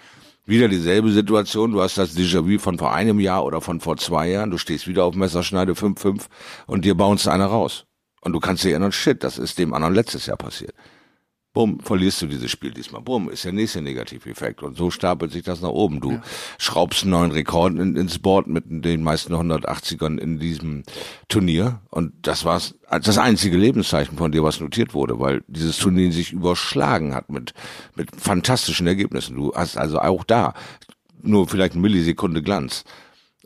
Wieder 0.47 0.69
dieselbe 0.69 1.11
Situation. 1.11 1.73
Du 1.73 1.81
hast 1.81 1.97
das 1.97 2.17
Déjà-vu 2.17 2.59
von 2.59 2.79
vor 2.79 2.93
einem 2.93 3.19
Jahr 3.19 3.45
oder 3.45 3.61
von 3.61 3.81
vor 3.81 3.97
zwei 3.97 4.31
Jahren. 4.31 4.51
Du 4.51 4.59
stehst 4.59 4.87
wieder 4.87 5.05
auf 5.05 5.15
Messerschneide 5.15 5.73
5-5 5.73 6.27
und 6.67 6.85
dir 6.85 6.95
bounce 6.95 7.31
einer 7.31 7.47
raus. 7.47 7.87
Und 8.21 8.33
du 8.33 8.41
kannst 8.41 8.65
dir 8.65 8.71
erinnern, 8.71 8.93
shit, 8.93 9.25
das 9.25 9.39
ist 9.39 9.59
dem 9.59 9.75
anderen 9.75 9.95
letztes 9.95 10.27
Jahr 10.27 10.37
passiert 10.37 10.75
bumm, 11.55 11.79
verlierst 11.81 12.21
du 12.21 12.27
dieses 12.27 12.51
Spiel 12.51 12.73
diesmal. 12.73 13.01
Bumm, 13.01 13.31
ist 13.31 13.45
der 13.45 13.53
nächste 13.53 13.81
Negativeffekt. 13.81 14.63
Und 14.63 14.77
so 14.77 14.91
stapelt 14.91 15.33
sich 15.33 15.45
das 15.45 15.63
nach 15.63 15.71
oben. 15.71 16.01
Du 16.01 16.13
ja. 16.13 16.23
schraubst 16.59 17.05
einen 17.05 17.13
neuen 17.13 17.31
Rekord 17.31 17.79
in, 17.79 17.97
ins 17.97 18.19
Board 18.19 18.49
mit 18.49 18.65
den 18.69 19.03
meisten 19.03 19.33
180ern 19.33 20.19
in 20.19 20.39
diesem 20.39 20.83
Turnier. 21.29 21.81
Und 21.91 22.13
das 22.23 22.45
war 22.45 22.61
das 22.91 23.19
einzige 23.19 23.57
Lebenszeichen 23.57 24.19
von 24.19 24.33
dir, 24.33 24.43
was 24.43 24.61
notiert 24.61 24.93
wurde, 24.93 25.19
weil 25.21 25.43
dieses 25.47 25.79
Turnier 25.79 26.13
sich 26.13 26.33
überschlagen 26.33 27.15
hat 27.15 27.31
mit, 27.31 27.55
mit 27.95 28.11
fantastischen 28.15 28.89
Ergebnissen. 28.89 29.37
Du 29.37 29.55
hast 29.55 29.79
also 29.79 30.01
auch 30.01 30.25
da 30.25 30.55
nur 31.23 31.49
vielleicht 31.49 31.73
eine 31.73 31.83
Millisekunde 31.83 32.43
Glanz. 32.43 32.85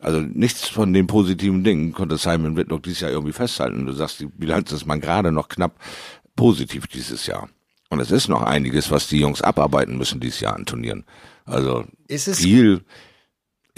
Also 0.01 0.21
nichts 0.21 0.69
von 0.69 0.93
den 0.93 1.07
positiven 1.07 1.63
Dingen 1.63 1.93
konnte 1.93 2.17
Simon 2.17 2.57
Whitlock 2.57 2.85
dieses 2.85 3.01
Jahr 3.01 3.11
irgendwie 3.11 3.33
festhalten. 3.33 3.85
Du 3.85 3.93
sagst, 3.93 4.21
die 4.21 4.27
Bilanz 4.27 4.73
ist 4.73 4.87
man 4.87 5.01
gerade 5.01 5.31
noch 5.31 5.49
knapp 5.49 5.79
positiv 6.37 6.87
dieses 6.87 7.27
Jahr. 7.27 7.49
Und 7.91 8.01
es 8.01 8.11
ist 8.11 8.29
noch 8.29 8.43
einiges, 8.43 8.91
was 8.91 9.09
die 9.09 9.21
Jungs 9.21 9.41
abarbeiten 9.41 9.97
müssen 9.97 10.21
dieses 10.21 10.41
Jahr 10.41 10.55
an 10.55 10.67
Turnieren. 10.67 11.05
Also 11.47 11.85
viel 12.09 12.85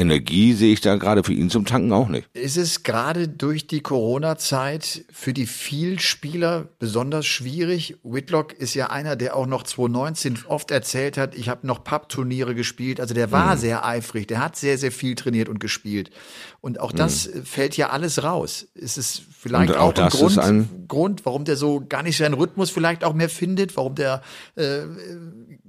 Energie 0.01 0.55
sehe 0.55 0.73
ich 0.73 0.81
da 0.81 0.97
gerade 0.97 1.23
für 1.23 1.33
ihn 1.33 1.51
zum 1.51 1.65
Tanken 1.65 1.93
auch 1.93 2.09
nicht. 2.09 2.29
Ist 2.33 2.57
es 2.57 2.83
gerade 2.83 3.29
durch 3.29 3.67
die 3.67 3.81
Corona-Zeit 3.81 5.05
für 5.13 5.33
die 5.33 5.47
Vielspieler 5.47 6.69
besonders 6.79 7.27
schwierig? 7.27 7.97
Whitlock 8.03 8.55
ist 8.55 8.75
ja 8.75 8.91
einer, 8.91 9.17
der 9.17 9.37
auch 9.37 9.47
noch 9.47 9.63
2019 9.63 10.39
oft 10.49 10.71
erzählt 10.71 11.19
hat, 11.19 11.35
ich 11.35 11.49
habe 11.49 11.67
noch 11.67 11.85
Pub-Turniere 11.85 12.55
gespielt. 12.55 13.01
Also 13.01 13.15
der 13.15 13.31
war 13.31 13.55
mhm. 13.55 13.61
sehr 13.61 13.85
eifrig, 13.85 14.27
der 14.27 14.43
hat 14.43 14.57
sehr, 14.57 14.79
sehr 14.79 14.93
viel 14.93 15.15
trainiert 15.15 15.49
und 15.49 15.61
gespielt. 15.61 16.11
Und 16.61 16.81
auch 16.81 16.93
das 16.93 17.33
mhm. 17.33 17.45
fällt 17.45 17.77
ja 17.77 17.91
alles 17.91 18.23
raus. 18.23 18.67
Ist 18.75 18.99
es 18.99 19.23
vielleicht 19.39 19.75
auch, 19.77 19.95
auch 19.95 19.99
ein, 19.99 20.11
Grund, 20.11 20.39
ein 20.39 20.85
Grund, 20.89 21.27
warum 21.27 21.45
der 21.45 21.57
so 21.57 21.85
gar 21.87 22.03
nicht 22.03 22.17
seinen 22.17 22.35
Rhythmus 22.35 22.71
vielleicht 22.71 23.05
auch 23.05 23.15
mehr 23.15 23.29
findet, 23.29 23.77
warum 23.77 23.95
der 23.95 24.23
äh, 24.57 24.81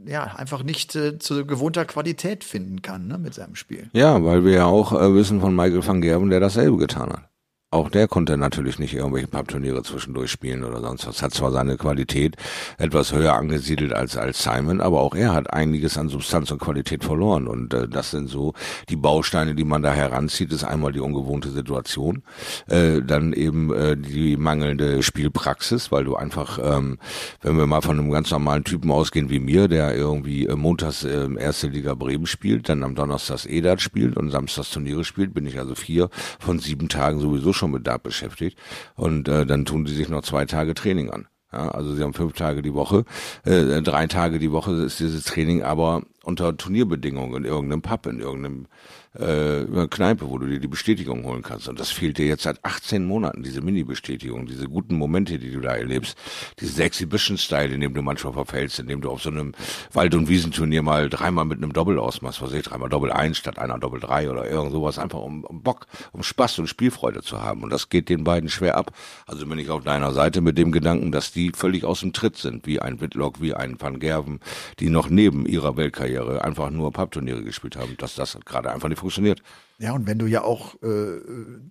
ja 0.06 0.24
einfach 0.36 0.64
nicht 0.64 0.96
äh, 0.96 1.20
zu 1.20 1.46
gewohnter 1.46 1.86
Qualität 1.86 2.44
finden 2.44 2.82
kann 2.82 3.08
ne, 3.08 3.18
mit 3.18 3.34
seinem 3.34 3.56
Spiel. 3.56 3.90
Ja, 3.94 4.21
weil 4.26 4.44
wir 4.46 4.54
ja 4.54 4.66
auch 4.66 4.94
äh, 4.94 5.14
wissen 5.14 5.42
von 5.42 5.56
Michael 5.56 5.86
van 5.86 6.02
Gerben, 6.02 6.30
der 6.30 6.40
dasselbe 6.40 6.78
getan 6.78 7.10
hat. 7.10 7.31
Auch 7.74 7.90
der 7.90 8.10
konnte 8.10 8.36
natürlich 8.36 8.80
nicht 8.80 8.94
irgendwelche 8.94 9.30
Pappturniere 9.30 9.82
zwischendurch 9.82 10.30
spielen 10.30 10.66
oder 10.66 10.82
sonst 10.82 11.08
was. 11.08 11.22
Hat 11.22 11.34
zwar 11.34 11.52
seine 11.52 11.78
Qualität 11.78 12.36
etwas 12.78 13.14
höher 13.14 13.36
angesiedelt 13.36 13.94
als, 13.94 14.18
als 14.18 14.44
Simon, 14.44 14.82
aber 14.82 15.00
auch 15.00 15.16
er 15.16 15.32
hat 15.34 15.54
einiges 15.54 15.98
an 15.98 16.10
Substanz 16.10 16.52
und 16.52 16.60
Qualität 16.60 17.06
verloren. 17.06 17.48
Und 17.48 17.74
äh, 17.74 17.88
das 17.88 18.12
sind 18.12 18.28
so 18.28 18.54
die 18.90 18.98
Bausteine, 18.98 19.56
die 19.56 19.64
man 19.64 19.84
da 19.84 19.94
heranzieht, 19.94 20.52
ist 20.52 20.66
einmal 20.66 20.92
die 20.92 21.00
ungewohnte 21.00 21.50
Situation, 21.50 22.24
äh, 22.68 23.02
dann 23.02 23.32
eben 23.32 23.74
äh, 23.74 23.96
die 23.96 24.36
mangelnde 24.36 25.02
Spielpraxis, 25.02 25.94
weil 25.94 26.04
du 26.04 26.18
einfach, 26.18 26.60
ähm, 26.62 27.00
wenn 27.42 27.56
wir 27.56 27.68
mal 27.68 27.80
von 27.80 27.98
einem 27.98 28.12
ganz 28.12 28.32
normalen 28.32 28.66
Typen 28.66 28.92
ausgehen 28.92 29.30
wie 29.30 29.40
mir, 29.40 29.70
der 29.70 29.96
irgendwie 29.96 30.46
äh, 30.46 30.58
montags 30.58 31.06
äh, 31.06 31.30
erste 31.40 31.68
Liga 31.68 31.94
Bremen 31.94 32.26
spielt, 32.26 32.68
dann 32.68 32.84
am 32.84 32.96
Donnerstag 32.96 33.46
Edat 33.46 33.80
spielt 33.80 34.18
und 34.18 34.30
samstags 34.30 34.72
Turniere 34.72 35.06
spielt, 35.06 35.34
bin 35.34 35.46
ich 35.46 35.58
also 35.58 35.74
vier 35.74 36.10
von 36.38 36.60
sieben 36.60 36.90
Tagen 36.90 37.22
sowieso 37.22 37.61
schon 37.62 37.72
mit 37.72 37.88
Dart 37.88 38.04
beschäftigt. 38.04 38.58
Und 38.96 39.30
äh, 39.30 39.46
dann 39.46 39.66
tun 39.66 39.86
die 39.86 39.94
sich 39.94 40.10
noch 40.10 40.24
zwei 40.24 40.46
Tage 40.46 40.74
Training 40.74 41.10
an. 41.10 41.28
Ja, 41.54 41.70
also 41.70 41.94
sie 41.94 42.02
haben 42.02 42.14
fünf 42.14 42.34
Tage 42.34 42.62
die 42.62 42.74
Woche, 42.74 43.04
äh, 43.44 43.82
drei 43.82 44.08
Tage 44.08 44.40
die 44.40 44.52
Woche 44.52 44.72
ist 44.72 45.00
dieses 45.02 45.26
Training, 45.26 45.64
aber 45.64 46.04
unter 46.24 46.56
Turnierbedingungen 46.56 47.44
in 47.44 47.46
irgendeinem 47.46 47.82
Pub, 47.82 48.06
in 48.06 48.20
irgendeinem 48.20 48.68
äh, 49.14 49.88
Kneipe, 49.88 50.30
wo 50.30 50.38
du 50.38 50.48
dir 50.48 50.60
die 50.60 50.68
Bestätigung 50.68 51.26
holen 51.26 51.42
kannst. 51.42 51.68
Und 51.68 51.80
das 51.80 51.92
fehlt 51.92 52.18
dir 52.18 52.26
jetzt 52.26 52.44
seit 52.44 52.64
18 52.64 53.06
Monaten, 53.06 53.44
diese 53.44 53.62
Mini-Bestätigung, 53.62 54.46
diese 54.46 54.70
guten 54.70 54.96
Momente, 54.96 55.38
die 55.38 55.52
du 55.52 55.60
da 55.60 55.76
erlebst, 55.76 56.18
dieses 56.60 56.80
Exhibition-Style, 56.80 57.74
in 57.74 57.82
dem 57.82 57.94
du 57.94 58.02
manchmal 58.02 58.34
verfällst, 58.34 58.80
in 58.80 58.88
dem 58.88 59.02
du 59.02 59.10
auf 59.10 59.22
so 59.22 59.30
einem 59.30 59.54
Wald- 59.92 60.16
und 60.16 60.30
Wiesenturnier 60.30 60.82
mal 60.82 61.10
dreimal 61.10 61.46
mit 61.46 61.58
einem 61.58 61.74
Doppel 61.74 62.00
ausmachst, 62.00 62.42
was 62.42 62.54
ich, 62.54 62.64
dreimal 62.64 62.90
Doppel 62.90 63.12
eins 63.12 63.38
statt 63.38 63.60
einer 63.60 63.80
Doppel 63.80 64.00
drei 64.00 64.30
oder 64.30 64.50
irgend 64.50 64.72
sowas, 64.72 64.98
einfach 64.98 65.20
um, 65.20 65.44
um 65.44 65.62
Bock, 65.62 65.88
um 66.14 66.24
Spaß 66.24 66.60
und 66.60 66.68
Spielfreude 66.68 67.22
zu 67.22 67.42
haben. 67.42 67.64
Und 67.64 67.72
das 67.72 67.90
geht 67.90 68.08
den 68.08 68.24
beiden 68.24 68.50
schwer 68.50 68.78
ab. 68.78 68.94
Also 69.26 69.46
bin 69.46 69.60
ich 69.60 69.70
auf 69.70 69.84
deiner 69.84 70.14
Seite 70.14 70.40
mit 70.40 70.58
dem 70.58 70.72
Gedanken, 70.72 71.12
dass 71.12 71.34
die 71.34 71.52
völlig 71.54 71.84
aus 71.84 72.00
dem 72.00 72.14
Tritt 72.14 72.38
sind, 72.38 72.66
wie 72.66 72.80
ein 72.80 73.02
Whitlock, 73.02 73.42
wie 73.42 73.54
ein 73.54 73.76
Van 73.80 74.00
Gerven, 74.00 74.40
die 74.80 74.90
noch 74.90 75.10
neben 75.10 75.46
ihrer 75.46 75.76
Weltkarriere 75.76 76.11
einfach 76.20 76.70
nur 76.70 76.92
Pappturniere 76.92 77.44
gespielt 77.44 77.76
haben, 77.76 77.96
dass 77.98 78.16
das 78.16 78.38
gerade 78.46 78.72
einfach 78.72 78.90
nicht 78.90 79.00
funktioniert. 79.00 79.42
Ja, 79.80 79.94
und 79.94 80.06
wenn 80.06 80.20
du 80.20 80.28
ja 80.28 80.44
auch 80.44 80.76
äh, 80.84 81.20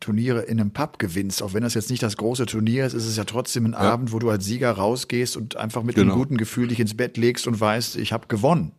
Turniere 0.01 0.43
in 0.43 0.61
einem 0.61 0.73
Pub 0.73 0.99
gewinnst, 0.99 1.43
auch 1.43 1.55
wenn 1.55 1.63
das 1.63 1.75
jetzt 1.75 1.91
nicht 1.91 2.03
das 2.03 2.17
große 2.17 2.47
Turnier 2.47 2.87
ist, 2.87 2.95
ist 2.95 3.07
es 3.07 3.17
ja 3.17 3.25
trotzdem 3.25 3.67
ein 3.67 3.73
ja. 3.73 3.79
Abend, 3.79 4.13
wo 4.13 4.19
du 4.19 4.31
als 4.31 4.45
Sieger 4.45 4.73
rausgehst 4.73 5.37
und 5.37 5.57
einfach 5.57 5.83
mit 5.83 5.95
genau. 5.95 6.13
einem 6.13 6.21
guten 6.21 6.37
Gefühl 6.37 6.69
dich 6.69 6.81
ins 6.81 6.97
Bett 6.97 7.17
legst 7.17 7.47
und 7.47 7.61
weißt, 7.61 7.97
ich 7.97 8.13
habe 8.13 8.27
gewonnen. 8.27 8.73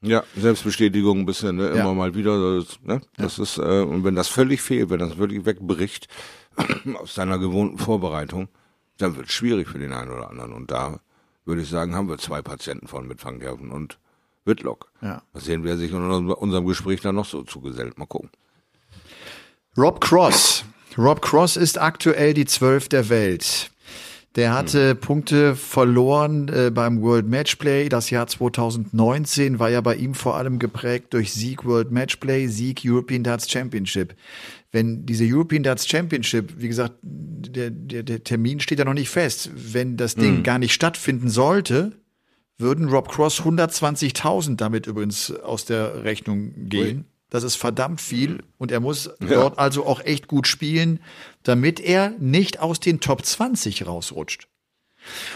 Ja, 0.00 0.24
Selbstbestätigung 0.36 1.20
ein 1.20 1.26
bisschen, 1.26 1.56
ne? 1.56 1.68
immer 1.68 1.78
ja. 1.78 1.94
mal 1.94 2.14
wieder. 2.14 2.56
Das, 2.56 2.80
ne? 2.82 3.00
das 3.16 3.36
ja. 3.36 3.42
ist, 3.44 3.58
äh, 3.58 3.82
und 3.82 4.04
wenn 4.04 4.16
das 4.16 4.28
völlig 4.28 4.60
fehlt, 4.60 4.90
wenn 4.90 4.98
das 4.98 5.16
wirklich 5.16 5.44
wegbricht 5.46 6.08
aus 7.00 7.14
deiner 7.14 7.38
gewohnten 7.38 7.78
Vorbereitung, 7.78 8.48
dann 8.98 9.16
wird 9.16 9.26
es 9.26 9.32
schwierig 9.32 9.68
für 9.68 9.78
den 9.78 9.92
einen 9.92 10.10
oder 10.10 10.28
anderen. 10.28 10.52
Und 10.52 10.70
da 10.70 11.00
würde 11.44 11.62
ich 11.62 11.68
sagen, 11.68 11.94
haben 11.94 12.08
wir 12.08 12.18
zwei 12.18 12.42
Patienten 12.42 12.88
von 12.88 13.06
mit 13.06 13.20
Fangherven 13.20 13.70
und 13.70 13.98
Whitlock. 14.44 14.90
Ja. 15.00 15.22
Mal 15.32 15.40
sehen, 15.40 15.64
wer 15.64 15.76
sich 15.76 15.92
in 15.92 15.98
unserem 15.98 16.66
Gespräch 16.66 17.00
dann 17.00 17.14
noch 17.14 17.26
so 17.26 17.42
zugesellt. 17.42 17.98
Mal 17.98 18.06
gucken. 18.06 18.30
Rob 19.76 20.00
Cross. 20.00 20.64
Rob 20.98 21.22
Cross 21.22 21.56
ist 21.56 21.80
aktuell 21.80 22.34
die 22.34 22.44
Zwölf 22.44 22.88
der 22.88 23.08
Welt. 23.08 23.70
Der 24.36 24.54
hatte 24.54 24.90
hm. 24.90 24.96
Punkte 24.98 25.56
verloren 25.56 26.48
äh, 26.48 26.70
beim 26.70 27.02
World 27.02 27.28
Matchplay. 27.28 27.88
Das 27.88 28.10
Jahr 28.10 28.26
2019 28.26 29.58
war 29.58 29.68
ja 29.68 29.80
bei 29.82 29.94
ihm 29.96 30.14
vor 30.14 30.36
allem 30.36 30.58
geprägt 30.58 31.12
durch 31.12 31.32
Sieg 31.32 31.64
World 31.64 31.90
Matchplay, 31.90 32.46
Sieg 32.46 32.82
European 32.84 33.22
Darts 33.22 33.50
Championship. 33.50 34.14
Wenn 34.70 35.04
diese 35.04 35.24
European 35.26 35.62
Darts 35.62 35.86
Championship, 35.86 36.54
wie 36.56 36.68
gesagt, 36.68 36.94
der, 37.02 37.70
der, 37.70 38.02
der 38.02 38.24
Termin 38.24 38.60
steht 38.60 38.78
ja 38.78 38.86
noch 38.86 38.94
nicht 38.94 39.10
fest. 39.10 39.50
Wenn 39.54 39.98
das 39.98 40.14
Ding 40.14 40.36
hm. 40.36 40.42
gar 40.42 40.58
nicht 40.58 40.72
stattfinden 40.72 41.28
sollte, 41.28 41.92
würden 42.62 42.88
Rob 42.88 43.08
Cross 43.08 43.42
120.000 43.42 44.56
damit 44.56 44.86
übrigens 44.86 45.30
aus 45.30 45.66
der 45.66 46.04
Rechnung 46.04 46.68
gehen. 46.68 47.04
Das 47.28 47.44
ist 47.44 47.56
verdammt 47.56 48.00
viel 48.00 48.42
und 48.58 48.70
er 48.70 48.80
muss 48.80 49.06
ja. 49.06 49.28
dort 49.28 49.58
also 49.58 49.86
auch 49.86 50.00
echt 50.00 50.28
gut 50.28 50.46
spielen, 50.46 51.00
damit 51.42 51.80
er 51.80 52.10
nicht 52.18 52.60
aus 52.60 52.78
den 52.78 53.00
Top 53.00 53.24
20 53.24 53.86
rausrutscht. 53.86 54.48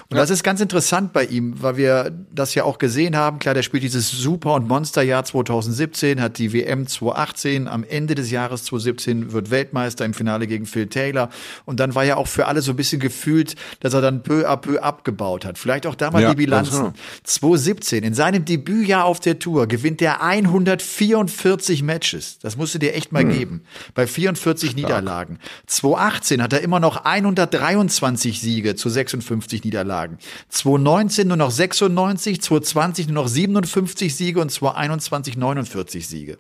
Und 0.09 0.17
ja. 0.17 0.23
das 0.23 0.31
ist 0.31 0.43
ganz 0.43 0.61
interessant 0.61 1.13
bei 1.13 1.25
ihm, 1.25 1.63
weil 1.63 1.77
wir 1.77 2.13
das 2.33 2.55
ja 2.55 2.65
auch 2.65 2.79
gesehen 2.79 3.17
haben. 3.17 3.39
Klar, 3.39 3.55
der 3.55 3.63
spielt 3.63 3.83
dieses 3.83 4.11
Super- 4.11 4.55
und 4.55 4.69
Monsterjahr 4.69 5.25
2017, 5.25 6.21
hat 6.21 6.39
die 6.39 6.53
WM 6.53 6.87
2018, 6.87 7.69
am 7.69 7.85
Ende 7.85 8.15
des 8.15 8.31
Jahres 8.31 8.65
2017 8.65 9.33
wird 9.33 9.51
Weltmeister 9.51 10.05
im 10.05 10.15
Finale 10.15 10.47
gegen 10.47 10.67
Phil 10.67 10.87
Taylor. 10.87 11.31
Und 11.65 11.81
dann 11.81 11.95
war 11.95 12.05
ja 12.05 12.17
auch 12.17 12.29
für 12.29 12.47
alle 12.47 12.63
so 12.63 12.73
ein 12.73 12.77
bisschen 12.77 13.01
gefühlt, 13.01 13.57
dass 13.81 13.95
er 13.95 14.01
dann 14.01 14.23
peu 14.23 14.49
à 14.49 14.57
peu 14.57 14.81
abgebaut 14.81 15.45
hat. 15.45 15.59
Vielleicht 15.59 15.87
auch 15.87 15.95
da 15.95 16.11
mal 16.11 16.23
ja, 16.23 16.31
die 16.31 16.37
Bilanzen. 16.37 16.93
2017, 17.25 18.05
in 18.05 18.15
seinem 18.15 18.45
Debütjahr 18.45 19.05
auf 19.05 19.21
der 19.21 19.39
Tour, 19.39 19.67
gewinnt 19.67 20.01
er 20.03 20.23
144 20.23 21.83
Matches. 21.83 22.39
Das 22.39 22.57
musst 22.57 22.75
du 22.75 22.79
dir 22.79 22.95
echt 22.95 23.13
mal 23.13 23.23
hm. 23.23 23.33
geben. 23.33 23.63
Bei 23.95 24.07
44 24.07 24.71
Stark. 24.71 24.77
Niederlagen. 24.77 25.39
2018 25.67 26.43
hat 26.43 26.53
er 26.53 26.61
immer 26.61 26.81
noch 26.81 27.05
123 27.05 28.41
Siege 28.41 28.77
zu 28.77 28.89
56 28.89 29.56
54 29.57 29.65
Niederlagen. 29.65 30.19
2019 30.49 31.29
nur 31.29 31.37
noch 31.37 31.51
96, 31.51 32.43
2020 32.43 33.09
nur 33.09 33.23
noch 33.23 33.29
57 33.29 34.15
Siege 34.15 34.41
und 34.41 34.51
2021 34.51 35.37
49 35.37 36.07
Siege. 36.07 36.39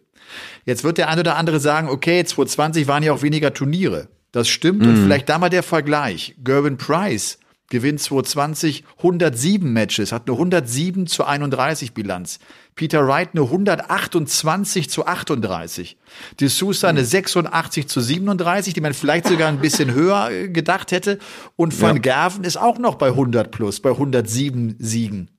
Jetzt 0.64 0.84
wird 0.84 0.98
der 0.98 1.08
eine 1.08 1.20
oder 1.20 1.36
andere 1.36 1.60
sagen, 1.60 1.88
okay, 1.88 2.24
2020 2.24 2.88
waren 2.88 3.02
ja 3.02 3.12
auch 3.12 3.22
weniger 3.22 3.54
Turniere. 3.54 4.08
Das 4.32 4.48
stimmt 4.48 4.82
mhm. 4.82 4.88
und 4.88 4.96
vielleicht 4.96 5.28
da 5.28 5.38
mal 5.38 5.48
der 5.48 5.62
Vergleich. 5.62 6.34
Gervin 6.42 6.76
Price 6.76 7.38
gewinnt 7.68 8.00
2020 8.00 8.84
107 8.98 9.72
Matches, 9.72 10.12
hat 10.12 10.28
eine 10.28 10.36
107 10.36 11.06
zu 11.06 11.24
31 11.24 11.94
Bilanz. 11.94 12.38
Peter 12.74 13.06
Wright 13.06 13.30
eine 13.32 13.42
128 13.42 14.90
zu 14.90 15.06
38. 15.06 15.96
De 16.40 16.48
Sousa 16.48 16.88
eine 16.88 17.04
86 17.04 17.88
zu 17.88 18.00
37, 18.00 18.74
die 18.74 18.80
man 18.80 18.94
vielleicht 18.94 19.26
sogar 19.26 19.48
ein 19.48 19.60
bisschen 19.60 19.94
höher 19.94 20.30
äh, 20.30 20.48
gedacht 20.48 20.92
hätte. 20.92 21.18
Und 21.56 21.80
Van 21.80 21.96
ja. 21.96 22.02
Gerven 22.02 22.44
ist 22.44 22.58
auch 22.58 22.78
noch 22.78 22.96
bei 22.96 23.08
100 23.08 23.50
plus, 23.50 23.80
bei 23.80 23.90
107 23.90 24.76
Siegen. 24.78 25.30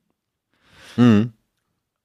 Mhm. 0.96 1.32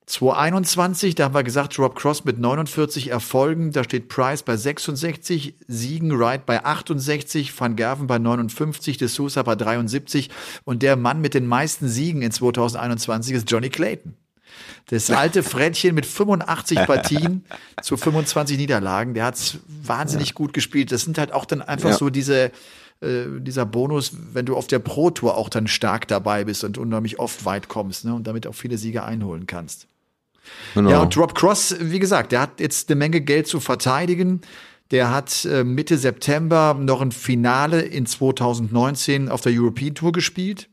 2021, 0.05 1.15
da 1.15 1.25
haben 1.25 1.33
wir 1.33 1.43
gesagt, 1.43 1.79
Rob 1.79 1.95
Cross 1.95 2.25
mit 2.25 2.37
49 2.37 3.09
Erfolgen, 3.09 3.71
da 3.71 3.83
steht 3.83 4.09
Price 4.09 4.43
bei 4.43 4.57
66 4.57 5.55
Siegen, 5.67 6.19
Wright 6.19 6.45
bei 6.45 6.63
68, 6.65 7.57
Van 7.57 7.75
Gerven 7.75 8.07
bei 8.07 8.19
59, 8.19 8.97
De 8.97 9.07
Sousa 9.07 9.43
bei 9.43 9.55
73 9.55 10.29
und 10.65 10.83
der 10.83 10.97
Mann 10.97 11.21
mit 11.21 11.33
den 11.33 11.47
meisten 11.47 11.87
Siegen 11.87 12.21
in 12.21 12.31
2021 12.31 13.33
ist 13.33 13.49
Johnny 13.49 13.69
Clayton. 13.69 14.15
Das 14.87 15.09
alte 15.11 15.41
Frettchen 15.41 15.95
mit 15.95 16.05
85 16.05 16.79
Partien 16.79 17.45
zu 17.81 17.95
25 17.95 18.57
Niederlagen, 18.57 19.13
der 19.13 19.25
hat 19.25 19.57
wahnsinnig 19.67 20.29
ja. 20.29 20.33
gut 20.33 20.53
gespielt. 20.53 20.91
Das 20.91 21.03
sind 21.03 21.17
halt 21.17 21.31
auch 21.31 21.45
dann 21.45 21.61
einfach 21.61 21.91
ja. 21.91 21.97
so 21.97 22.09
diese, 22.09 22.51
äh, 22.99 23.25
dieser 23.39 23.65
Bonus, 23.65 24.11
wenn 24.33 24.45
du 24.45 24.57
auf 24.57 24.67
der 24.67 24.79
Pro 24.79 25.11
Tour 25.11 25.37
auch 25.37 25.47
dann 25.47 25.67
stark 25.67 26.09
dabei 26.09 26.43
bist 26.43 26.65
und 26.65 26.77
unheimlich 26.77 27.19
oft 27.19 27.45
weit 27.45 27.69
kommst 27.69 28.03
ne, 28.03 28.13
und 28.13 28.27
damit 28.27 28.47
auch 28.47 28.55
viele 28.55 28.77
Siege 28.77 29.03
einholen 29.03 29.47
kannst. 29.47 29.87
Genau. 30.73 30.89
Ja, 30.89 31.01
und 31.01 31.15
Rob 31.17 31.35
Cross, 31.35 31.75
wie 31.79 31.99
gesagt, 31.99 32.31
der 32.31 32.41
hat 32.41 32.59
jetzt 32.59 32.89
eine 32.89 32.97
Menge 32.97 33.21
Geld 33.21 33.47
zu 33.47 33.59
verteidigen. 33.59 34.41
Der 34.91 35.11
hat 35.11 35.45
äh, 35.45 35.63
Mitte 35.63 35.97
September 35.97 36.75
noch 36.79 37.01
ein 37.01 37.11
Finale 37.11 37.81
in 37.81 38.05
2019 38.05 39.29
auf 39.29 39.41
der 39.41 39.53
European 39.53 39.95
Tour 39.95 40.11
gespielt. 40.11 40.69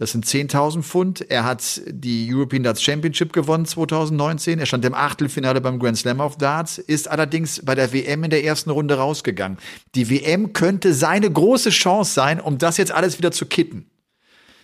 Das 0.00 0.12
sind 0.12 0.24
10.000 0.24 0.82
Pfund. 0.82 1.30
Er 1.30 1.44
hat 1.44 1.82
die 1.86 2.26
European 2.32 2.62
Darts 2.62 2.82
Championship 2.82 3.34
gewonnen 3.34 3.66
2019. 3.66 4.58
Er 4.58 4.64
stand 4.64 4.84
im 4.86 4.94
Achtelfinale 4.94 5.60
beim 5.60 5.78
Grand 5.78 5.98
Slam 5.98 6.20
of 6.20 6.38
Darts, 6.38 6.78
ist 6.78 7.06
allerdings 7.06 7.60
bei 7.62 7.74
der 7.74 7.92
WM 7.92 8.24
in 8.24 8.30
der 8.30 8.42
ersten 8.42 8.70
Runde 8.70 8.94
rausgegangen. 8.94 9.58
Die 9.94 10.08
WM 10.08 10.54
könnte 10.54 10.94
seine 10.94 11.30
große 11.30 11.68
Chance 11.68 12.14
sein, 12.14 12.40
um 12.40 12.56
das 12.56 12.78
jetzt 12.78 12.92
alles 12.92 13.18
wieder 13.18 13.30
zu 13.30 13.44
kitten. 13.44 13.90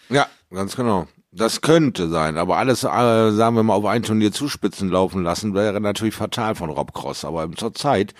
Ja, 0.08 0.26
ganz 0.50 0.74
genau. 0.74 1.06
Das 1.36 1.60
könnte 1.60 2.08
sein, 2.08 2.38
aber 2.38 2.56
alles, 2.56 2.82
äh, 2.82 3.30
sagen 3.30 3.56
wir 3.56 3.62
mal, 3.62 3.74
auf 3.74 3.84
ein 3.84 4.02
Turnier 4.02 4.32
zuspitzen 4.32 4.88
laufen 4.88 5.22
lassen, 5.22 5.52
wäre 5.52 5.78
natürlich 5.82 6.14
fatal 6.14 6.54
von 6.54 6.70
Rob 6.70 6.94
Cross. 6.94 7.26
Aber 7.26 7.50
zur 7.52 7.74
Zeit 7.74 8.14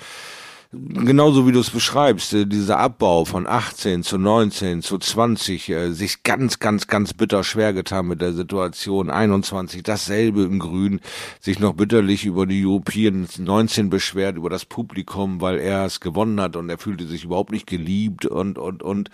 genauso 1.04 1.46
wie 1.46 1.52
du 1.52 1.60
es 1.60 1.70
beschreibst, 1.70 2.32
äh, 2.34 2.46
dieser 2.46 2.78
Abbau 2.78 3.24
von 3.24 3.46
18 3.46 4.02
zu 4.02 4.18
19 4.18 4.82
zu 4.82 4.98
20, 4.98 5.68
äh, 5.68 5.92
sich 5.92 6.22
ganz, 6.22 6.58
ganz, 6.58 6.86
ganz 6.86 7.14
bitter 7.14 7.44
schwer 7.44 7.72
getan 7.72 8.06
mit 8.06 8.20
der 8.20 8.32
Situation, 8.32 9.10
21 9.10 9.82
dasselbe 9.82 10.42
im 10.42 10.58
Grün, 10.58 11.00
sich 11.40 11.58
noch 11.58 11.74
bitterlich 11.74 12.24
über 12.24 12.46
die 12.46 12.64
European 12.64 13.26
19 13.38 13.90
beschwert, 13.90 14.36
über 14.36 14.50
das 14.50 14.64
Publikum, 14.64 15.40
weil 15.40 15.58
er 15.58 15.84
es 15.84 16.00
gewonnen 16.00 16.40
hat 16.40 16.56
und 16.56 16.68
er 16.68 16.78
fühlte 16.78 17.06
sich 17.06 17.24
überhaupt 17.24 17.52
nicht 17.52 17.66
geliebt 17.66 18.26
und, 18.26 18.58
und, 18.58 18.82
und. 18.82 19.10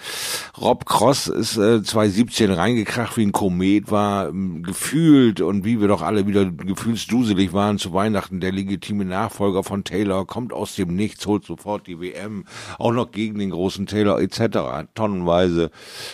Rob 0.61 0.87
Cross 0.87 1.29
ist 1.29 1.57
äh, 1.57 1.83
2017 1.83 2.51
reingekracht 2.51 3.17
wie 3.17 3.27
ein 3.27 3.33
Komet, 3.33 3.91
war 3.91 4.29
ähm, 4.29 4.63
gefühlt 4.63 5.41
und 5.41 5.65
wie 5.65 5.81
wir 5.81 5.89
doch 5.89 6.03
alle 6.03 6.27
wieder 6.27 6.47
gefühlsduselig 6.47 7.53
waren 7.53 7.79
zu 7.79 7.93
Weihnachten, 7.93 8.41
der 8.41 8.53
legitime 8.53 9.05
Nachfolger 9.05 9.63
von 9.63 9.85
Taylor 9.85 10.27
kommt 10.27 10.53
aus 10.53 10.77
dem 10.77 10.95
Nichts, 10.95 11.27
holt 11.27 11.45
sofort 11.53 11.87
die 11.87 12.01
WM, 12.01 12.45
auch 12.79 12.93
noch 12.93 13.11
gegen 13.11 13.39
den 13.39 13.51
großen 13.51 13.87
Taylor 13.87 14.21
etc. 14.21 14.89
tonnenweise 14.95 15.71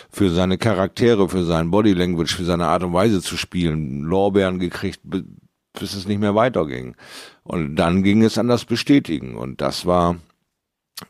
für 0.09 0.29
seine 0.29 0.57
Charaktere, 0.57 1.29
für 1.29 1.45
sein 1.45 1.71
Body 1.71 1.93
Language, 1.93 2.35
für 2.35 2.43
seine 2.43 2.67
Art 2.67 2.83
und 2.83 2.93
Weise 2.93 3.21
zu 3.21 3.37
spielen, 3.37 4.03
Lorbeeren 4.03 4.59
gekriegt, 4.59 5.01
bis 5.03 5.93
es 5.93 6.07
nicht 6.07 6.19
mehr 6.19 6.35
weiterging. 6.35 6.95
Und 7.43 7.77
dann 7.77 8.03
ging 8.03 8.23
es 8.23 8.37
an 8.37 8.49
das 8.49 8.65
Bestätigen 8.65 9.35
und 9.35 9.61
das 9.61 9.85
war 9.85 10.17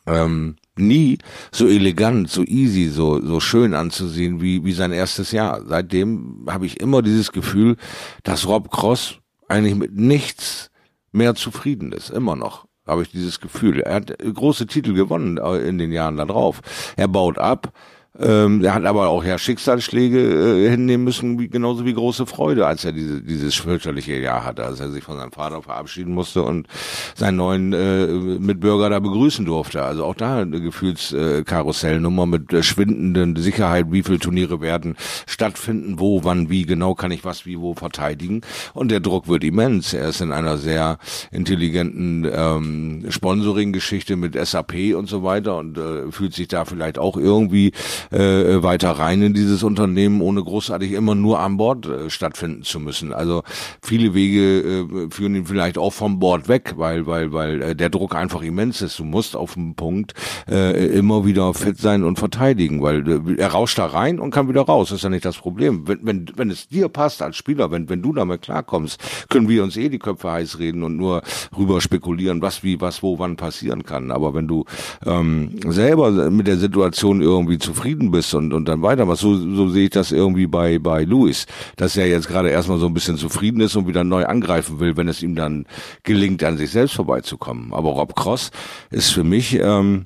ähm, 0.05 0.57
nie 0.77 1.17
so 1.51 1.67
elegant, 1.67 2.29
so 2.29 2.43
easy, 2.43 2.87
so 2.87 3.19
so 3.25 3.39
schön 3.39 3.73
anzusehen 3.73 4.41
wie 4.41 4.63
wie 4.63 4.73
sein 4.73 4.91
erstes 4.91 5.31
Jahr. 5.31 5.63
Seitdem 5.65 6.45
habe 6.47 6.67
ich 6.67 6.79
immer 6.79 7.01
dieses 7.01 7.31
Gefühl, 7.31 7.77
dass 8.23 8.47
Rob 8.47 8.69
Cross 8.69 9.17
eigentlich 9.47 9.75
mit 9.75 9.95
nichts 9.95 10.69
mehr 11.11 11.33
zufrieden 11.33 11.91
ist, 11.91 12.11
immer 12.11 12.35
noch 12.35 12.68
habe 12.89 13.03
ich 13.03 13.11
dieses 13.11 13.39
Gefühl. 13.39 13.81
Er 13.81 13.95
hat 13.95 14.17
große 14.17 14.67
Titel 14.67 14.93
gewonnen 14.93 15.37
äh, 15.37 15.57
in 15.57 15.77
den 15.77 15.91
Jahren 15.91 16.17
darauf. 16.17 16.61
Er 16.95 17.07
baut 17.07 17.37
ab, 17.37 17.71
ähm, 18.17 18.63
er 18.63 18.73
hat 18.73 18.85
aber 18.85 19.09
auch 19.09 19.23
ja 19.23 19.37
Schicksalsschläge 19.37 20.19
äh, 20.19 20.69
hinnehmen 20.69 21.03
müssen, 21.03 21.39
wie, 21.39 21.47
genauso 21.47 21.85
wie 21.85 21.93
große 21.93 22.25
Freude, 22.25 22.65
als 22.65 22.83
er 22.83 22.91
diese, 22.91 23.21
dieses 23.21 23.55
fürchterliche 23.55 24.15
Jahr 24.15 24.43
hatte, 24.43 24.65
als 24.65 24.79
er 24.79 24.89
sich 24.89 25.03
von 25.03 25.17
seinem 25.17 25.31
Vater 25.31 25.61
verabschieden 25.61 26.13
musste 26.13 26.41
und 26.41 26.67
seinen 27.15 27.37
neuen 27.37 27.73
äh, 27.73 28.07
Mitbürger 28.07 28.89
da 28.89 28.99
begrüßen 28.99 29.45
durfte. 29.45 29.83
Also 29.83 30.05
auch 30.05 30.15
da 30.15 30.39
eine 30.39 30.59
Gefühlskarussellnummer 30.59 32.25
mit 32.25 32.51
äh, 32.51 32.63
schwindenden 32.63 33.35
Sicherheit, 33.35 33.85
wie 33.91 34.01
viele 34.01 34.19
Turniere 34.19 34.59
werden 34.59 34.95
stattfinden, 35.27 35.99
wo, 35.99 36.23
wann, 36.23 36.49
wie, 36.49 36.65
genau 36.65 36.95
kann 36.95 37.11
ich 37.11 37.23
was, 37.23 37.45
wie, 37.45 37.59
wo 37.59 37.75
verteidigen. 37.75 38.41
Und 38.73 38.89
der 38.89 39.01
Druck 39.01 39.27
wird 39.27 39.43
immens. 39.43 39.93
Er 39.93 40.09
ist 40.09 40.21
in 40.21 40.31
einer 40.31 40.57
sehr 40.57 40.97
intelligenten 41.31 42.27
ähm, 42.29 43.05
Sponsoring-Geschichte 43.07 44.15
mit 44.15 44.35
SAP 44.35 44.95
und 44.95 45.07
so 45.07 45.21
weiter 45.23 45.57
und 45.57 45.77
äh, 45.77 46.11
fühlt 46.11 46.33
sich 46.33 46.47
da 46.47 46.65
vielleicht 46.65 46.97
auch 46.97 47.15
irgendwie 47.15 47.71
äh, 48.11 48.61
weiter 48.63 48.91
rein 48.91 49.21
in 49.21 49.33
dieses 49.33 49.63
Unternehmen, 49.63 50.21
ohne 50.21 50.43
großartig 50.43 50.91
immer 50.91 51.15
nur 51.15 51.39
an 51.39 51.57
Bord 51.57 51.85
äh, 51.85 52.09
stattfinden 52.09 52.63
zu 52.63 52.79
müssen. 52.79 53.13
Also 53.13 53.43
viele 53.81 54.13
Wege 54.13 54.59
äh, 54.61 55.09
führen 55.09 55.35
ihn 55.35 55.45
vielleicht 55.45 55.77
auch 55.77 55.93
vom 55.93 56.19
Bord 56.19 56.47
weg, 56.47 56.73
weil 56.77 57.07
weil 57.07 57.31
weil 57.33 57.61
äh, 57.61 57.75
der 57.75 57.89
Druck 57.89 58.15
einfach 58.15 58.41
immens 58.41 58.81
ist. 58.81 58.99
Du 58.99 59.03
musst 59.03 59.35
auf 59.35 59.53
dem 59.53 59.75
Punkt 59.75 60.13
äh, 60.49 60.87
immer 60.87 61.25
wieder 61.25 61.53
fit 61.53 61.77
sein 61.77 62.03
und 62.03 62.19
verteidigen, 62.19 62.81
weil 62.81 63.07
äh, 63.07 63.35
er 63.37 63.49
rauscht 63.49 63.77
da 63.77 63.85
rein 63.85 64.19
und 64.19 64.31
kann 64.31 64.47
wieder 64.47 64.61
raus. 64.61 64.89
Das 64.89 64.97
ist 64.97 65.03
ja 65.03 65.09
nicht 65.09 65.25
das 65.25 65.37
Problem. 65.37 65.87
Wenn 65.87 65.99
wenn 66.03 66.25
wenn 66.35 66.51
es 66.51 66.67
dir 66.67 66.89
passt 66.89 67.21
als 67.21 67.35
Spieler, 67.35 67.71
wenn 67.71 67.89
wenn 67.89 68.01
du 68.01 68.13
damit 68.13 68.41
klarkommst, 68.41 68.99
können 69.29 69.49
wir 69.49 69.63
uns 69.63 69.77
eh 69.77 69.89
die 69.89 69.99
Köpfe 69.99 70.31
heiß 70.31 70.59
reden 70.59 70.83
und 70.83 70.97
nur 70.97 71.21
rüber 71.57 71.81
spekulieren, 71.81 72.41
was 72.41 72.63
wie 72.63 72.79
was 72.81 73.03
wo 73.03 73.19
wann 73.19 73.35
passieren 73.35 73.83
kann. 73.83 74.11
Aber 74.11 74.33
wenn 74.33 74.47
du 74.47 74.65
ähm, 75.05 75.51
selber 75.67 76.29
mit 76.29 76.47
der 76.47 76.57
Situation 76.57 77.21
irgendwie 77.21 77.57
zufrieden 77.57 77.88
zufrieden 77.89 78.11
bist 78.11 78.33
und, 78.33 78.53
und 78.53 78.65
dann 78.65 78.81
weitermachst. 78.81 79.21
So, 79.21 79.35
so 79.35 79.69
sehe 79.69 79.85
ich 79.85 79.89
das 79.89 80.11
irgendwie 80.11 80.47
bei, 80.47 80.77
bei 80.79 81.03
Louis, 81.03 81.45
dass 81.75 81.97
er 81.97 82.07
jetzt 82.07 82.27
gerade 82.27 82.49
erstmal 82.49 82.77
so 82.77 82.85
ein 82.85 82.93
bisschen 82.93 83.17
zufrieden 83.17 83.61
ist 83.61 83.75
und 83.75 83.87
wieder 83.87 84.03
neu 84.03 84.25
angreifen 84.25 84.79
will, 84.79 84.95
wenn 84.95 85.07
es 85.07 85.23
ihm 85.23 85.35
dann 85.35 85.65
gelingt, 86.03 86.43
an 86.43 86.57
sich 86.57 86.69
selbst 86.69 86.95
vorbeizukommen. 86.95 87.73
Aber 87.73 87.89
Rob 87.91 88.15
Cross 88.15 88.51
ist 88.91 89.09
für 89.09 89.23
mich 89.23 89.55
ähm, 89.55 90.05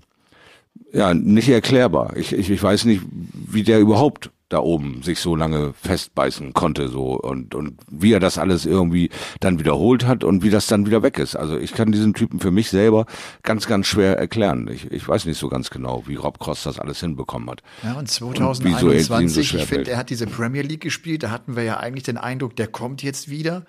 ja 0.94 1.14
nicht 1.14 1.50
erklärbar. 1.50 2.16
Ich, 2.16 2.32
ich, 2.32 2.50
ich 2.50 2.64
weiß 2.64 2.86
nicht, 2.86 3.02
wie 3.12 3.64
der 3.64 3.80
überhaupt 3.80 4.32
da 4.54 4.60
oben 4.60 5.02
sich 5.02 5.20
so 5.20 5.36
lange 5.36 5.74
festbeißen 5.74 6.54
konnte 6.54 6.88
so 6.88 7.20
und 7.20 7.56
und 7.56 7.74
wie 7.90 8.14
er 8.14 8.20
das 8.20 8.38
alles 8.38 8.66
irgendwie 8.66 9.10
dann 9.40 9.60
wiederholt 9.60 10.06
hat 10.06 10.24
und 10.24 10.44
wie 10.44 10.50
das 10.50 10.68
dann 10.68 10.86
wieder 10.86 11.04
weg 11.04 11.18
ist. 11.18 11.36
Also 11.36 11.58
ich 11.58 11.74
kann 11.74 11.92
diesen 11.92 12.14
Typen 12.14 12.40
für 12.40 12.52
mich 12.52 12.70
selber 12.70 13.06
ganz 13.42 13.68
ganz 13.68 13.88
schwer 13.88 14.18
erklären. 14.18 14.70
Ich, 14.72 14.92
ich 14.92 15.08
weiß 15.08 15.26
nicht 15.26 15.40
so 15.40 15.50
ganz 15.50 15.70
genau, 15.70 16.04
wie 16.06 16.16
Rob 16.16 16.40
Cross 16.40 16.64
das 16.64 16.80
alles 16.80 17.00
hinbekommen 17.00 17.50
hat. 17.50 17.64
Ja 17.84 17.94
und 17.94 18.10
2021, 18.10 19.10
und 19.12 19.30
so 19.30 19.58
ich 19.58 19.66
finde, 19.66 19.92
er 19.92 19.98
hat 19.98 20.10
diese 20.10 20.28
Premier 20.28 20.62
League 20.62 20.82
gespielt. 20.82 21.24
Da 21.24 21.32
hatten 21.32 21.56
wir 21.56 21.64
ja 21.64 21.78
eigentlich 21.78 22.04
den 22.04 22.18
Eindruck, 22.18 22.56
der 22.56 22.68
kommt 22.68 23.02
jetzt 23.02 23.30
wieder. 23.30 23.66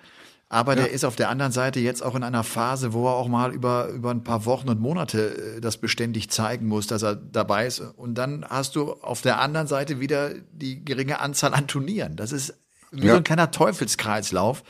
Aber 0.47 0.75
ja. 0.75 0.83
der 0.83 0.91
ist 0.91 1.03
auf 1.03 1.15
der 1.15 1.29
anderen 1.29 1.51
Seite 1.51 1.79
jetzt 1.79 2.03
auch 2.03 2.15
in 2.15 2.23
einer 2.23 2.43
Phase, 2.43 2.93
wo 2.93 3.07
er 3.07 3.15
auch 3.15 3.27
mal 3.27 3.53
über, 3.53 3.89
über 3.89 4.11
ein 4.11 4.23
paar 4.23 4.45
Wochen 4.45 4.69
und 4.69 4.79
Monate 4.79 5.55
äh, 5.57 5.61
das 5.61 5.77
beständig 5.77 6.29
zeigen 6.29 6.67
muss, 6.67 6.87
dass 6.87 7.01
er 7.01 7.15
dabei 7.15 7.65
ist. 7.65 7.79
Und 7.79 8.15
dann 8.15 8.45
hast 8.47 8.75
du 8.75 8.93
auf 8.93 9.21
der 9.21 9.39
anderen 9.39 9.67
Seite 9.67 9.99
wieder 9.99 10.33
die 10.51 10.85
geringe 10.85 11.19
Anzahl 11.19 11.53
an 11.53 11.67
Turnieren. 11.67 12.15
Das 12.15 12.31
ist 12.31 12.53
wie 12.91 13.07
ja. 13.07 13.13
so 13.13 13.17
ein 13.17 13.23
kleiner 13.23 13.51
Teufelskreislauf, 13.51 14.63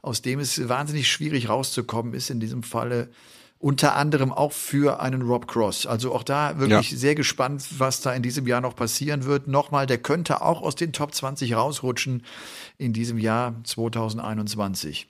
aus 0.00 0.22
dem 0.22 0.38
es 0.38 0.68
wahnsinnig 0.68 1.10
schwierig 1.10 1.48
rauszukommen 1.48 2.14
ist 2.14 2.30
in 2.30 2.40
diesem 2.40 2.62
Falle 2.62 3.08
unter 3.58 3.96
anderem 3.96 4.32
auch 4.32 4.52
für 4.52 5.00
einen 5.00 5.22
Rob 5.22 5.48
Cross. 5.48 5.86
Also 5.86 6.14
auch 6.14 6.22
da 6.22 6.58
wirklich 6.58 6.90
ja. 6.90 6.96
sehr 6.96 7.14
gespannt, 7.14 7.66
was 7.78 8.00
da 8.02 8.12
in 8.12 8.22
diesem 8.22 8.46
Jahr 8.46 8.60
noch 8.60 8.76
passieren 8.76 9.24
wird. 9.24 9.48
Nochmal, 9.48 9.86
der 9.86 9.98
könnte 9.98 10.42
auch 10.42 10.62
aus 10.62 10.76
den 10.76 10.92
Top 10.92 11.14
20 11.14 11.54
rausrutschen 11.54 12.22
in 12.76 12.92
diesem 12.92 13.18
Jahr 13.18 13.54
2021. 13.64 15.08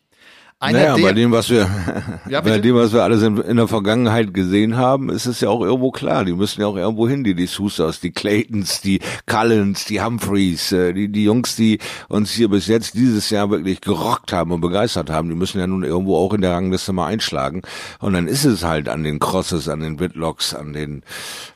Einer 0.59 0.79
naja, 0.79 0.97
bei 0.97 1.13
dem, 1.13 1.33
was 1.33 1.51
wir, 1.51 1.69
ja, 2.31 2.41
bei 2.41 2.59
dem, 2.59 2.77
was 2.77 2.95
wir 2.95 3.03
alles 3.03 3.23
in, 3.23 3.37
in, 3.37 3.59
der 3.59 3.69
Vergangenheit 3.69 4.33
gesehen 4.33 4.79
haben, 4.79 5.11
ist 5.11 5.27
es 5.27 5.43
ja 5.43 5.51
auch 5.51 5.61
irgendwo 5.61 5.91
klar. 5.91 6.25
Die 6.25 6.33
müssen 6.33 6.63
ja 6.63 6.67
auch 6.67 6.77
irgendwo 6.77 7.07
hin, 7.07 7.25
die, 7.25 7.35
die 7.35 7.47
Sousas, 7.47 8.01
die 8.01 8.11
Claytons, 8.11 8.81
die 8.81 9.01
Cullens, 9.27 9.85
die 9.85 10.01
Humphreys, 10.01 10.73
äh, 10.73 10.95
die, 10.95 11.13
die 11.13 11.25
Jungs, 11.25 11.57
die 11.57 11.79
uns 12.09 12.31
hier 12.31 12.49
bis 12.49 12.69
jetzt 12.69 12.95
dieses 12.95 13.29
Jahr 13.29 13.51
wirklich 13.51 13.83
gerockt 13.83 14.33
haben 14.33 14.51
und 14.51 14.63
begeistert 14.63 15.11
haben, 15.11 15.29
die 15.29 15.35
müssen 15.35 15.61
ja 15.61 15.67
nun 15.67 15.85
irgendwo 15.85 16.17
auch 16.17 16.33
in 16.33 16.41
der 16.41 16.53
Rangliste 16.53 16.95
mal 16.95 17.09
einschlagen. 17.09 17.61
Und 17.99 18.15
dann 18.15 18.27
ist 18.27 18.47
es 18.47 18.65
halt 18.65 18.89
an 18.89 19.05
den 19.05 19.19
Crosses, 19.19 19.69
an 19.69 19.81
den 19.81 20.01
Whitlocks, 20.01 20.55
an 20.55 20.73
den, 20.73 21.03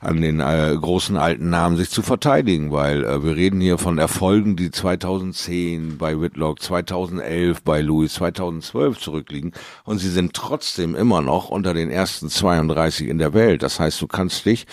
an 0.00 0.20
den 0.20 0.40
äh, 0.40 0.76
großen 0.78 1.16
alten 1.16 1.48
Namen, 1.48 1.78
sich 1.78 1.88
zu 1.88 2.02
verteidigen, 2.02 2.70
weil 2.70 3.02
äh, 3.04 3.24
wir 3.24 3.34
reden 3.34 3.62
hier 3.62 3.78
von 3.78 3.96
Erfolgen, 3.96 4.56
die 4.56 4.70
2010 4.70 5.96
bei 5.96 6.20
Whitlock, 6.20 6.60
2011 6.60 7.62
bei 7.62 7.80
Louis, 7.80 8.12
2012 8.12 8.89
12 8.90 8.98
zurückliegen 8.98 9.52
und 9.84 9.98
sie 9.98 10.10
sind 10.10 10.34
trotzdem 10.34 10.94
immer 10.94 11.22
noch 11.22 11.48
unter 11.48 11.74
den 11.74 11.90
ersten 11.90 12.28
32 12.28 13.08
in 13.08 13.18
der 13.18 13.34
Welt. 13.34 13.62
Das 13.62 13.80
heißt, 13.80 14.00
du 14.00 14.06
kannst 14.06 14.46
dich 14.46 14.66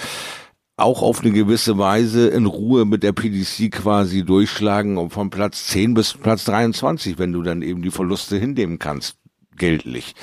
auch 0.76 1.02
auf 1.02 1.22
eine 1.22 1.32
gewisse 1.32 1.78
Weise 1.78 2.28
in 2.28 2.46
Ruhe 2.46 2.86
mit 2.86 3.02
der 3.02 3.12
PDC 3.12 3.72
quasi 3.72 4.24
durchschlagen 4.24 4.98
und 4.98 5.10
von 5.10 5.30
Platz 5.30 5.68
10 5.68 5.96
bis 5.96 6.14
Platz 6.14 6.46
23, 6.46 7.18
wenn 7.18 7.34
du 7.34 7.42
dann 7.42 7.64
eben 7.64 7.82
die 7.82 7.90
Verluste 7.92 8.38
hinnehmen 8.38 8.78
kannst 8.78 9.18
geldlich. 9.58 10.14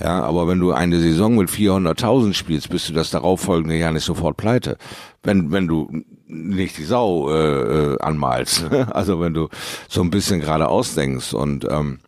Ja, 0.00 0.22
aber 0.22 0.48
wenn 0.48 0.58
du 0.58 0.72
eine 0.72 0.98
Saison 0.98 1.36
mit 1.36 1.48
400.000 1.48 2.34
spielst, 2.34 2.70
bist 2.70 2.88
du 2.88 2.92
das 2.92 3.10
darauffolgende 3.10 3.76
Jahr 3.76 3.92
nicht 3.92 4.04
sofort 4.04 4.36
pleite. 4.36 4.78
Wenn, 5.22 5.52
wenn 5.52 5.68
du 5.68 6.02
nicht 6.26 6.78
die 6.78 6.84
Sau 6.84 7.30
äh, 7.30 7.92
äh 7.92 7.98
anmalst. 8.00 8.64
also 8.90 9.20
wenn 9.20 9.34
du 9.34 9.48
so 9.88 10.02
ein 10.02 10.10
bisschen 10.10 10.40
gerade 10.40 10.68
ausdenkst 10.68 11.34
und 11.34 11.66
ähm, 11.70 12.00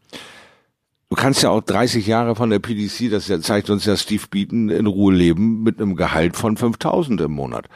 Du 1.12 1.16
kannst 1.16 1.42
ja 1.42 1.50
auch 1.50 1.60
30 1.60 2.06
Jahre 2.06 2.34
von 2.34 2.48
der 2.48 2.58
PDC, 2.58 3.10
das 3.10 3.30
zeigt 3.42 3.68
uns 3.68 3.84
ja 3.84 3.98
Steve 3.98 4.22
Beaton, 4.30 4.70
in 4.70 4.86
Ruhe 4.86 5.12
leben 5.12 5.62
mit 5.62 5.78
einem 5.78 5.94
Gehalt 5.94 6.36
von 6.36 6.56
5000 6.56 7.20
im 7.20 7.32
Monat. 7.32 7.68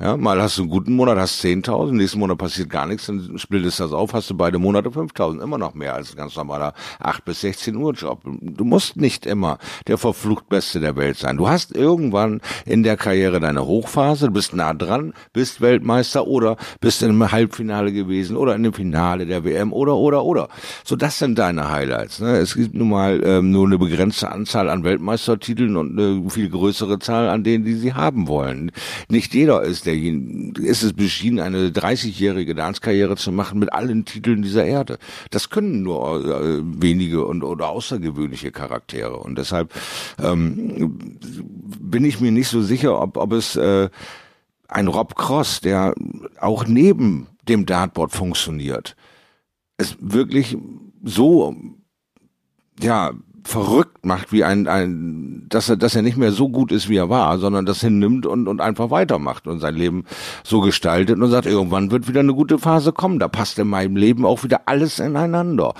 Ja, 0.00 0.16
mal 0.16 0.40
hast 0.40 0.56
du 0.56 0.62
einen 0.62 0.70
guten 0.70 0.92
Monat, 0.92 1.18
hast 1.18 1.44
10.000, 1.44 1.90
nächsten 1.90 2.20
Monat 2.20 2.38
passiert 2.38 2.70
gar 2.70 2.86
nichts, 2.86 3.06
dann 3.06 3.36
splittest 3.36 3.80
das 3.80 3.90
auf, 3.90 4.12
hast 4.12 4.30
du 4.30 4.36
beide 4.36 4.60
Monate 4.60 4.90
5.000, 4.90 5.42
immer 5.42 5.58
noch 5.58 5.74
mehr 5.74 5.92
als 5.94 6.12
ein 6.12 6.16
ganz 6.16 6.36
normaler 6.36 6.72
8 7.00 7.24
bis 7.24 7.40
16 7.40 7.74
Uhr 7.74 7.94
Job. 7.94 8.20
Du 8.24 8.64
musst 8.64 8.96
nicht 8.96 9.26
immer 9.26 9.58
der 9.88 9.98
verflucht 9.98 10.48
Beste 10.48 10.78
der 10.78 10.94
Welt 10.94 11.16
sein. 11.16 11.36
Du 11.36 11.48
hast 11.48 11.74
irgendwann 11.74 12.40
in 12.64 12.84
der 12.84 12.96
Karriere 12.96 13.40
deine 13.40 13.66
Hochphase, 13.66 14.26
du 14.26 14.34
bist 14.34 14.54
nah 14.54 14.72
dran, 14.72 15.14
bist 15.32 15.60
Weltmeister 15.60 16.28
oder 16.28 16.58
bist 16.80 17.02
in 17.02 17.08
einem 17.08 17.32
Halbfinale 17.32 17.92
gewesen 17.92 18.36
oder 18.36 18.54
in 18.54 18.62
dem 18.62 18.74
Finale 18.74 19.26
der 19.26 19.42
WM 19.42 19.72
oder, 19.72 19.96
oder, 19.96 20.24
oder. 20.24 20.48
So, 20.84 20.94
das 20.94 21.18
sind 21.18 21.40
deine 21.40 21.72
Highlights. 21.72 22.20
Ne? 22.20 22.36
Es 22.36 22.54
gibt 22.54 22.72
nun 22.72 22.90
mal 22.90 23.20
ähm, 23.24 23.50
nur 23.50 23.66
eine 23.66 23.78
begrenzte 23.78 24.30
Anzahl 24.30 24.68
an 24.68 24.84
Weltmeistertiteln 24.84 25.76
und 25.76 25.98
eine 25.98 26.30
viel 26.30 26.50
größere 26.50 27.00
Zahl 27.00 27.28
an 27.28 27.42
denen, 27.42 27.64
die 27.64 27.74
sie 27.74 27.94
haben 27.94 28.28
wollen. 28.28 28.70
Nicht 29.08 29.34
jeder 29.34 29.62
ist 29.62 29.87
der 29.88 30.68
ist 30.68 30.82
es 30.82 30.92
beschieden, 30.92 31.40
eine 31.40 31.70
30-jährige 31.70 32.54
Dance-Karriere 32.54 33.16
zu 33.16 33.32
machen 33.32 33.58
mit 33.58 33.72
allen 33.72 34.04
Titeln 34.04 34.42
dieser 34.42 34.66
Erde. 34.66 34.98
Das 35.30 35.48
können 35.48 35.82
nur 35.82 36.24
äh, 36.24 36.60
wenige 36.62 37.24
und 37.24 37.42
oder 37.42 37.70
außergewöhnliche 37.70 38.52
Charaktere. 38.52 39.16
Und 39.16 39.38
deshalb 39.38 39.72
ähm, 40.22 41.18
bin 41.80 42.04
ich 42.04 42.20
mir 42.20 42.30
nicht 42.30 42.48
so 42.48 42.60
sicher, 42.60 43.00
ob, 43.00 43.16
ob 43.16 43.32
es 43.32 43.56
äh, 43.56 43.88
ein 44.68 44.88
Rob 44.88 45.14
Cross, 45.14 45.60
der 45.60 45.94
auch 46.38 46.66
neben 46.66 47.28
dem 47.48 47.64
Dartboard 47.64 48.12
funktioniert, 48.12 48.94
es 49.78 49.96
wirklich 50.00 50.58
so 51.02 51.56
ja 52.82 53.14
verrückt 53.48 54.04
macht, 54.04 54.30
wie 54.30 54.44
ein, 54.44 54.68
ein 54.68 55.46
dass 55.48 55.70
er, 55.70 55.76
dass 55.76 55.96
er 55.96 56.02
nicht 56.02 56.18
mehr 56.18 56.32
so 56.32 56.50
gut 56.50 56.70
ist, 56.70 56.90
wie 56.90 56.96
er 56.96 57.08
war, 57.08 57.38
sondern 57.38 57.64
das 57.64 57.80
hinnimmt 57.80 58.26
und, 58.26 58.46
und 58.46 58.60
einfach 58.60 58.90
weitermacht 58.90 59.46
und 59.46 59.58
sein 59.58 59.74
Leben 59.74 60.04
so 60.44 60.60
gestaltet 60.60 61.18
und 61.18 61.30
sagt, 61.30 61.46
irgendwann 61.46 61.90
wird 61.90 62.06
wieder 62.06 62.20
eine 62.20 62.34
gute 62.34 62.58
Phase 62.58 62.92
kommen. 62.92 63.18
Da 63.18 63.28
passt 63.28 63.58
in 63.58 63.68
meinem 63.68 63.96
Leben 63.96 64.26
auch 64.26 64.44
wieder 64.44 64.62
alles 64.66 64.98
ineinander. 64.98 65.72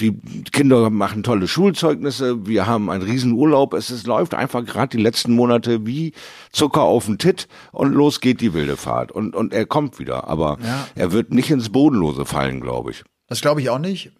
Die 0.00 0.20
Kinder 0.52 0.90
machen 0.90 1.22
tolle 1.22 1.48
Schulzeugnisse, 1.48 2.46
wir 2.46 2.66
haben 2.66 2.90
einen 2.90 3.02
Riesenurlaub, 3.02 3.72
es, 3.72 3.88
es 3.88 4.06
läuft 4.06 4.34
einfach 4.34 4.62
gerade 4.64 4.94
die 4.94 5.02
letzten 5.02 5.32
Monate 5.34 5.86
wie 5.86 6.12
Zucker 6.52 6.82
auf 6.82 7.06
den 7.06 7.16
Tit 7.16 7.48
und 7.72 7.94
los 7.94 8.20
geht 8.20 8.42
die 8.42 8.52
wilde 8.52 8.76
Fahrt. 8.76 9.12
Und, 9.12 9.34
und 9.34 9.54
er 9.54 9.64
kommt 9.64 9.98
wieder, 9.98 10.28
aber 10.28 10.58
ja. 10.62 10.86
er 10.94 11.12
wird 11.12 11.32
nicht 11.32 11.50
ins 11.50 11.70
Bodenlose 11.70 12.26
fallen, 12.26 12.60
glaube 12.60 12.90
ich. 12.90 13.02
Das 13.28 13.40
glaube 13.40 13.62
ich 13.62 13.70
auch 13.70 13.78
nicht. 13.78 14.12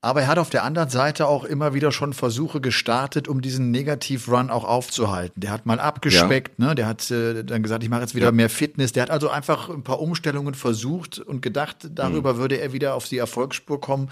Aber 0.00 0.22
er 0.22 0.26
hat 0.28 0.38
auf 0.38 0.48
der 0.48 0.62
anderen 0.62 0.90
Seite 0.90 1.26
auch 1.26 1.42
immer 1.42 1.74
wieder 1.74 1.90
schon 1.90 2.12
Versuche 2.12 2.60
gestartet, 2.60 3.26
um 3.26 3.40
diesen 3.40 3.72
Negativ-Run 3.72 4.48
auch 4.48 4.62
aufzuhalten. 4.62 5.40
Der 5.40 5.50
hat 5.50 5.66
mal 5.66 5.80
abgespeckt, 5.80 6.58
ja. 6.58 6.66
ne? 6.66 6.74
der 6.76 6.86
hat 6.86 7.10
äh, 7.10 7.42
dann 7.42 7.64
gesagt, 7.64 7.82
ich 7.82 7.88
mache 7.88 8.02
jetzt 8.02 8.14
wieder 8.14 8.26
ja. 8.26 8.32
mehr 8.32 8.48
Fitness. 8.48 8.92
Der 8.92 9.02
hat 9.02 9.10
also 9.10 9.28
einfach 9.28 9.68
ein 9.68 9.82
paar 9.82 10.00
Umstellungen 10.00 10.54
versucht 10.54 11.18
und 11.18 11.42
gedacht, 11.42 11.88
darüber 11.90 12.34
mhm. 12.34 12.38
würde 12.38 12.60
er 12.60 12.72
wieder 12.72 12.94
auf 12.94 13.08
die 13.08 13.18
Erfolgsspur 13.18 13.80
kommen. 13.80 14.08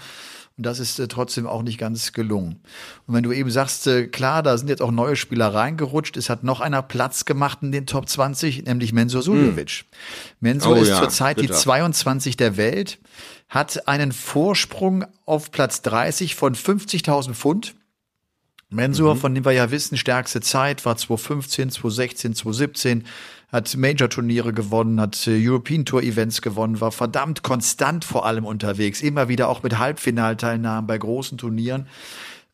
Und 0.57 0.65
das 0.65 0.79
ist 0.79 0.99
äh, 0.99 1.07
trotzdem 1.07 1.47
auch 1.47 1.61
nicht 1.61 1.77
ganz 1.77 2.11
gelungen. 2.11 2.59
Und 3.05 3.13
wenn 3.13 3.23
du 3.23 3.31
eben 3.31 3.49
sagst, 3.49 3.87
äh, 3.87 4.07
klar, 4.07 4.43
da 4.43 4.57
sind 4.57 4.67
jetzt 4.67 4.81
auch 4.81 4.91
neue 4.91 5.15
Spieler 5.15 5.53
reingerutscht, 5.53 6.17
es 6.17 6.29
hat 6.29 6.43
noch 6.43 6.59
einer 6.59 6.81
Platz 6.81 7.23
gemacht 7.23 7.59
in 7.61 7.71
den 7.71 7.85
Top 7.85 8.09
20, 8.09 8.65
nämlich 8.65 8.91
Mensur 8.91 9.21
Suljovic. 9.21 9.85
Mhm. 9.85 9.95
Mensur 10.41 10.75
oh, 10.75 10.81
ist 10.81 10.89
ja, 10.89 10.99
zurzeit 10.99 11.39
die 11.39 11.49
22 11.49 12.35
der 12.35 12.57
Welt 12.57 12.99
hat 13.49 13.87
einen 13.87 14.11
Vorsprung 14.11 15.05
auf 15.25 15.51
Platz 15.51 15.81
30 15.81 16.35
von 16.35 16.55
50.000 16.55 17.33
Pfund. 17.33 17.75
Mensur, 18.69 19.15
mhm. 19.15 19.19
von 19.19 19.35
dem 19.35 19.45
wir 19.45 19.53
ja 19.53 19.71
wissen, 19.71 19.97
stärkste 19.97 20.41
Zeit 20.41 20.85
war 20.85 20.97
2015, 20.97 21.71
2016, 21.71 22.35
2017, 22.35 23.05
hat 23.49 23.77
Major-Turniere 23.77 24.51
gewonnen, 24.51 24.99
hat 24.99 25.25
äh, 25.25 25.37
European 25.41 25.85
Tour 25.85 26.03
Events 26.03 26.41
gewonnen, 26.41 26.81
war 26.81 26.91
verdammt 26.91 27.43
konstant 27.43 28.03
vor 28.03 28.25
allem 28.25 28.45
unterwegs, 28.45 29.01
immer 29.01 29.29
wieder 29.29 29.47
auch 29.47 29.63
mit 29.63 29.77
Halbfinalteilnahmen 29.77 30.85
bei 30.85 30.97
großen 30.97 31.37
Turnieren 31.37 31.87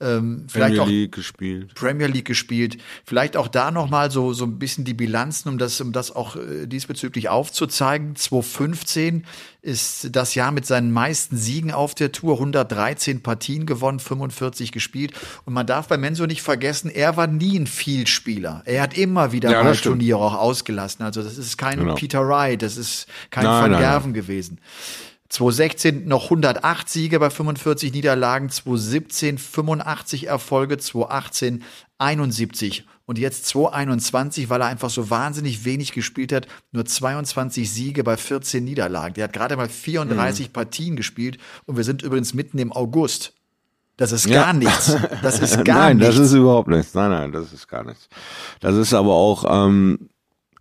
ähm, 0.03 0.45
vielleicht 0.47 0.75
Premier 0.75 0.91
League 0.91 1.11
gespielt. 1.13 1.75
Premier 1.75 2.07
League 2.07 2.25
gespielt. 2.25 2.77
Vielleicht 3.05 3.37
auch 3.37 3.47
da 3.47 3.71
nochmal 3.71 4.11
so, 4.11 4.33
so 4.33 4.45
ein 4.45 4.59
bisschen 4.59 4.83
die 4.85 4.93
Bilanzen, 4.93 5.49
um 5.49 5.57
das, 5.57 5.79
um 5.81 5.91
das 5.91 6.15
auch 6.15 6.35
äh, 6.35 6.67
diesbezüglich 6.67 7.29
aufzuzeigen. 7.29 8.15
2015 8.15 9.25
ist 9.61 10.09
das 10.15 10.35
Jahr 10.35 10.51
mit 10.51 10.65
seinen 10.65 10.91
meisten 10.91 11.37
Siegen 11.37 11.71
auf 11.71 11.95
der 11.95 12.11
Tour, 12.11 12.33
113 12.33 13.23
Partien 13.23 13.65
gewonnen, 13.65 13.99
45 13.99 14.73
gespielt. 14.73 15.13
Und 15.45 15.53
man 15.53 15.65
darf 15.65 15.87
bei 15.87 15.97
Menso 15.97 16.25
nicht 16.25 16.41
vergessen, 16.41 16.89
er 16.89 17.15
war 17.15 17.27
nie 17.27 17.57
ein 17.57 17.67
Vielspieler. 17.67 18.61
Er 18.65 18.81
hat 18.81 18.97
immer 18.97 19.31
wieder 19.31 19.51
ja, 19.51 19.73
Turniere 19.73 20.19
auch 20.19 20.35
ausgelassen. 20.35 21.03
Also 21.03 21.23
das 21.23 21.37
ist 21.37 21.57
kein 21.57 21.79
genau. 21.79 21.95
Peter 21.95 22.27
Wright, 22.27 22.61
das 22.61 22.75
ist 22.75 23.07
kein 23.29 23.45
nein, 23.45 23.71
Van 23.71 23.79
Gerven 23.79 24.13
gewesen. 24.13 24.59
2016 25.33 26.07
noch 26.07 26.25
108 26.25 26.87
Siege 26.87 27.19
bei 27.19 27.31
45 27.31 27.91
Niederlagen, 27.91 28.49
2017 28.49 29.39
85 29.39 30.27
Erfolge, 30.27 30.77
2018 30.77 31.63
71 31.97 32.85
und 33.05 33.17
jetzt 33.17 33.47
2021, 33.47 34.51
weil 34.51 34.61
er 34.61 34.67
einfach 34.67 34.91
so 34.91 35.09
wahnsinnig 35.09 35.65
wenig 35.65 35.91
gespielt 35.91 36.31
hat, 36.31 36.47
nur 36.71 36.85
22 36.85 37.71
Siege 37.71 38.03
bei 38.03 38.15
14 38.15 38.63
Niederlagen. 38.63 39.15
Der 39.15 39.23
hat 39.23 39.33
gerade 39.33 39.57
mal 39.57 39.69
34 39.69 40.49
mhm. 40.49 40.53
Partien 40.53 40.95
gespielt 40.95 41.39
und 41.65 41.77
wir 41.77 41.83
sind 41.83 42.03
übrigens 42.03 42.35
mitten 42.35 42.59
im 42.59 42.71
August. 42.71 43.33
Das 43.97 44.11
ist 44.11 44.27
gar 44.27 44.47
ja. 44.47 44.53
nichts. 44.53 44.95
Das 45.23 45.39
ist 45.41 45.65
gar 45.65 45.79
nein, 45.79 45.97
nichts. 45.97 46.09
Nein, 46.13 46.17
das 46.21 46.29
ist 46.29 46.33
überhaupt 46.33 46.67
nichts. 46.67 46.93
Nein, 46.93 47.09
nein, 47.09 47.31
das 47.31 47.51
ist 47.51 47.67
gar 47.67 47.83
nichts. 47.83 48.07
Das 48.59 48.75
ist 48.75 48.93
aber 48.93 49.13
auch 49.13 49.45
ähm, 49.67 50.09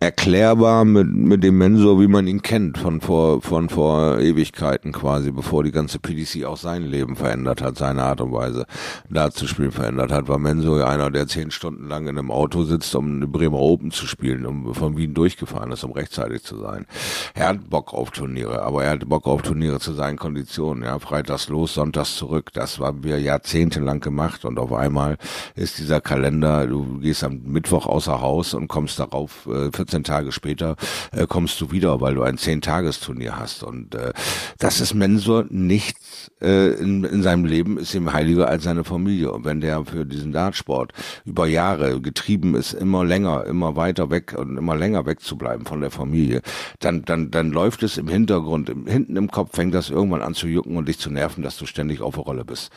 erklärbar 0.03 0.83
mit, 0.83 1.07
mit 1.07 1.43
dem 1.43 1.57
Mensur, 1.57 1.99
wie 2.01 2.07
man 2.07 2.27
ihn 2.27 2.41
kennt, 2.41 2.77
von 2.77 2.99
vor, 2.99 3.41
von 3.41 3.69
vor 3.69 4.19
Ewigkeiten 4.19 4.91
quasi, 4.91 5.31
bevor 5.31 5.63
die 5.63 5.71
ganze 5.71 5.97
PDC 5.97 6.43
auch 6.43 6.57
sein 6.57 6.83
Leben 6.83 7.15
verändert 7.15 7.61
hat, 7.61 7.77
seine 7.77 8.03
Art 8.03 8.19
und 8.19 8.33
Weise 8.33 8.65
da 9.09 9.31
zu 9.31 9.47
spielen 9.47 9.71
verändert 9.71 10.11
hat, 10.11 10.27
war 10.27 10.39
Mensur 10.39 10.79
ja 10.79 10.87
einer, 10.87 11.09
der 11.09 11.27
zehn 11.27 11.51
Stunden 11.51 11.87
lang 11.87 12.03
in 12.07 12.17
einem 12.17 12.31
Auto 12.31 12.63
sitzt, 12.63 12.93
um 12.95 13.15
eine 13.15 13.27
Bremer 13.27 13.59
Open 13.59 13.91
zu 13.91 14.05
spielen, 14.05 14.45
um 14.45 14.75
von 14.75 14.97
Wien 14.97 15.13
durchgefahren 15.13 15.71
ist, 15.71 15.85
um 15.85 15.93
rechtzeitig 15.93 16.43
zu 16.43 16.57
sein. 16.57 16.85
Er 17.33 17.47
hat 17.47 17.69
Bock 17.69 17.93
auf 17.93 18.11
Turniere, 18.11 18.61
aber 18.61 18.83
er 18.83 18.91
hatte 18.91 19.05
Bock 19.05 19.25
auf 19.25 19.41
Turniere 19.41 19.79
zu 19.79 19.93
seinen 19.93 20.17
Konditionen, 20.17 20.83
ja, 20.83 20.99
freitags 20.99 21.47
los, 21.47 21.75
sonntags 21.75 22.17
zurück, 22.17 22.51
das 22.53 22.79
haben 22.79 23.05
wir 23.05 23.19
jahrzehntelang 23.19 24.01
gemacht 24.01 24.43
und 24.43 24.59
auf 24.59 24.73
einmal 24.73 25.17
ist 25.55 25.79
dieser 25.79 26.01
Kalender, 26.01 26.67
du 26.67 26.99
gehst 26.99 27.23
am 27.23 27.41
Mittwoch 27.45 27.85
außer 27.85 28.19
Haus 28.19 28.53
und 28.53 28.67
kommst 28.67 28.99
darauf, 28.99 29.47
äh, 29.47 29.71
14 29.71 29.92
Tage 30.01 30.31
später 30.31 30.75
äh, 31.11 31.27
kommst 31.27 31.61
du 31.61 31.71
wieder, 31.71 32.01
weil 32.01 32.15
du 32.15 32.23
ein 32.23 32.39
Zehn-Tagesturnier 32.39 33.37
hast. 33.37 33.61
Und 33.63 33.93
äh, 33.93 34.13
das 34.57 34.81
ist 34.81 34.95
Mensur 34.95 35.45
nichts 35.49 36.31
äh, 36.41 36.73
in, 36.73 37.03
in 37.03 37.21
seinem 37.21 37.45
Leben, 37.45 37.77
ist 37.77 37.93
ihm 37.93 38.11
heiliger 38.11 38.47
als 38.47 38.63
seine 38.63 38.83
Familie. 38.83 39.31
Und 39.31 39.45
wenn 39.45 39.61
der 39.61 39.85
für 39.85 40.05
diesen 40.05 40.31
Dartsport 40.31 40.93
über 41.25 41.45
Jahre 41.45 42.01
getrieben 42.01 42.55
ist, 42.55 42.73
immer 42.73 43.05
länger, 43.05 43.45
immer 43.45 43.75
weiter 43.75 44.09
weg 44.09 44.33
und 44.37 44.57
immer 44.57 44.75
länger 44.75 45.05
wegzubleiben 45.05 45.65
von 45.65 45.81
der 45.81 45.91
Familie, 45.91 46.41
dann, 46.79 47.03
dann, 47.05 47.29
dann 47.29 47.51
läuft 47.51 47.83
es 47.83 47.97
im 47.97 48.07
Hintergrund, 48.07 48.69
im, 48.69 48.87
hinten 48.87 49.15
im 49.17 49.29
Kopf 49.29 49.55
fängt 49.55 49.75
das 49.75 49.89
irgendwann 49.89 50.21
an 50.21 50.33
zu 50.33 50.47
jucken 50.47 50.77
und 50.77 50.87
dich 50.87 50.97
zu 50.97 51.11
nerven, 51.11 51.43
dass 51.43 51.57
du 51.57 51.65
ständig 51.65 52.01
auf 52.01 52.15
der 52.15 52.23
Rolle 52.23 52.45
bist. 52.45 52.71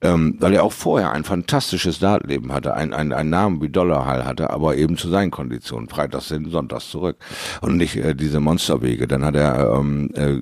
Ähm, 0.00 0.36
weil 0.38 0.54
er 0.54 0.62
auch 0.62 0.72
vorher 0.72 1.10
ein 1.10 1.24
fantastisches 1.24 1.98
Dartleben 1.98 2.52
hatte, 2.52 2.72
ein, 2.74 2.94
ein, 2.94 3.12
ein 3.12 3.30
Namen 3.30 3.60
wie 3.60 3.68
Dollarhall 3.68 4.24
hatte, 4.24 4.50
aber 4.50 4.76
eben 4.76 4.96
zu 4.96 5.08
seinen 5.08 5.32
Konditionen, 5.32 5.88
freitags 5.88 6.28
hin, 6.28 6.50
sonntags 6.50 6.88
zurück 6.88 7.16
und 7.62 7.76
nicht 7.76 7.96
äh, 7.96 8.14
diese 8.14 8.38
Monsterwege. 8.38 9.08
Dann 9.08 9.24
hat 9.24 9.34
er 9.34 9.74
ähm, 9.74 10.10
äh, 10.14 10.40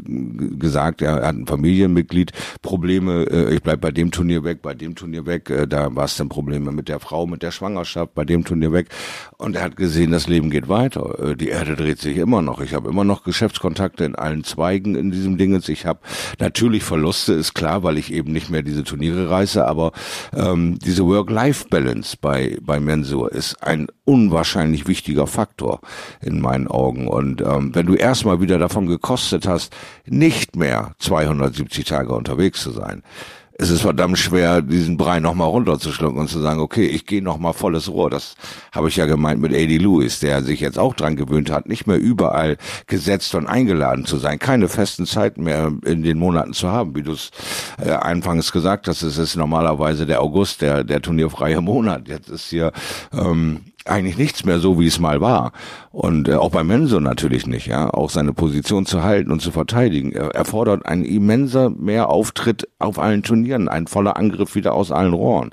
gesagt, 0.59 1.01
er 1.01 1.15
hat 1.15 1.35
ein 1.35 1.47
Familienmitglied, 1.47 2.33
Probleme, 2.61 3.23
äh, 3.31 3.55
ich 3.55 3.63
bleib 3.63 3.81
bei 3.81 3.93
dem 3.93 4.11
Turnier 4.11 4.45
weg, 4.45 4.61
bei 4.61 4.75
dem 4.75 4.95
Turnier 4.95 5.25
weg, 5.25 5.49
äh, 5.49 5.67
da 5.67 5.95
war 5.97 6.05
es 6.05 6.19
dann 6.19 6.29
Probleme 6.29 6.71
mit 6.71 6.91
der 6.91 7.01
Frau, 7.01 7.27
mit 7.27 7.43
der 7.43 7.51
Schwangerschaft, 7.51 8.15
bei 8.15 8.27
dem 8.27 8.45
Turnier 8.45 8.75
weg. 8.75 8.89
Und 9.39 9.57
er 9.57 9.63
hat 9.63 9.77
gesehen, 9.77 10.11
das 10.11 10.27
Leben 10.27 10.51
geht 10.51 10.69
weiter, 10.69 11.31
äh, 11.31 11.35
die 11.35 11.49
Erde 11.49 11.77
dreht 11.77 11.99
sich 11.99 12.19
immer 12.19 12.43
noch, 12.43 12.61
ich 12.61 12.75
habe 12.75 12.91
immer 12.91 13.05
noch 13.05 13.25
Geschäftskontakte 13.25 14.05
in 14.05 14.17
allen 14.17 14.45
Zweigen 14.45 14.97
in 14.97 15.11
diesem 15.11 15.39
Dingens, 15.39 15.71
ich 15.71 15.87
habe 15.87 16.01
natürlich 16.41 16.85
Verluste, 16.85 17.33
ist 17.33 17.55
klar, 17.55 17.83
weil 17.85 17.97
ich 17.97 18.13
eben 18.13 18.33
nicht 18.33 18.51
mehr 18.51 18.61
diese 18.61 18.85
Turniere 18.85 19.31
reise, 19.31 19.46
aber 19.55 19.93
ähm, 20.35 20.79
diese 20.79 21.07
Work-Life-Balance 21.07 22.17
bei, 22.21 22.57
bei 22.63 22.81
Mensur 22.81 23.31
ist 23.33 23.63
ein 23.63 23.87
unwahrscheinlich 24.05 24.89
wichtiger 24.89 25.27
Faktor 25.27 25.81
in 26.21 26.41
meinen 26.41 26.69
Augen. 26.69 27.09
Und 27.09 27.41
ähm, 27.41 27.75
wenn 27.75 27.87
du 27.87 27.95
erstmal 27.95 28.41
wieder 28.41 28.59
davon 28.59 28.87
gekostet 28.87 29.47
hast, 29.47 29.75
nicht 30.07 30.57
mehr 30.57 30.93
270 30.99 31.85
Tage 31.85 32.15
unterwegs 32.15 32.63
zu 32.63 32.71
sein, 32.71 33.03
es 33.59 33.71
ist 33.71 33.83
verdammt 33.83 34.19
schwer, 34.19 34.61
diesen 34.61 34.97
Brei 34.97 35.19
nochmal 35.21 35.49
runterzuschlucken 35.49 36.19
und 36.19 36.29
zu 36.29 36.41
sagen, 36.41 36.61
okay, 36.61 36.87
ich 36.87 37.07
gehe 37.07 37.23
nochmal 37.23 37.55
volles 37.55 37.91
Rohr. 37.91 38.11
Das 38.11 38.35
habe 38.73 38.89
ich 38.89 38.97
ja 38.97 39.07
gemeint 39.07 39.41
mit 39.41 39.53
A.D. 39.53 39.79
Lewis, 39.79 40.21
der 40.21 40.43
sich 40.43 40.61
jetzt 40.61 40.79
auch 40.79 40.95
dran 40.95 41.17
gewöhnt 41.17 41.51
hat, 41.51 41.67
nicht 41.67 41.87
mehr 41.87 41.99
überall 41.99 42.59
gesetzt 42.87 43.35
und 43.35 43.47
eingeladen 43.47 44.05
zu 44.05 44.19
sein, 44.19 44.39
keine 44.39 44.69
festen 44.69 45.07
Zeiten 45.07 45.45
mehr 45.45 45.73
in 45.85 46.03
den 46.03 46.19
Monaten 46.19 46.53
zu 46.53 46.69
haben, 46.69 46.95
wie 46.95 47.03
du 47.03 47.13
es 47.13 47.31
äh, 47.83 47.91
anfangs 47.91 48.53
gesagt 48.53 48.89
hast. 48.89 49.03
Es 49.03 49.17
ist 49.17 49.37
normalerweise 49.37 50.05
der 50.05 50.21
August, 50.21 50.61
der, 50.61 50.85
der 50.85 51.01
turnierfreie 51.01 51.61
Monat. 51.61 52.09
Jetzt 52.09 52.29
ist 52.29 52.51
hier 52.51 52.73
ähm, 53.13 53.61
eigentlich 53.89 54.19
nichts 54.19 54.45
mehr 54.45 54.59
so, 54.59 54.79
wie 54.79 54.87
es 54.87 54.99
mal 54.99 55.21
war. 55.21 55.53
Und 55.91 56.29
äh, 56.29 56.35
auch 56.35 56.51
bei 56.51 56.65
Menso 56.65 57.01
natürlich 57.01 57.47
nicht, 57.47 57.67
ja. 57.67 57.91
Auch 57.91 58.11
seine 58.11 58.33
Position 58.33 58.87
zu 58.87 59.03
halten 59.03 59.33
und 59.33 59.41
zu 59.41 59.51
verteidigen. 59.51 60.13
Er 60.13 60.35
erfordert 60.35 60.87
ein 60.87 61.05
immenser 61.05 61.71
mehr 61.71 62.09
Auftritt 62.09 62.69
auf 62.79 62.99
allen 62.99 63.23
Turnieren, 63.23 63.69
ein 63.69 63.87
voller 63.87 64.17
Angriff 64.17 64.55
wieder 64.55 64.75
aus 64.75 64.93
allen 64.93 65.13
Rohren. 65.13 65.51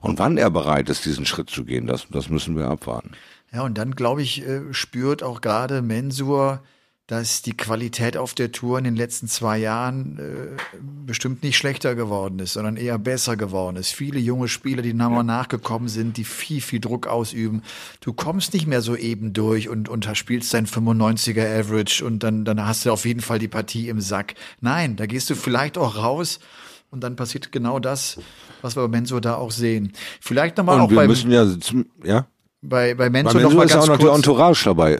Und 0.00 0.18
wann 0.18 0.38
er 0.38 0.50
bereit 0.50 0.88
ist, 0.88 1.04
diesen 1.04 1.26
Schritt 1.26 1.50
zu 1.50 1.64
gehen, 1.64 1.86
das, 1.86 2.06
das 2.10 2.28
müssen 2.28 2.56
wir 2.56 2.68
abwarten. 2.68 3.12
Ja, 3.52 3.62
und 3.62 3.78
dann, 3.78 3.92
glaube 3.92 4.22
ich, 4.22 4.46
äh, 4.46 4.72
spürt 4.72 5.22
auch 5.22 5.40
gerade 5.40 5.82
Mensur, 5.82 6.60
dass 7.06 7.40
die 7.40 7.56
Qualität 7.56 8.16
auf 8.16 8.34
der 8.34 8.50
Tour 8.50 8.78
in 8.78 8.84
den 8.84 8.96
letzten 8.96 9.28
zwei 9.28 9.58
Jahren 9.58 10.18
äh, 10.18 10.76
bestimmt 11.06 11.44
nicht 11.44 11.56
schlechter 11.56 11.94
geworden 11.94 12.40
ist, 12.40 12.54
sondern 12.54 12.76
eher 12.76 12.98
besser 12.98 13.36
geworden 13.36 13.76
ist. 13.76 13.92
Viele 13.92 14.18
junge 14.18 14.48
Spieler, 14.48 14.82
die 14.82 14.92
nochmal 14.92 15.18
ja. 15.18 15.22
nachgekommen 15.22 15.88
sind, 15.88 16.16
die 16.16 16.24
viel, 16.24 16.60
viel 16.60 16.80
Druck 16.80 17.06
ausüben. 17.06 17.62
Du 18.00 18.12
kommst 18.12 18.54
nicht 18.54 18.66
mehr 18.66 18.82
so 18.82 18.96
eben 18.96 19.32
durch 19.32 19.68
und, 19.68 19.88
und 19.88 20.08
spielst 20.16 20.52
dein 20.52 20.66
95er 20.66 21.60
Average 21.60 22.04
und 22.04 22.24
dann, 22.24 22.44
dann 22.44 22.66
hast 22.66 22.84
du 22.84 22.90
auf 22.90 23.04
jeden 23.04 23.20
Fall 23.20 23.38
die 23.38 23.48
Partie 23.48 23.88
im 23.88 24.00
Sack. 24.00 24.34
Nein, 24.60 24.96
da 24.96 25.06
gehst 25.06 25.30
du 25.30 25.36
vielleicht 25.36 25.78
auch 25.78 25.96
raus 25.96 26.40
und 26.90 27.04
dann 27.04 27.14
passiert 27.14 27.52
genau 27.52 27.78
das, 27.78 28.18
was 28.62 28.76
wir 28.76 28.82
bei 28.82 28.88
Menso 28.88 29.20
da 29.20 29.36
auch 29.36 29.52
sehen. 29.52 29.92
Vielleicht 30.20 30.56
nochmal 30.56 30.80
auch 30.80 30.90
wir 30.90 30.96
beim, 30.96 31.06
müssen 31.08 31.30
ja, 31.30 31.46
ja. 32.02 32.26
Bei, 32.62 32.94
bei 32.94 33.10
Menso, 33.10 33.34
bei 33.34 33.40
Menso 33.40 33.48
noch 33.50 33.56
mal 33.58 33.64
ist 33.66 33.72
ganz 33.74 33.84
auch 33.84 33.88
noch 33.88 33.98
kurz. 34.00 34.10
die 34.10 34.16
Entourage 34.16 34.64
dabei. 34.64 34.98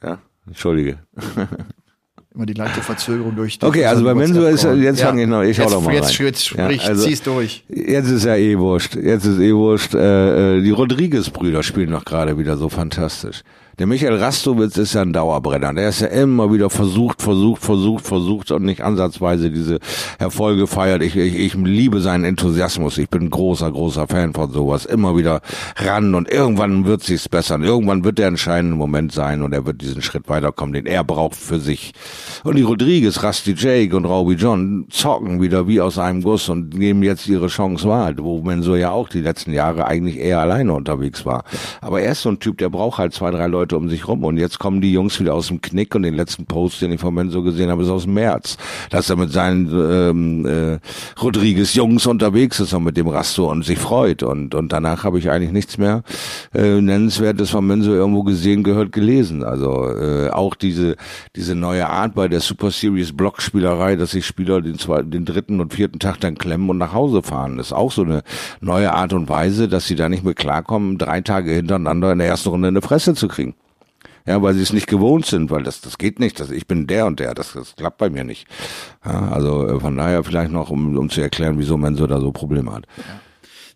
Ja. 0.00 0.20
Entschuldige. 0.46 0.98
Immer 2.32 2.46
die 2.46 2.52
leichte 2.52 2.80
Verzögerung 2.80 3.34
durch. 3.34 3.58
die- 3.58 3.66
Okay, 3.66 3.84
also 3.86 4.04
bei 4.04 4.14
Mensur 4.14 4.48
ist 4.50 4.62
ja- 4.62 4.72
jetzt 4.74 5.00
fange 5.02 5.22
ich 5.22 5.28
noch- 5.28 5.42
ich 5.42 5.58
hau 5.58 5.64
jetzt, 5.64 5.74
doch 5.74 5.82
mal 5.82 5.94
Jetzt, 5.94 6.18
rein. 6.20 6.26
jetzt 6.28 6.50
Ja, 6.52 6.64
sprich, 6.64 6.84
also- 6.86 7.04
zieh's 7.04 7.22
durch. 7.22 7.64
Jetzt 7.68 8.08
ist 8.08 8.24
ja 8.24 8.36
eh 8.36 8.56
wurscht. 8.56 8.94
Jetzt 8.94 9.24
ist 9.24 9.40
eh 9.40 9.52
wurscht. 9.52 9.94
Äh, 9.94 10.58
äh, 10.58 10.62
die 10.62 10.70
Rodriguez-Brüder 10.70 11.64
spielen 11.64 11.90
doch 11.90 12.04
gerade 12.04 12.38
wieder 12.38 12.56
so 12.56 12.68
fantastisch. 12.68 13.42
Der 13.80 13.86
Michael 13.86 14.16
Rastowitz 14.16 14.76
ist 14.76 14.92
ja 14.92 15.00
ein 15.00 15.14
Dauerbrenner. 15.14 15.72
Der 15.72 15.88
ist 15.88 16.00
ja 16.02 16.08
immer 16.08 16.52
wieder 16.52 16.68
versucht, 16.68 17.22
versucht, 17.22 17.62
versucht, 17.62 18.06
versucht 18.06 18.50
und 18.50 18.62
nicht 18.62 18.82
ansatzweise 18.82 19.50
diese 19.50 19.78
Erfolge 20.18 20.66
feiert. 20.66 21.00
Ich, 21.00 21.16
ich, 21.16 21.34
ich 21.34 21.54
liebe 21.54 22.02
seinen 22.02 22.24
Enthusiasmus. 22.24 22.98
Ich 22.98 23.08
bin 23.08 23.30
großer, 23.30 23.72
großer 23.72 24.06
Fan 24.06 24.34
von 24.34 24.52
sowas. 24.52 24.84
Immer 24.84 25.16
wieder 25.16 25.40
ran 25.76 26.14
und 26.14 26.30
irgendwann 26.30 26.84
wird 26.84 27.04
sich's 27.04 27.30
bessern. 27.30 27.62
Irgendwann 27.62 28.04
wird 28.04 28.18
der 28.18 28.28
entscheidende 28.28 28.76
Moment 28.76 29.12
sein 29.12 29.40
und 29.40 29.54
er 29.54 29.64
wird 29.64 29.80
diesen 29.80 30.02
Schritt 30.02 30.28
weiterkommen, 30.28 30.74
den 30.74 30.84
er 30.84 31.02
braucht 31.02 31.36
für 31.36 31.58
sich. 31.58 31.94
Und 32.44 32.56
die 32.56 32.62
Rodriguez, 32.62 33.22
Rusty 33.22 33.54
Jake 33.56 33.96
und 33.96 34.04
Robbie 34.04 34.34
John 34.34 34.88
zocken 34.90 35.40
wieder 35.40 35.66
wie 35.68 35.80
aus 35.80 35.98
einem 35.98 36.22
Guss 36.22 36.50
und 36.50 36.74
nehmen 36.74 37.02
jetzt 37.02 37.26
ihre 37.28 37.46
Chance 37.46 37.88
wahr, 37.88 38.12
wo 38.18 38.42
Mensur 38.42 38.76
ja 38.76 38.90
auch 38.90 39.08
die 39.08 39.22
letzten 39.22 39.54
Jahre 39.54 39.86
eigentlich 39.86 40.18
eher 40.18 40.40
alleine 40.40 40.74
unterwegs 40.74 41.24
war. 41.24 41.44
Aber 41.80 42.02
er 42.02 42.12
ist 42.12 42.20
so 42.20 42.28
ein 42.28 42.40
Typ, 42.40 42.58
der 42.58 42.68
braucht 42.68 42.98
halt 42.98 43.14
zwei, 43.14 43.30
drei 43.30 43.46
Leute 43.46 43.69
um 43.76 43.88
sich 43.88 44.06
rum 44.08 44.24
und 44.24 44.36
jetzt 44.36 44.58
kommen 44.58 44.80
die 44.80 44.92
Jungs 44.92 45.20
wieder 45.20 45.34
aus 45.34 45.48
dem 45.48 45.60
Knick 45.60 45.94
und 45.94 46.02
den 46.02 46.14
letzten 46.14 46.46
Post, 46.46 46.82
den 46.82 46.92
ich 46.92 47.00
von 47.00 47.14
Mensur 47.14 47.44
gesehen 47.44 47.70
habe, 47.70 47.82
ist 47.82 47.88
aus 47.88 48.04
dem 48.04 48.14
März, 48.14 48.56
dass 48.90 49.10
er 49.10 49.16
mit 49.16 49.32
seinen 49.32 49.68
ähm, 49.72 50.46
äh, 50.46 50.78
Rodriguez 51.20 51.74
Jungs 51.74 52.06
unterwegs 52.06 52.60
ist 52.60 52.72
und 52.72 52.84
mit 52.84 52.96
dem 52.96 53.08
Rasto 53.08 53.50
und 53.50 53.64
sich 53.64 53.78
freut 53.78 54.22
und 54.22 54.54
und 54.54 54.72
danach 54.72 55.04
habe 55.04 55.18
ich 55.18 55.30
eigentlich 55.30 55.52
nichts 55.52 55.78
mehr 55.78 56.02
äh, 56.54 56.80
nennenswertes 56.80 57.50
von 57.50 57.66
Mensur 57.66 57.94
irgendwo 57.94 58.22
gesehen, 58.22 58.62
gehört, 58.62 58.92
gelesen. 58.92 59.44
Also 59.44 59.88
äh, 59.88 60.30
auch 60.30 60.54
diese 60.54 60.96
diese 61.36 61.54
neue 61.54 61.88
Art 61.88 62.14
bei 62.14 62.28
der 62.28 62.40
Super 62.40 62.70
Series 62.70 63.16
Blockspielerei, 63.16 63.96
dass 63.96 64.12
sich 64.12 64.26
Spieler 64.26 64.60
den 64.60 64.78
zweiten, 64.78 65.10
den 65.10 65.24
dritten 65.24 65.60
und 65.60 65.74
vierten 65.74 65.98
Tag 65.98 66.20
dann 66.20 66.36
klemmen 66.36 66.68
und 66.70 66.78
nach 66.78 66.92
Hause 66.92 67.22
fahren, 67.22 67.58
ist 67.58 67.72
auch 67.72 67.92
so 67.92 68.02
eine 68.02 68.22
neue 68.60 68.92
Art 68.92 69.12
und 69.12 69.28
Weise, 69.28 69.68
dass 69.68 69.86
sie 69.86 69.96
da 69.96 70.08
nicht 70.08 70.24
mehr 70.24 70.34
klarkommen, 70.34 70.98
drei 70.98 71.20
Tage 71.20 71.52
hintereinander 71.52 72.12
in 72.12 72.18
der 72.18 72.28
ersten 72.28 72.50
Runde 72.50 72.68
eine 72.68 72.82
Fresse 72.82 73.14
zu 73.14 73.28
kriegen. 73.28 73.54
Ja, 74.26 74.42
weil 74.42 74.54
sie 74.54 74.62
es 74.62 74.72
nicht 74.72 74.86
gewohnt 74.86 75.26
sind, 75.26 75.50
weil 75.50 75.62
das, 75.62 75.80
das 75.80 75.98
geht 75.98 76.20
nicht. 76.20 76.40
Das, 76.40 76.50
ich 76.50 76.66
bin 76.66 76.86
der 76.86 77.06
und 77.06 77.20
der, 77.20 77.34
das, 77.34 77.52
das 77.52 77.74
klappt 77.76 77.98
bei 77.98 78.10
mir 78.10 78.24
nicht. 78.24 78.46
Ja, 79.04 79.28
also 79.30 79.66
äh, 79.66 79.80
von 79.80 79.96
daher 79.96 80.24
vielleicht 80.24 80.52
noch, 80.52 80.70
um, 80.70 80.96
um 80.96 81.10
zu 81.10 81.20
erklären, 81.20 81.58
wieso 81.58 81.76
Mensur 81.76 82.08
da 82.08 82.20
so 82.20 82.32
Probleme 82.32 82.72
hat. 82.72 82.86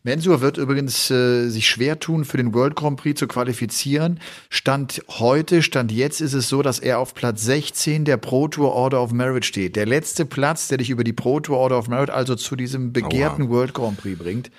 Mensur 0.07 0.43
wird 0.43 0.59
übrigens 0.59 1.11
äh, 1.11 1.49
sich 1.49 1.67
schwer 1.67 1.99
tun, 1.99 2.27
für 2.27 2.37
den 2.37 2.53
World 2.53 2.77
Grand 2.77 3.01
Prix 3.01 3.19
zu 3.19 3.27
qualifizieren. 3.27 4.21
Stand 4.51 5.03
heute, 5.09 5.63
Stand 5.63 5.91
jetzt 5.91 6.21
ist 6.21 6.35
es 6.35 6.51
so, 6.51 6.61
dass 6.61 6.79
er 6.79 6.99
auf 6.99 7.15
Platz 7.15 7.43
16 7.45 8.05
der 8.05 8.19
Pro 8.19 8.47
Tour 8.49 8.75
Order 8.75 9.03
of 9.03 9.13
Merit 9.13 9.47
steht. 9.47 9.77
Der 9.77 9.87
letzte 9.87 10.27
Platz, 10.27 10.69
der 10.69 10.77
dich 10.77 10.91
über 10.91 11.05
die 11.05 11.15
Pro 11.15 11.41
Tour 11.41 11.57
Order 11.57 11.79
of 11.79 11.89
Merit, 11.89 12.11
also 12.11 12.35
zu 12.35 12.55
diesem 12.55 12.93
begehrten 12.93 13.49
World 13.49 13.73
Grand 13.73 13.97
Prix 13.97 14.19
bringt. 14.19 14.51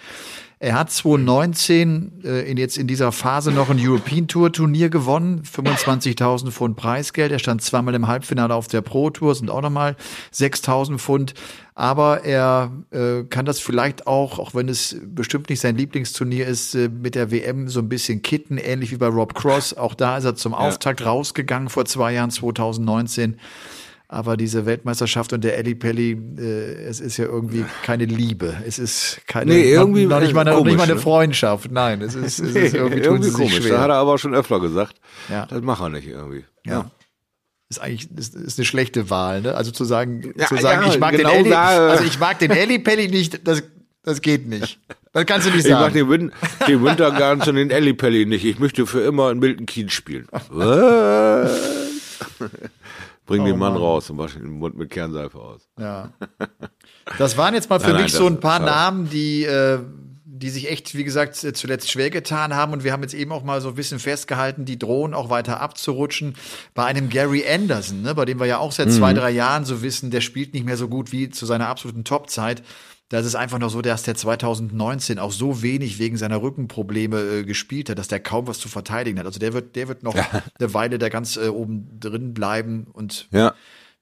Er 0.59 0.79
hat 0.79 0.89
2019 0.89 2.23
äh, 2.23 2.49
in, 2.49 2.57
jetzt 2.57 2.77
in 2.77 2.87
dieser 2.87 3.11
Phase 3.11 3.51
noch 3.51 3.69
ein 3.69 3.77
European 3.79 4.27
Tour 4.27 4.53
Turnier 4.53 4.89
gewonnen, 4.89 5.43
25.000 5.43 6.51
Pfund 6.51 6.77
Preisgeld. 6.77 7.31
Er 7.33 7.39
stand 7.39 7.61
zweimal 7.61 7.93
im 7.93 8.07
Halbfinale 8.07 8.53
auf 8.55 8.67
der 8.67 8.81
Pro 8.81 9.09
Tour, 9.09 9.35
sind 9.35 9.49
auch 9.49 9.61
nochmal 9.61 9.97
6.000 10.33 10.97
Pfund. 10.97 11.33
Aber 11.73 12.23
er 12.23 12.71
äh, 12.91 13.23
kann 13.23 13.45
das 13.45 13.59
vielleicht 13.59 14.07
auch, 14.07 14.39
auch 14.39 14.55
wenn 14.55 14.69
es 14.69 14.95
bestimmt 15.03 15.49
nicht 15.49 15.59
sein 15.59 15.75
Lieblingsturnier 15.75 16.47
ist, 16.47 16.73
äh, 16.73 16.87
mit 16.87 17.15
der 17.15 17.31
WM 17.31 17.67
so 17.67 17.81
ein 17.81 17.89
bisschen 17.89 18.21
kitten, 18.21 18.57
ähnlich 18.57 18.91
wie 18.91 18.97
bei 18.97 19.07
Rob 19.07 19.35
Cross. 19.35 19.73
Auch 19.75 19.93
da 19.93 20.17
ist 20.17 20.23
er 20.23 20.35
zum 20.35 20.53
Auftakt 20.53 21.05
rausgegangen 21.05 21.67
vor 21.67 21.83
zwei 21.83 22.13
Jahren, 22.13 22.31
2019. 22.31 23.37
Aber 24.07 24.37
diese 24.37 24.65
Weltmeisterschaft 24.65 25.33
und 25.33 25.43
der 25.43 25.57
Elli 25.57 25.73
Pelli, 25.75 26.11
äh, 26.37 26.83
es 26.85 26.99
ist 26.99 27.17
ja 27.17 27.25
irgendwie 27.25 27.65
keine 27.83 28.05
Liebe. 28.05 28.55
Es 28.65 28.77
ist 28.77 29.19
keine, 29.27 29.53
Nee, 29.53 29.71
irgendwie 29.71 30.05
noch, 30.05 30.19
nicht 30.19 30.33
mal 30.33 30.41
eine, 30.41 30.51
komisch, 30.55 30.71
nicht 30.73 30.77
mal 30.77 30.83
eine 30.83 30.93
ne? 30.95 30.99
Freundschaft. 30.99 31.71
Nein, 31.71 32.01
es 32.01 32.13
ist, 32.15 32.39
es 32.39 32.55
ist 32.55 32.73
irgendwie, 32.75 33.23
sich 33.23 33.33
komisch. 33.33 33.55
schwer. 33.55 33.73
Da 33.73 33.81
hat 33.81 33.89
er 33.89 33.95
aber 33.95 34.17
schon 34.19 34.35
öfter 34.35 34.59
gesagt. 34.59 34.97
Ja. 35.29 35.45
Das 35.47 35.61
macht 35.61 35.81
er 35.81 35.89
nicht 35.89 36.07
irgendwie. 36.07 36.45
Ja. 36.65 36.91
Ist 37.67 37.79
eigentlich 37.81 38.09
ist, 38.15 38.35
ist 38.35 38.59
eine 38.59 38.65
schlechte 38.65 39.09
Wahl, 39.09 39.41
ne? 39.41 39.55
Also 39.55 39.71
zu 39.71 39.85
sagen, 39.85 40.33
Ja, 40.37 40.45
zu 40.47 40.57
sagen, 40.57 40.83
ja, 40.83 40.89
ich 40.93 40.99
mag 40.99 41.15
genau 41.17 41.29
den 41.31 41.39
Elli, 41.39 41.49
da, 41.49 41.87
äh, 41.87 41.91
also 41.91 42.03
ich 42.03 42.19
mag 42.19 42.37
den 42.37 42.51
Elli 42.51 42.77
Pelli 42.77 43.07
nicht, 43.07 43.47
das, 43.47 43.63
das 44.03 44.21
geht 44.21 44.47
nicht. 44.47 44.79
Das 45.13 45.25
kannst 45.25 45.47
du 45.47 45.51
nicht 45.51 45.65
Ich 45.65 45.71
mag 45.71 45.79
sagen. 45.81 45.93
den, 45.95 46.09
Win 46.09 46.31
den 46.67 46.83
Wintergans 46.83 47.47
und 47.47 47.55
den 47.55 47.71
Ellipelli 47.71 48.25
nicht. 48.27 48.45
Ich 48.45 48.59
möchte 48.59 48.85
für 48.85 48.99
immer 49.01 49.31
in 49.31 49.39
Milton 49.39 49.65
Keynes 49.65 49.93
spielen. 49.93 50.27
Bring 53.25 53.41
Oh 53.41 53.45
den 53.45 53.57
Mann 53.57 53.75
raus 53.75 54.09
und 54.09 54.17
wasch 54.17 54.33
den 54.33 54.51
Mund 54.59 54.77
mit 54.77 54.89
Kernseife 54.91 55.39
aus. 55.39 55.67
Ja. 55.79 56.11
Das 57.17 57.37
waren 57.37 57.53
jetzt 57.53 57.69
mal 57.69 57.79
für 57.79 57.87
Nein, 57.87 57.93
nein, 57.95 58.03
mich 58.03 58.13
so 58.13 58.23
das 58.29 58.33
ein 58.37 58.39
paar 58.39 58.59
ist. 58.59 58.65
Namen, 58.65 59.09
die, 59.09 59.43
äh, 59.43 59.79
die 60.25 60.49
sich 60.49 60.69
echt, 60.69 60.95
wie 60.95 61.03
gesagt, 61.05 61.35
zuletzt 61.35 61.89
schwer 61.89 62.09
getan 62.09 62.53
haben. 62.55 62.73
Und 62.73 62.83
wir 62.83 62.91
haben 62.91 63.01
jetzt 63.03 63.13
eben 63.13 63.31
auch 63.31 63.43
mal 63.43 63.61
so 63.61 63.69
ein 63.69 63.75
bisschen 63.75 63.99
festgehalten, 63.99 64.65
die 64.65 64.77
drohen 64.77 65.13
auch 65.13 65.29
weiter 65.29 65.61
abzurutschen. 65.61 66.35
Bei 66.73 66.83
einem 66.85 67.09
Gary 67.09 67.43
Anderson, 67.47 68.01
ne, 68.01 68.13
bei 68.13 68.25
dem 68.25 68.39
wir 68.39 68.45
ja 68.45 68.57
auch 68.57 68.71
seit 68.73 68.87
Mhm. 68.87 68.91
zwei, 68.91 69.13
drei 69.13 69.31
Jahren 69.31 69.63
so 69.65 69.81
wissen, 69.81 70.11
der 70.11 70.21
spielt 70.21 70.53
nicht 70.53 70.65
mehr 70.65 70.77
so 70.77 70.87
gut 70.89 71.11
wie 71.11 71.29
zu 71.29 71.45
seiner 71.45 71.67
absoluten 71.69 72.03
Topzeit. 72.03 72.63
Da 73.09 73.19
ist 73.19 73.27
es 73.27 73.35
einfach 73.35 73.59
noch 73.59 73.69
so, 73.69 73.81
dass 73.81 74.01
der 74.03 74.15
2019 74.15 75.19
auch 75.19 75.31
so 75.31 75.61
wenig 75.61 75.99
wegen 75.99 76.17
seiner 76.17 76.41
Rückenprobleme 76.41 77.21
äh, 77.21 77.43
gespielt 77.43 77.89
hat, 77.89 77.99
dass 77.99 78.07
der 78.07 78.19
kaum 78.19 78.47
was 78.47 78.59
zu 78.59 78.67
verteidigen 78.67 79.19
hat. 79.19 79.27
Also 79.27 79.39
der 79.39 79.53
wird, 79.53 79.75
der 79.75 79.87
wird 79.87 80.01
noch 80.01 80.15
eine 80.15 80.73
Weile 80.73 80.97
da 80.97 81.09
ganz 81.09 81.37
äh, 81.37 81.47
oben 81.47 81.99
drin 81.99 82.33
bleiben 82.33 82.87
und 82.91 83.27
Ja. 83.31 83.53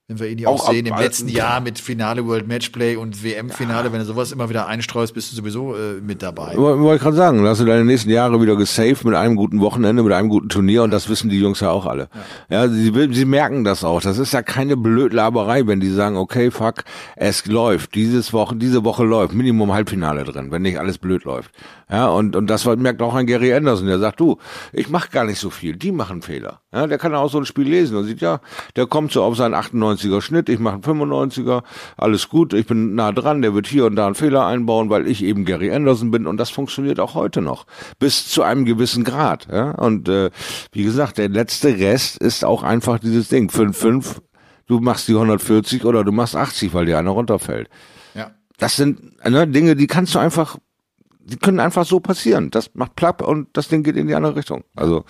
Wenn 0.08 0.18
wir 0.20 0.28
ihn 0.28 0.36
ja 0.38 0.48
auch, 0.48 0.68
Auch 0.68 0.70
sehen 0.70 0.84
im 0.84 0.94
letzten 0.98 1.28
Jahr 1.28 1.62
mit 1.62 1.78
Finale 1.78 2.26
World 2.26 2.46
Matchplay 2.46 2.96
und 2.96 3.24
WM-Finale, 3.24 3.90
wenn 3.90 4.00
du 4.00 4.04
sowas 4.04 4.32
immer 4.32 4.50
wieder 4.50 4.66
einstreust, 4.66 5.14
bist 5.14 5.32
du 5.32 5.36
sowieso 5.36 5.74
äh, 5.74 5.94
mit 6.02 6.22
dabei. 6.22 6.52
Woll- 6.58 6.78
Wollte 6.80 6.96
ich 6.96 7.02
gerade 7.02 7.16
sagen, 7.16 7.42
da 7.42 7.48
hast 7.48 7.62
du 7.62 7.64
deine 7.64 7.86
nächsten 7.86 8.10
Jahre 8.10 8.38
wieder 8.42 8.54
gesaved 8.54 9.02
mit 9.06 9.14
einem 9.14 9.34
guten 9.34 9.60
Wochenende, 9.62 10.02
mit 10.02 10.12
einem 10.12 10.28
guten 10.28 10.50
Turnier 10.50 10.82
und 10.82 10.90
das 10.90 11.08
wissen 11.08 11.30
die 11.30 11.40
Jungs 11.40 11.60
ja 11.60 11.70
auch 11.70 11.86
alle. 11.86 12.08
Ja, 12.50 12.68
sie, 12.68 12.94
will- 12.94 13.14
sie 13.14 13.24
merken 13.24 13.64
das 13.64 13.82
auch. 13.82 14.02
Das 14.02 14.18
ist 14.18 14.34
ja 14.34 14.42
keine 14.42 14.76
Blödlaberei, 14.76 15.66
wenn 15.66 15.80
die 15.80 15.90
sagen, 15.90 16.18
okay, 16.18 16.50
fuck, 16.50 16.84
es 17.16 17.46
läuft. 17.46 17.94
Dieses 17.94 18.34
Woche, 18.34 18.56
diese 18.56 18.84
Woche 18.84 19.04
läuft. 19.04 19.32
Minimum 19.32 19.72
Halbfinale 19.72 20.24
drin, 20.24 20.50
wenn 20.50 20.60
nicht 20.60 20.78
alles 20.78 20.98
blöd 20.98 21.24
läuft. 21.24 21.50
Ja, 21.90 22.08
und, 22.08 22.36
und 22.36 22.48
das 22.48 22.66
merkt 22.66 23.00
auch 23.00 23.14
ein 23.14 23.26
Gary 23.26 23.54
Anderson, 23.54 23.86
der 23.86 23.98
sagt, 23.98 24.20
du, 24.20 24.36
ich 24.72 24.90
mach 24.90 25.08
gar 25.10 25.24
nicht 25.24 25.38
so 25.38 25.48
viel. 25.48 25.76
Die 25.76 25.92
machen 25.92 26.20
Fehler. 26.20 26.60
Ja, 26.74 26.86
der 26.86 26.98
kann 26.98 27.14
auch 27.14 27.30
so 27.30 27.38
ein 27.38 27.46
Spiel 27.46 27.68
lesen 27.68 27.96
und 27.96 28.04
sieht, 28.04 28.20
ja, 28.20 28.40
der 28.76 28.86
kommt 28.86 29.12
so 29.12 29.22
auf 29.22 29.36
seinen 29.36 29.54
98er 29.96 30.20
Schnitt, 30.20 30.48
ich 30.48 30.58
mache 30.58 30.74
einen 30.74 30.82
95er, 30.82 31.62
alles 31.96 32.28
gut, 32.28 32.52
ich 32.52 32.66
bin 32.66 32.94
nah 32.94 33.12
dran, 33.12 33.42
der 33.42 33.54
wird 33.54 33.66
hier 33.66 33.86
und 33.86 33.96
da 33.96 34.06
einen 34.06 34.14
Fehler 34.14 34.46
einbauen, 34.46 34.90
weil 34.90 35.06
ich 35.06 35.22
eben 35.22 35.44
Gary 35.44 35.72
Anderson 35.72 36.10
bin 36.10 36.26
und 36.26 36.36
das 36.36 36.50
funktioniert 36.50 37.00
auch 37.00 37.14
heute 37.14 37.40
noch. 37.40 37.66
Bis 37.98 38.28
zu 38.28 38.42
einem 38.42 38.64
gewissen 38.64 39.04
Grad. 39.04 39.48
Ja? 39.50 39.72
Und 39.72 40.08
äh, 40.08 40.30
wie 40.72 40.84
gesagt, 40.84 41.18
der 41.18 41.28
letzte 41.28 41.78
Rest 41.78 42.18
ist 42.18 42.44
auch 42.44 42.62
einfach 42.62 42.98
dieses 42.98 43.28
Ding. 43.28 43.48
5-5, 43.50 44.18
du 44.66 44.80
machst 44.80 45.08
die 45.08 45.14
140 45.14 45.84
oder 45.84 46.04
du 46.04 46.12
machst 46.12 46.36
80, 46.36 46.74
weil 46.74 46.86
dir 46.86 46.98
einer 46.98 47.10
runterfällt. 47.10 47.68
Ja. 48.14 48.30
Das 48.58 48.76
sind 48.76 49.24
ne, 49.28 49.46
Dinge, 49.46 49.76
die 49.76 49.86
kannst 49.86 50.14
du 50.14 50.18
einfach, 50.18 50.58
die 51.20 51.36
können 51.36 51.60
einfach 51.60 51.84
so 51.84 52.00
passieren. 52.00 52.50
Das 52.50 52.70
macht 52.74 52.96
plapp 52.96 53.22
und 53.22 53.48
das 53.52 53.68
Ding 53.68 53.82
geht 53.82 53.96
in 53.96 54.06
die 54.06 54.14
andere 54.14 54.36
Richtung. 54.36 54.64
Also 54.76 55.04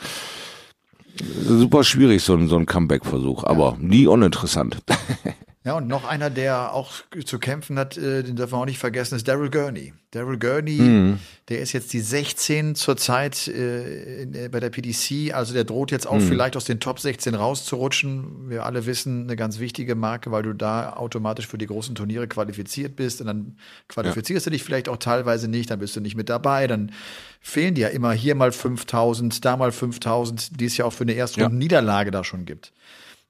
super 1.20 1.84
schwierig, 1.84 2.22
so 2.22 2.34
ein, 2.34 2.48
so 2.48 2.56
ein 2.56 2.66
Comeback-Versuch, 2.66 3.44
aber 3.44 3.76
nie 3.80 4.06
uninteressant. 4.06 4.78
Ja, 5.66 5.78
und 5.78 5.86
noch 5.88 6.04
einer, 6.04 6.28
der 6.28 6.74
auch 6.74 6.92
zu 7.24 7.38
kämpfen 7.38 7.78
hat, 7.78 7.96
äh, 7.96 8.22
den 8.22 8.36
dürfen 8.36 8.52
wir 8.52 8.58
auch 8.58 8.66
nicht 8.66 8.78
vergessen, 8.78 9.14
ist 9.16 9.26
Daryl 9.26 9.48
Gurney. 9.48 9.94
Daryl 10.10 10.38
Gurney, 10.38 10.72
Mhm. 10.78 11.18
der 11.48 11.60
ist 11.60 11.72
jetzt 11.72 11.94
die 11.94 12.00
16 12.00 12.74
zurzeit 12.74 13.48
äh, 13.48 14.24
äh, 14.24 14.48
bei 14.50 14.60
der 14.60 14.68
PDC, 14.68 15.32
also 15.32 15.54
der 15.54 15.64
droht 15.64 15.90
jetzt 15.90 16.06
auch 16.06 16.16
Mhm. 16.16 16.28
vielleicht 16.28 16.58
aus 16.58 16.66
den 16.66 16.80
Top 16.80 17.00
16 17.00 17.34
rauszurutschen. 17.34 18.50
Wir 18.50 18.66
alle 18.66 18.84
wissen, 18.84 19.22
eine 19.22 19.36
ganz 19.36 19.58
wichtige 19.58 19.94
Marke, 19.94 20.30
weil 20.30 20.42
du 20.42 20.52
da 20.52 20.92
automatisch 20.96 21.46
für 21.46 21.56
die 21.56 21.66
großen 21.66 21.94
Turniere 21.94 22.28
qualifiziert 22.28 22.94
bist 22.94 23.22
und 23.22 23.26
dann 23.28 23.56
qualifizierst 23.88 24.44
du 24.44 24.50
dich 24.50 24.62
vielleicht 24.62 24.90
auch 24.90 24.98
teilweise 24.98 25.48
nicht, 25.48 25.70
dann 25.70 25.78
bist 25.78 25.96
du 25.96 26.00
nicht 26.02 26.14
mit 26.14 26.28
dabei, 26.28 26.66
dann 26.66 26.92
fehlen 27.40 27.74
dir 27.74 27.88
ja 27.88 27.88
immer 27.88 28.12
hier 28.12 28.34
mal 28.34 28.52
5000, 28.52 29.42
da 29.42 29.56
mal 29.56 29.72
5000, 29.72 30.60
die 30.60 30.66
es 30.66 30.76
ja 30.76 30.84
auch 30.84 30.92
für 30.92 31.04
eine 31.04 31.14
Erstrunden-Niederlage 31.14 32.10
da 32.10 32.22
schon 32.22 32.44
gibt. 32.44 32.72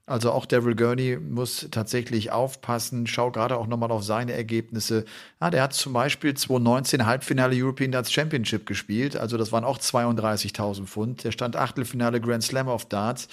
Also 0.07 0.31
auch 0.31 0.45
Daryl 0.45 0.75
Gurney 0.75 1.17
muss 1.17 1.67
tatsächlich 1.71 2.31
aufpassen. 2.31 3.07
Schau 3.07 3.31
gerade 3.31 3.57
auch 3.57 3.65
nochmal 3.65 3.89
auf 3.91 4.03
seine 4.03 4.33
Ergebnisse. 4.33 5.03
Ah, 5.39 5.49
der 5.49 5.63
hat 5.63 5.73
zum 5.73 5.93
Beispiel 5.93 6.35
2019 6.35 7.07
Halbfinale 7.07 7.55
European 7.55 7.91
Darts 7.91 8.11
Championship 8.11 8.67
gespielt. 8.67 9.17
Also 9.17 9.35
das 9.37 9.51
waren 9.51 9.63
auch 9.63 9.79
32.000 9.79 10.85
Pfund. 10.85 11.23
Der 11.23 11.31
stand 11.31 11.55
Achtelfinale 11.55 12.21
Grand 12.21 12.43
Slam 12.43 12.67
of 12.67 12.85
Darts. 12.85 13.27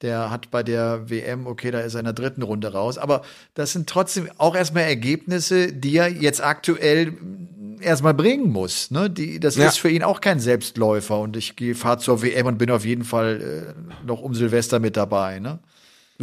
Der 0.00 0.30
hat 0.30 0.52
bei 0.52 0.62
der 0.62 1.10
WM, 1.10 1.46
okay, 1.48 1.72
da 1.72 1.80
ist 1.80 1.94
er 1.94 2.00
in 2.00 2.04
der 2.04 2.12
dritten 2.12 2.42
Runde 2.42 2.72
raus. 2.72 2.98
Aber 2.98 3.22
das 3.54 3.72
sind 3.72 3.88
trotzdem 3.88 4.28
auch 4.38 4.54
erstmal 4.54 4.84
Ergebnisse, 4.84 5.72
die 5.72 5.96
er 5.96 6.08
jetzt 6.08 6.42
aktuell 6.42 7.14
erstmal 7.80 8.14
bringen 8.14 8.50
muss. 8.52 8.92
Ne? 8.92 9.10
Die, 9.10 9.40
das 9.40 9.56
Ja. 9.56 9.66
ist 9.66 9.78
für 9.80 9.90
ihn 9.90 10.04
auch 10.04 10.20
kein 10.20 10.38
Selbstläufer. 10.38 11.18
Und 11.18 11.36
ich 11.36 11.56
gehe 11.56 11.74
fahre 11.74 11.98
zur 11.98 12.22
WM 12.22 12.46
und 12.46 12.58
bin 12.58 12.70
auf 12.70 12.84
jeden 12.84 13.02
Fall 13.04 13.74
äh, 13.74 14.06
noch 14.06 14.20
um 14.22 14.34
Silvester 14.36 14.78
mit 14.78 14.96
dabei. 14.96 15.40
Ne? 15.40 15.58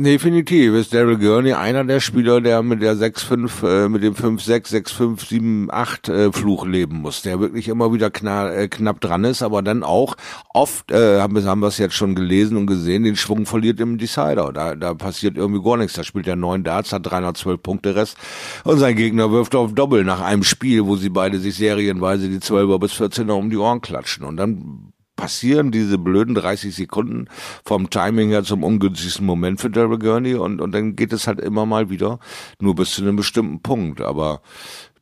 Definitiv 0.03 0.75
ist 0.75 0.93
Daryl 0.93 1.17
Gurney 1.17 1.51
einer 1.51 1.83
der 1.83 1.99
Spieler, 1.99 2.39
der 2.39 2.63
mit 2.63 2.81
der 2.81 2.95
6-5, 2.95 3.67
äh, 3.67 3.89
mit 3.89 4.01
dem 4.01 4.13
5-6, 4.13 4.71
6-5, 4.87 5.67
7-8 5.69 6.11
äh, 6.13 6.31
Fluch 6.31 6.65
leben 6.65 7.01
muss, 7.01 7.21
der 7.21 7.41
wirklich 7.41 7.67
immer 7.67 7.91
wieder 7.91 8.09
kna 8.09 8.49
äh, 8.49 8.67
knapp 8.69 9.01
dran 9.01 9.25
ist, 9.25 9.41
aber 9.41 9.61
dann 9.61 9.83
auch 9.83 10.15
oft, 10.53 10.89
äh, 10.91 11.19
haben 11.19 11.35
wir 11.35 11.43
haben 11.43 11.61
es 11.63 11.79
jetzt 11.79 11.95
schon 11.95 12.15
gelesen 12.15 12.55
und 12.55 12.67
gesehen, 12.67 13.03
den 13.03 13.17
Schwung 13.17 13.45
verliert 13.45 13.81
im 13.81 13.97
Decider. 13.97 14.53
Da, 14.53 14.73
da 14.75 14.93
passiert 14.93 15.35
irgendwie 15.35 15.61
gar 15.61 15.75
nichts. 15.75 15.95
Da 15.95 16.05
spielt 16.05 16.27
er 16.27 16.37
neun 16.37 16.63
Darts, 16.63 16.93
hat 16.93 17.05
312 17.05 17.61
Punkte 17.61 17.95
Rest 17.95 18.15
und 18.63 18.79
sein 18.79 18.95
Gegner 18.95 19.33
wirft 19.33 19.53
auf 19.53 19.73
Doppel 19.73 20.05
nach 20.05 20.21
einem 20.21 20.43
Spiel, 20.43 20.85
wo 20.85 20.95
sie 20.95 21.09
beide 21.09 21.39
sich 21.39 21.55
serienweise 21.55 22.29
die 22.29 22.39
12er 22.39 22.79
bis 22.79 22.93
14er 22.93 23.33
um 23.33 23.49
die 23.49 23.57
Ohren 23.57 23.81
klatschen 23.81 24.23
und 24.23 24.37
dann 24.37 24.93
passieren 25.19 25.69
diese 25.71 25.97
blöden 25.97 26.33
30 26.33 26.73
Sekunden 26.73 27.27
vom 27.65 27.89
Timing 27.89 28.29
her 28.29 28.45
zum 28.45 28.63
ungünstigsten 28.63 29.25
Moment 29.25 29.59
für 29.59 29.69
Daryl 29.69 29.99
Gurney 29.99 30.35
und, 30.35 30.61
und 30.61 30.71
dann 30.71 30.95
geht 30.95 31.11
es 31.11 31.27
halt 31.27 31.41
immer 31.41 31.65
mal 31.65 31.89
wieder 31.89 32.19
nur 32.61 32.73
bis 32.75 32.91
zu 32.91 33.01
einem 33.01 33.17
bestimmten 33.17 33.61
Punkt. 33.61 33.99
Aber 33.99 34.41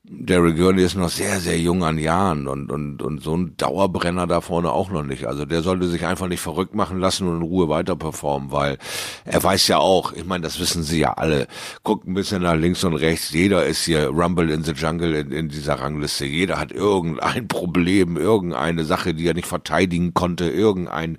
Daryl 0.10 0.54
Gurney 0.54 0.84
ist 0.84 0.96
noch 0.96 1.10
sehr, 1.10 1.42
sehr 1.42 1.60
jung 1.60 1.84
an 1.84 1.98
Jahren 1.98 2.48
und, 2.48 2.72
und, 2.72 3.02
und 3.02 3.22
so 3.22 3.36
ein 3.36 3.58
Dauerbrenner 3.58 4.26
da 4.26 4.40
vorne 4.40 4.72
auch 4.72 4.90
noch 4.90 5.04
nicht. 5.04 5.26
Also 5.26 5.44
der 5.44 5.62
sollte 5.62 5.90
sich 5.90 6.06
einfach 6.06 6.30
nicht 6.30 6.40
verrückt 6.40 6.74
machen 6.76 7.00
lassen 7.00 7.28
und 7.28 7.38
in 7.38 7.42
Ruhe 7.42 7.68
weiter 7.68 7.98
performen, 7.98 8.50
weil 8.50 8.78
er 9.26 9.44
weiß 9.44 9.68
ja 9.68 9.80
auch, 9.80 10.14
ich 10.14 10.24
meine, 10.24 10.44
das 10.44 10.62
wissen 10.62 10.84
sie 10.84 11.00
ja 11.00 11.14
alle, 11.14 11.48
guckt 11.84 12.08
ein 12.08 12.14
bisschen 12.14 12.44
nach 12.44 12.56
links 12.56 12.86
und 12.86 12.94
rechts, 12.94 13.32
jeder 13.32 13.66
ist 13.66 13.84
hier 13.84 14.08
Rumble 14.08 14.50
in 14.50 14.64
the 14.64 14.72
Jungle 14.72 15.14
in, 15.14 15.32
in 15.34 15.50
dieser 15.50 15.74
Rangliste, 15.74 16.26
jeder 16.26 16.58
hat 16.58 16.72
irgendein 16.72 17.48
Problem, 17.50 18.16
irgendeine 18.16 18.86
Sache, 18.86 19.14
die 19.14 19.28
er 19.28 19.34
nicht 19.34 19.48
verteidigen 19.48 20.14
konnte, 20.14 20.50
irgendein 20.50 21.18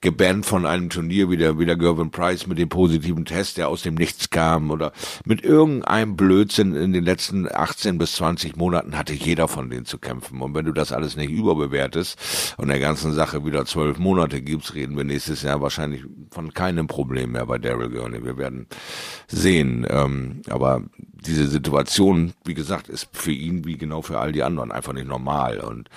gebannt 0.00 0.46
von 0.46 0.64
einem 0.64 0.88
Turnier 0.88 1.28
wie 1.28 1.36
der, 1.36 1.58
wie 1.58 1.66
der 1.66 1.76
Gervin 1.76 2.10
Price 2.10 2.46
mit 2.46 2.56
dem 2.56 2.70
positiven 2.70 3.26
Test, 3.26 3.58
der 3.58 3.68
aus 3.68 3.82
dem 3.82 3.96
Nichts 3.96 4.30
kam 4.30 4.70
oder 4.70 4.92
mit 5.26 5.44
irgendeinem 5.44 6.16
Blödsinn 6.16 6.74
in 6.74 6.94
den 6.94 7.04
letzten 7.04 7.46
18 7.46 7.98
bis 7.98 8.14
20 8.14 8.29
Monaten 8.56 8.96
hatte 8.96 9.14
jeder 9.14 9.48
von 9.48 9.70
denen 9.70 9.86
zu 9.86 9.98
kämpfen. 9.98 10.40
Und 10.40 10.54
wenn 10.54 10.64
du 10.64 10.72
das 10.72 10.92
alles 10.92 11.16
nicht 11.16 11.30
überbewertest 11.30 12.54
und 12.56 12.68
der 12.68 12.78
ganzen 12.78 13.12
Sache 13.12 13.44
wieder 13.44 13.64
zwölf 13.66 13.98
Monate 13.98 14.42
gibst, 14.42 14.74
reden 14.74 14.96
wir 14.96 15.04
nächstes 15.04 15.42
Jahr 15.42 15.60
wahrscheinlich 15.60 16.04
von 16.30 16.52
keinem 16.54 16.86
Problem 16.86 17.32
mehr 17.32 17.46
bei 17.46 17.58
Daryl 17.58 17.90
Gurney. 17.90 18.24
Wir 18.24 18.36
werden 18.36 18.66
sehen. 19.28 19.86
Ähm, 19.88 20.42
aber 20.48 20.82
diese 21.26 21.48
Situation, 21.48 22.32
wie 22.44 22.54
gesagt, 22.54 22.88
ist 22.88 23.08
für 23.12 23.32
ihn 23.32 23.64
wie 23.64 23.76
genau 23.76 24.02
für 24.02 24.18
all 24.18 24.32
die 24.32 24.42
anderen 24.42 24.72
einfach 24.72 24.92
nicht 24.92 25.06
normal. 25.06 25.58
Und 25.58 25.88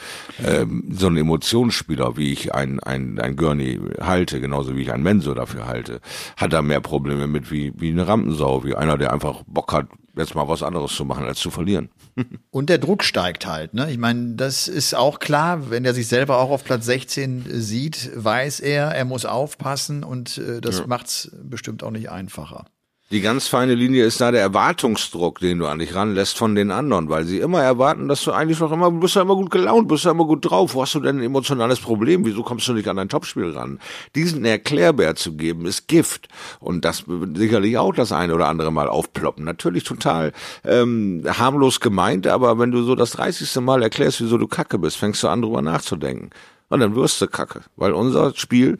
ähm, 0.43 0.83
so 0.91 1.07
ein 1.07 1.17
Emotionsspieler, 1.17 2.17
wie 2.17 2.31
ich 2.31 2.53
ein, 2.53 2.79
ein, 2.81 3.19
ein 3.19 3.35
Gurney 3.35 3.79
halte, 4.01 4.41
genauso 4.41 4.75
wie 4.75 4.81
ich 4.81 4.91
ein 4.91 5.03
Menso 5.03 5.33
dafür 5.33 5.67
halte, 5.67 6.01
hat 6.37 6.53
da 6.53 6.61
mehr 6.61 6.81
Probleme 6.81 7.27
mit 7.27 7.51
wie, 7.51 7.73
wie 7.77 7.91
eine 7.91 8.07
Rampensau, 8.07 8.63
wie 8.63 8.75
einer, 8.75 8.97
der 8.97 9.13
einfach 9.13 9.43
Bock 9.47 9.71
hat, 9.73 9.87
jetzt 10.15 10.35
mal 10.35 10.47
was 10.47 10.63
anderes 10.63 10.93
zu 10.93 11.05
machen, 11.05 11.25
als 11.25 11.39
zu 11.39 11.49
verlieren. 11.49 11.89
Und 12.51 12.69
der 12.69 12.77
Druck 12.77 13.03
steigt 13.03 13.45
halt. 13.45 13.73
Ne? 13.73 13.91
Ich 13.91 13.97
meine, 13.97 14.35
das 14.35 14.67
ist 14.67 14.93
auch 14.93 15.19
klar, 15.19 15.69
wenn 15.69 15.85
er 15.85 15.93
sich 15.93 16.07
selber 16.07 16.39
auch 16.39 16.49
auf 16.49 16.63
Platz 16.63 16.85
16 16.85 17.45
sieht, 17.61 18.11
weiß 18.15 18.59
er, 18.59 18.89
er 18.89 19.05
muss 19.05 19.25
aufpassen 19.25 20.03
und 20.03 20.37
äh, 20.37 20.61
das 20.61 20.85
macht's 20.87 21.31
bestimmt 21.43 21.83
auch 21.83 21.91
nicht 21.91 22.09
einfacher. 22.09 22.65
Die 23.13 23.21
ganz 23.21 23.47
feine 23.47 23.75
Linie 23.75 24.05
ist 24.05 24.21
da 24.21 24.31
der 24.31 24.41
Erwartungsdruck, 24.41 25.37
den 25.37 25.59
du 25.59 25.67
an 25.67 25.77
dich 25.77 25.93
ranlässt 25.93 26.35
von 26.35 26.55
den 26.55 26.71
anderen, 26.71 27.09
weil 27.09 27.25
sie 27.25 27.37
immer 27.37 27.61
erwarten, 27.61 28.07
dass 28.07 28.23
du 28.23 28.31
eigentlich 28.31 28.59
noch 28.59 28.71
immer, 28.71 28.89
bist 28.89 29.13
ja 29.13 29.21
immer 29.21 29.35
gut 29.35 29.51
gelaunt, 29.51 29.87
bist 29.87 30.05
ja 30.05 30.09
immer 30.09 30.25
gut 30.25 30.49
drauf. 30.49 30.73
Wo 30.73 30.81
hast 30.81 30.95
du 30.95 30.99
denn 30.99 31.19
ein 31.19 31.23
emotionales 31.23 31.79
Problem? 31.79 32.25
Wieso 32.25 32.41
kommst 32.41 32.67
du 32.67 32.73
nicht 32.73 32.87
an 32.87 32.95
dein 32.95 33.09
Topspiel 33.09 33.51
ran? 33.51 33.79
Diesen 34.15 34.43
Erklärbär 34.45 35.13
zu 35.13 35.33
geben, 35.33 35.67
ist 35.67 35.87
Gift. 35.87 36.27
Und 36.59 36.85
das 36.85 37.03
sicherlich 37.35 37.77
auch 37.77 37.93
das 37.93 38.11
eine 38.11 38.33
oder 38.33 38.47
andere 38.47 38.71
Mal 38.71 38.89
aufploppen. 38.89 39.45
Natürlich 39.45 39.83
total 39.83 40.31
ähm, 40.65 41.23
harmlos 41.27 41.81
gemeint, 41.81 42.25
aber 42.25 42.57
wenn 42.57 42.71
du 42.71 42.81
so 42.81 42.95
das 42.95 43.11
30. 43.11 43.61
Mal 43.61 43.83
erklärst, 43.83 44.21
wieso 44.21 44.39
du 44.39 44.47
kacke 44.47 44.79
bist, 44.79 44.97
fängst 44.97 45.21
du 45.21 45.27
an, 45.27 45.43
drüber 45.43 45.61
nachzudenken. 45.61 46.31
Und 46.69 46.79
dann 46.79 46.95
wirst 46.95 47.21
du 47.21 47.27
kacke. 47.27 47.61
Weil 47.75 47.91
unser 47.91 48.33
Spiel 48.33 48.79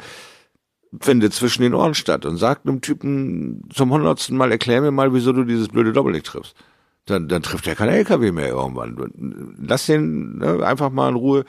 findet 1.02 1.34
zwischen 1.34 1.64
den 1.64 1.74
Ohren 1.74 1.94
statt 1.94 2.26
und 2.26 2.38
sagt 2.38 2.68
einem 2.68 2.82
Typen 2.82 3.68
zum 3.74 3.92
hundertsten 3.92 4.38
Mal, 4.38 4.52
erklär 4.52 4.82
mir 4.82 4.92
mal, 4.92 5.14
wieso 5.14 5.32
du 5.32 5.44
dieses 5.44 5.70
blöde 5.70 5.94
Doppel 5.94 6.14
nicht 6.14 6.26
triffst. 6.26 6.56
Dann, 7.06 7.28
dann 7.28 7.44
trifft 7.44 7.68
er 7.68 7.76
kein 7.76 7.90
LKW 7.90 8.32
mehr 8.32 8.48
irgendwann. 8.48 8.96
Lass 9.60 9.88
den 9.88 10.38
ne, 10.38 10.66
einfach 10.66 10.90
mal 10.90 11.10
in 11.10 11.16
Ruhe 11.16 11.44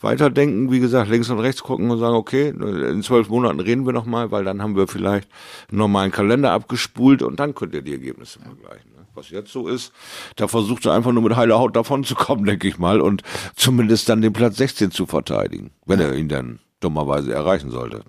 weiterdenken, 0.00 0.70
wie 0.70 0.78
gesagt, 0.78 1.10
links 1.10 1.28
und 1.30 1.40
rechts 1.40 1.64
gucken 1.64 1.90
und 1.90 1.98
sagen, 1.98 2.14
okay, 2.14 2.50
in 2.50 3.02
zwölf 3.02 3.28
Monaten 3.28 3.58
reden 3.58 3.86
wir 3.86 3.92
nochmal, 3.92 4.30
weil 4.30 4.44
dann 4.44 4.62
haben 4.62 4.76
wir 4.76 4.86
vielleicht 4.86 5.28
einen 5.68 5.78
normalen 5.78 6.12
Kalender 6.12 6.52
abgespult 6.52 7.22
und 7.22 7.40
dann 7.40 7.56
könnt 7.56 7.74
ihr 7.74 7.82
die 7.82 7.90
Ergebnisse 7.90 8.38
vergleichen. 8.38 8.92
Ne? 8.92 9.04
Was 9.14 9.30
jetzt 9.30 9.50
so 9.50 9.66
ist, 9.66 9.92
da 10.36 10.46
versucht 10.46 10.86
er 10.86 10.92
einfach 10.92 11.10
nur 11.10 11.24
mit 11.24 11.34
heiler 11.34 11.58
Haut 11.58 11.74
davon 11.74 12.04
zu 12.04 12.14
kommen, 12.14 12.44
denke 12.44 12.68
ich 12.68 12.78
mal, 12.78 13.00
und 13.00 13.24
zumindest 13.56 14.08
dann 14.08 14.22
den 14.22 14.32
Platz 14.32 14.58
16 14.58 14.92
zu 14.92 15.06
verteidigen, 15.06 15.72
wenn 15.86 15.98
er 15.98 16.14
ihn 16.14 16.28
dann 16.28 16.60
dummerweise 16.78 17.32
erreichen 17.32 17.72
sollte. 17.72 18.04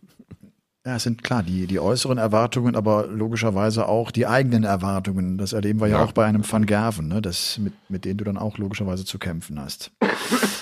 Ja, 0.84 0.96
es 0.96 1.04
sind 1.04 1.24
klar 1.24 1.44
die, 1.44 1.68
die 1.68 1.80
äußeren 1.80 2.18
Erwartungen, 2.18 2.76
aber 2.76 3.06
logischerweise 3.06 3.88
auch 3.88 4.10
die 4.10 4.26
eigenen 4.26 4.64
Erwartungen. 4.64 5.38
Das 5.38 5.54
erleben 5.54 5.80
wir 5.80 5.88
ja, 5.88 6.00
ja 6.00 6.04
auch 6.04 6.12
bei 6.12 6.26
einem 6.26 6.44
Van 6.50 6.66
Gerven, 6.66 7.08
ne? 7.08 7.22
das, 7.22 7.60
mit, 7.60 7.74
mit 7.88 8.04
denen 8.04 8.18
du 8.18 8.24
dann 8.24 8.38
auch 8.38 8.58
logischerweise 8.58 9.06
zu 9.06 9.20
kämpfen 9.20 9.60
hast. 9.60 9.92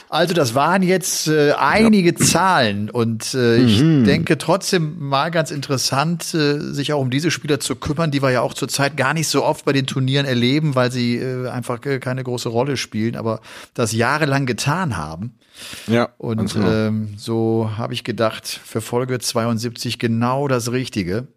Also 0.09 0.33
das 0.33 0.55
waren 0.55 0.81
jetzt 0.81 1.27
äh, 1.27 1.51
einige 1.51 2.11
ja. 2.11 2.25
Zahlen 2.25 2.89
und 2.89 3.35
äh, 3.35 3.57
ich 3.57 3.79
mhm. 3.79 4.05
denke 4.05 4.39
trotzdem 4.39 4.97
mal 4.97 5.29
ganz 5.29 5.51
interessant, 5.51 6.33
äh, 6.33 6.59
sich 6.59 6.93
auch 6.93 6.99
um 6.99 7.11
diese 7.11 7.29
Spieler 7.29 7.59
zu 7.59 7.75
kümmern, 7.75 8.09
die 8.09 8.23
wir 8.23 8.31
ja 8.31 8.41
auch 8.41 8.55
zurzeit 8.55 8.97
gar 8.97 9.13
nicht 9.13 9.27
so 9.27 9.45
oft 9.45 9.65
bei 9.65 9.71
den 9.71 9.85
Turnieren 9.85 10.25
erleben, 10.25 10.73
weil 10.73 10.91
sie 10.91 11.17
äh, 11.17 11.47
einfach 11.49 11.85
äh, 11.85 11.99
keine 11.99 12.23
große 12.23 12.49
Rolle 12.49 12.75
spielen, 12.75 13.15
aber 13.15 13.41
das 13.75 13.91
jahrelang 13.91 14.47
getan 14.47 14.97
haben. 14.97 15.37
Ja. 15.85 16.09
Und 16.17 16.55
genau. 16.55 16.71
ähm, 16.71 17.13
so 17.15 17.71
habe 17.77 17.93
ich 17.93 18.03
gedacht, 18.03 18.47
für 18.47 18.81
Folge 18.81 19.19
72 19.19 19.99
genau 19.99 20.47
das 20.47 20.71
Richtige. 20.71 21.27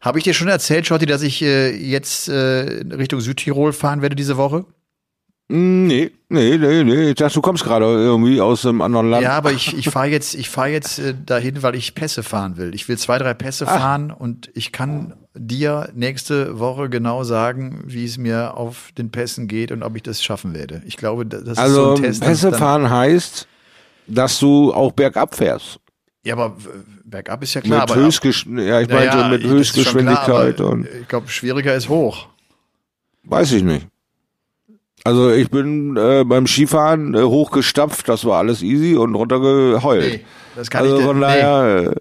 Habe 0.00 0.18
ich 0.18 0.24
dir 0.24 0.34
schon 0.34 0.48
erzählt, 0.48 0.86
Schotti, 0.86 1.06
dass 1.06 1.22
ich 1.22 1.40
äh, 1.42 1.70
jetzt 1.70 2.28
äh, 2.28 2.82
Richtung 2.96 3.20
Südtirol 3.20 3.72
fahren 3.72 4.02
werde 4.02 4.16
diese 4.16 4.36
Woche? 4.36 4.64
Mm, 5.48 5.86
nee, 5.86 6.10
nee, 6.28 6.58
nee, 6.58 6.84
nee. 6.84 7.08
Ich 7.10 7.14
dachte, 7.14 7.34
du 7.34 7.40
kommst 7.40 7.64
gerade 7.64 7.86
irgendwie 7.86 8.40
aus 8.40 8.66
einem 8.66 8.82
anderen 8.82 9.10
Land. 9.10 9.22
Ja, 9.22 9.32
aber 9.32 9.52
ich, 9.52 9.76
ich 9.76 9.88
fahre 9.88 10.08
jetzt, 10.08 10.34
ich 10.34 10.50
fahre 10.50 10.68
jetzt 10.68 10.98
äh, 10.98 11.14
dahin, 11.24 11.62
weil 11.62 11.74
ich 11.74 11.94
Pässe 11.94 12.22
fahren 12.22 12.58
will. 12.58 12.74
Ich 12.74 12.86
will 12.88 12.98
zwei, 12.98 13.18
drei 13.18 13.32
Pässe 13.32 13.66
Ach. 13.66 13.80
fahren 13.80 14.10
und 14.10 14.50
ich 14.54 14.72
kann 14.72 15.14
dir 15.34 15.88
nächste 15.94 16.58
Woche 16.58 16.90
genau 16.90 17.24
sagen, 17.24 17.82
wie 17.86 18.04
es 18.04 18.18
mir 18.18 18.58
auf 18.58 18.90
den 18.98 19.10
Pässen 19.10 19.48
geht 19.48 19.72
und 19.72 19.82
ob 19.82 19.96
ich 19.96 20.02
das 20.02 20.22
schaffen 20.22 20.52
werde. 20.52 20.82
Ich 20.84 20.98
glaube, 20.98 21.24
das 21.24 21.56
also, 21.56 21.94
ist 21.94 21.98
so 21.98 22.02
ein 22.02 22.02
Test. 22.02 22.22
Pässe 22.22 22.52
fahren 22.52 22.90
heißt, 22.90 23.48
dass 24.06 24.38
du 24.38 24.74
auch 24.74 24.92
bergab 24.92 25.34
fährst. 25.34 25.80
Ja, 26.24 26.34
aber 26.34 26.56
bergab 27.04 27.42
ist 27.42 27.54
ja 27.54 27.62
klar. 27.62 27.86
Mit 27.88 27.96
Höchstgesch 27.96 28.44
ja, 28.44 28.82
ich 28.82 28.88
meinte 28.88 29.16
ja, 29.16 29.28
mit 29.28 29.44
Höchstgeschwindigkeit. 29.44 30.56
Klar, 30.56 30.70
und 30.70 30.86
ich 31.00 31.08
glaube, 31.08 31.28
schwieriger 31.28 31.74
ist 31.74 31.88
hoch. 31.88 32.26
Weiß 33.22 33.52
ich 33.52 33.62
nicht. 33.62 33.86
Also 35.08 35.32
ich 35.32 35.48
bin 35.48 35.96
äh, 35.96 36.22
beim 36.22 36.46
Skifahren 36.46 37.14
äh, 37.14 37.22
hochgestapft, 37.22 38.06
das 38.10 38.26
war 38.26 38.36
alles 38.36 38.60
easy 38.60 38.94
und 38.94 39.14
runtergeheult. 39.14 40.04
Nee, 40.04 40.20
das 40.54 40.68
kann 40.68 40.82
also 40.82 40.98
ich 40.98 41.04
von 41.06 41.18
daher, 41.22 41.94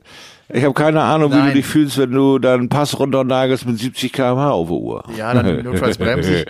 nee. 0.49 0.57
ich 0.57 0.65
habe 0.65 0.73
keine 0.73 1.01
Ahnung, 1.01 1.31
Nein. 1.31 1.43
wie 1.43 1.47
du 1.47 1.53
dich 1.53 1.65
fühlst, 1.65 1.97
wenn 1.97 2.11
du 2.11 2.37
dann 2.37 2.67
Pass 2.67 2.99
runternagelst 2.99 3.65
mit 3.65 3.79
70 3.79 4.11
km/h 4.11 4.51
auf 4.51 4.67
der 4.67 4.75
Uhr. 4.75 5.03
Ja, 5.15 5.33
dann 5.33 5.63
notfalls 5.63 5.97
bremse 5.97 6.41
ich. 6.41 6.45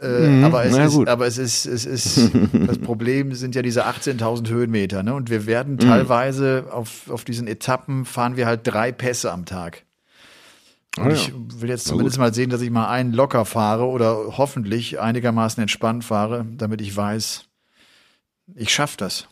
Äh, 0.00 0.26
mhm, 0.26 0.44
aber, 0.44 0.64
es 0.64 0.74
ist, 0.74 1.06
aber 1.06 1.26
es 1.26 1.36
ist, 1.36 1.66
es 1.66 1.84
ist, 1.84 2.30
das 2.66 2.78
Problem 2.78 3.34
sind 3.34 3.54
ja 3.54 3.60
diese 3.60 3.86
18.000 3.86 4.48
Höhenmeter, 4.48 5.02
ne? 5.02 5.12
Und 5.12 5.28
wir 5.28 5.44
werden 5.44 5.74
mhm. 5.74 5.80
teilweise 5.80 6.64
auf, 6.70 7.10
auf 7.10 7.24
diesen 7.24 7.46
Etappen 7.46 8.06
fahren 8.06 8.38
wir 8.38 8.46
halt 8.46 8.60
drei 8.64 8.90
Pässe 8.90 9.30
am 9.30 9.44
Tag. 9.44 9.83
Und 10.96 11.04
ah, 11.04 11.08
ja. 11.08 11.14
ich 11.14 11.32
will 11.60 11.68
jetzt 11.68 11.86
zumindest 11.86 12.18
mal 12.18 12.32
sehen, 12.32 12.50
dass 12.50 12.60
ich 12.60 12.70
mal 12.70 12.88
einen 12.88 13.12
locker 13.12 13.44
fahre 13.44 13.86
oder 13.86 14.38
hoffentlich 14.38 15.00
einigermaßen 15.00 15.60
entspannt 15.60 16.04
fahre, 16.04 16.46
damit 16.56 16.80
ich 16.80 16.96
weiß, 16.96 17.46
ich 18.54 18.72
schaffe 18.72 18.96
das. 18.98 19.26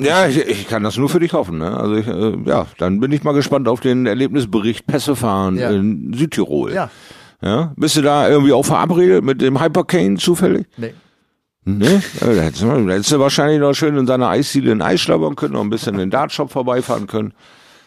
Ja, 0.00 0.26
ich, 0.26 0.36
ich 0.38 0.68
kann 0.68 0.82
das 0.82 0.96
nur 0.96 1.08
für 1.08 1.20
dich 1.20 1.32
hoffen. 1.32 1.58
Ne? 1.58 1.76
Also 1.76 1.94
ich, 1.96 2.06
äh, 2.06 2.36
ja, 2.48 2.66
dann 2.78 3.00
bin 3.00 3.12
ich 3.12 3.22
mal 3.24 3.32
gespannt 3.32 3.68
auf 3.68 3.80
den 3.80 4.06
Erlebnisbericht 4.06 4.86
Pässe 4.86 5.16
fahren 5.16 5.56
ja. 5.56 5.70
in 5.70 6.12
Südtirol. 6.12 6.72
Ja. 6.72 6.90
Ja? 7.42 7.72
Bist 7.76 7.96
du 7.96 8.02
da 8.02 8.28
irgendwie 8.28 8.52
auch 8.52 8.64
verabredet 8.64 9.24
mit 9.24 9.40
dem 9.40 9.60
Hypercane 9.60 10.16
zufällig? 10.16 10.66
Nee. 10.76 10.94
Ne? 11.64 12.02
Da 12.20 12.26
hättest, 12.26 12.62
du, 12.62 12.66
da 12.66 12.92
hättest 12.92 13.12
du 13.12 13.18
wahrscheinlich 13.18 13.58
noch 13.58 13.72
schön 13.72 13.96
in 13.96 14.06
seiner 14.06 14.28
Eisdiele 14.28 14.72
in 14.72 14.82
Eis 14.82 15.00
schlabbern 15.00 15.34
können, 15.34 15.54
noch 15.54 15.62
ein 15.62 15.70
bisschen 15.70 15.94
in 15.94 16.00
den 16.00 16.10
Dartshop 16.10 16.50
vorbeifahren 16.50 17.06
können. 17.06 17.32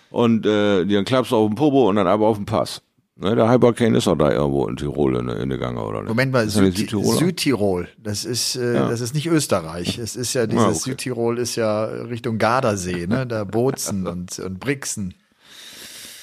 Und 0.10 0.46
äh, 0.46 0.86
dann 0.86 1.06
klappst 1.06 1.32
du 1.32 1.36
auf 1.36 1.48
den 1.48 1.56
Popo 1.56 1.90
und 1.90 1.98
dann 1.98 2.08
aber 2.08 2.28
auf 2.28 2.38
den 2.38 2.46
Pass. 2.46 2.82
Ne, 3.20 3.36
der 3.36 3.50
Hypercane 3.50 3.98
ist 3.98 4.08
auch 4.08 4.16
da 4.16 4.32
irgendwo 4.32 4.68
in 4.68 4.76
Tirol 4.76 5.16
in, 5.16 5.28
in 5.28 5.50
der 5.50 5.58
Gange, 5.58 5.84
oder 5.84 6.02
nicht? 6.02 6.10
Moment 6.10 6.32
mal, 6.32 6.48
Süd 6.50 6.78
Südtirol. 6.78 7.88
Das 7.98 8.26
ist, 8.26 8.56
äh, 8.56 8.76
ja. 8.76 8.90
das 8.90 9.02
ist 9.02 9.16
nicht 9.16 9.26
Österreich. 9.26 9.98
Es 9.98 10.16
ist 10.16 10.36
ja 10.36 10.46
dieses 10.46 10.64
ah, 10.64 10.70
okay. 10.70 10.78
Südtirol 10.78 11.40
ist 11.40 11.56
ja 11.56 11.86
Richtung 11.86 12.38
Gardasee, 12.38 13.08
ne? 13.08 13.26
Da 13.26 13.44
Bozen 13.44 14.06
und, 14.06 14.38
und 14.38 14.60
Brixen. 14.60 15.16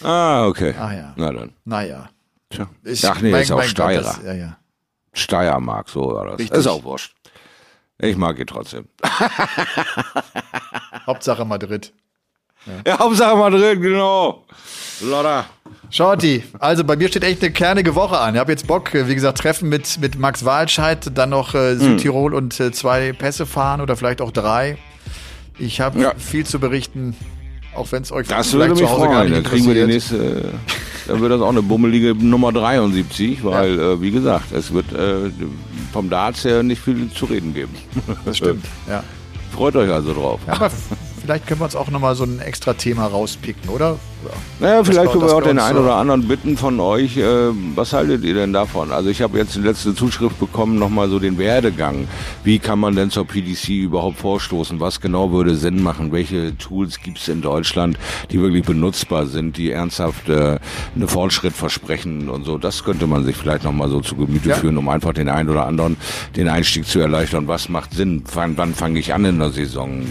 Ah, 0.05 0.47
okay. 0.47 0.73
Ah 0.79 0.95
ja. 0.95 1.15
Na 1.17 1.33
dann. 1.33 1.51
Naja. 1.65 2.11
Tja. 2.51 2.69
Ich, 2.85 3.09
Ach 3.09 3.21
nee, 3.21 3.33
mein, 3.33 3.43
ist 3.43 3.51
auch 3.51 3.63
Steirer. 3.63 4.03
Gott, 4.03 4.19
das, 4.19 4.25
ja, 4.25 4.35
ja. 4.35 4.59
Steiermark, 5.13 5.89
so 5.89 6.15
war 6.15 6.27
das. 6.27 6.39
Richtig. 6.39 6.59
Ist 6.59 6.67
auch 6.69 6.85
wurscht. 6.85 7.17
Ich 7.99 8.17
mag 8.17 8.39
ihn 8.39 8.47
trotzdem. 8.47 8.87
Hauptsache 11.07 11.45
Madrid. 11.45 11.93
Ja. 12.67 12.93
ja, 12.93 12.99
Hauptsache 12.99 13.37
Madrid, 13.37 13.81
genau. 13.81 14.45
Lotta. 15.03 15.47
Shorty, 15.91 16.43
also 16.59 16.83
bei 16.83 16.97
mir 16.97 17.09
steht 17.09 17.23
echt 17.25 17.43
eine 17.43 17.53
kernige 17.53 17.95
Woche 17.95 18.19
an. 18.19 18.35
Ich 18.35 18.41
habe 18.41 18.51
jetzt 18.51 18.67
Bock, 18.67 18.91
wie 18.93 19.15
gesagt, 19.15 19.39
Treffen 19.39 19.69
mit, 19.69 20.01
mit 20.01 20.19
Max 20.19 20.45
Walscheid, 20.45 21.11
dann 21.15 21.31
noch 21.31 21.55
äh, 21.55 21.77
Südtirol 21.77 22.33
mhm. 22.33 22.37
und 22.37 22.61
äh, 22.61 22.73
zwei 22.73 23.13
Pässe 23.13 23.47
fahren 23.47 23.81
oder 23.81 23.97
vielleicht 23.97 24.21
auch 24.21 24.33
drei. 24.33 24.77
Ich 25.59 25.81
habe 25.81 26.01
ja. 26.01 26.13
viel 26.17 26.45
zu 26.45 26.59
berichten. 26.59 27.15
Auch 27.75 27.91
wenn 27.91 28.03
es 28.03 28.13
euch 28.13 28.29
das 28.29 28.51
vielleicht 28.51 28.77
zu 28.77 28.89
Hause 28.89 28.97
freuen. 28.97 29.11
gar 29.13 29.25
nicht 29.25 29.37
Dann 29.37 29.45
kriegen 29.45 29.67
wir 29.67 29.75
die 29.75 29.93
nächste, 29.93 30.53
dann 31.09 31.21
wird 31.21 31.33
das 31.33 31.41
auch 31.41 31.49
eine 31.49 31.63
bummelige 31.63 32.15
Nummer 32.15 32.53
73, 32.53 33.45
weil, 33.45 33.77
ja. 33.77 33.93
äh, 33.93 34.01
wie 34.01 34.11
gesagt, 34.11 34.53
es 34.53 34.73
wird 34.73 34.93
äh, 34.93 35.31
vom 35.93 36.09
Darts 36.09 36.45
her 36.45 36.63
nicht 36.63 36.83
viel 36.83 37.11
zu 37.11 37.25
reden 37.27 37.53
geben. 37.53 37.75
Das 38.25 38.37
stimmt, 38.37 38.65
ja. 38.89 39.03
Freut 39.53 39.77
euch 39.77 39.91
also 39.91 40.13
drauf. 40.13 40.41
Ja, 40.47 40.55
aber 40.55 40.71
vielleicht 41.25 41.47
können 41.47 41.61
wir 41.61 41.65
uns 41.65 41.77
auch 41.77 41.91
nochmal 41.91 42.15
so 42.15 42.25
ein 42.25 42.39
extra 42.41 42.75
Thema 42.75 43.07
rauspicken, 43.07 43.71
oder? 43.71 43.99
Naja, 44.61 44.85
vielleicht 44.85 45.11
können 45.11 45.27
wir 45.27 45.35
auch 45.35 45.43
den 45.43 45.59
einen 45.59 45.79
oder 45.79 45.97
anderen 45.97 46.27
bitten 46.27 46.57
von 46.57 46.81
euch, 46.81 47.17
äh, 47.17 47.51
was 47.75 47.93
haltet 47.93 48.25
ihr 48.25 48.35
denn 48.35 48.53
davon? 48.53 48.91
Also 48.91 49.11
ich 49.11 49.21
habe 49.21 49.39
jetzt 49.39 49.55
die 49.55 49.61
letzte 49.61 49.95
Zuschrift 49.95 50.39
bekommen, 50.39 50.79
nochmal 50.79 51.09
so 51.09 51.19
den 51.19 51.37
Werdegang. 51.39 52.09
Wie 52.43 52.59
kann 52.59 52.79
man 52.79 52.95
denn 52.95 53.11
zur 53.11 53.27
PDC 53.27 53.69
überhaupt 53.71 54.19
vorstoßen? 54.19 54.81
Was 54.81 55.01
genau 55.01 55.31
würde 55.31 55.57
Sinn 55.57 55.83
machen? 55.83 56.13
Welche 56.13 56.57
Tools 56.57 57.01
gibt 57.01 57.19
es 57.19 57.29
in 57.29 57.43
Deutschland, 57.43 57.99
die 58.31 58.41
wirklich 58.41 58.65
benutzbar 58.65 59.27
sind, 59.27 59.57
die 59.57 59.71
ernsthaft 59.71 60.29
äh, 60.29 60.59
einen 60.95 61.09
Fortschritt 61.09 61.53
versprechen 61.53 62.29
und 62.29 62.45
so? 62.45 62.59
Das 62.59 62.85
könnte 62.85 63.07
man 63.07 63.25
sich 63.25 63.37
vielleicht 63.37 63.65
nochmal 63.65 63.89
so 63.89 64.01
zu 64.01 64.17
Gemüte 64.17 64.51
ja. 64.51 64.57
führen, 64.57 64.79
um 64.79 64.89
einfach 64.89 65.13
den 65.13 65.29
einen 65.29 65.51
oder 65.51 65.67
anderen 65.67 65.97
den 66.37 66.49
Einstieg 66.49 66.87
zu 66.87 67.01
erleichtern. 67.01 67.49
Was 67.49 67.69
macht 67.69 67.93
Sinn? 67.93 68.25
Wann, 68.35 68.57
wann 68.57 68.75
fange 68.75 68.99
ich 68.99 69.13
an 69.13 69.25
in 69.25 69.39
der 69.39 69.51
Saison? 69.51 70.05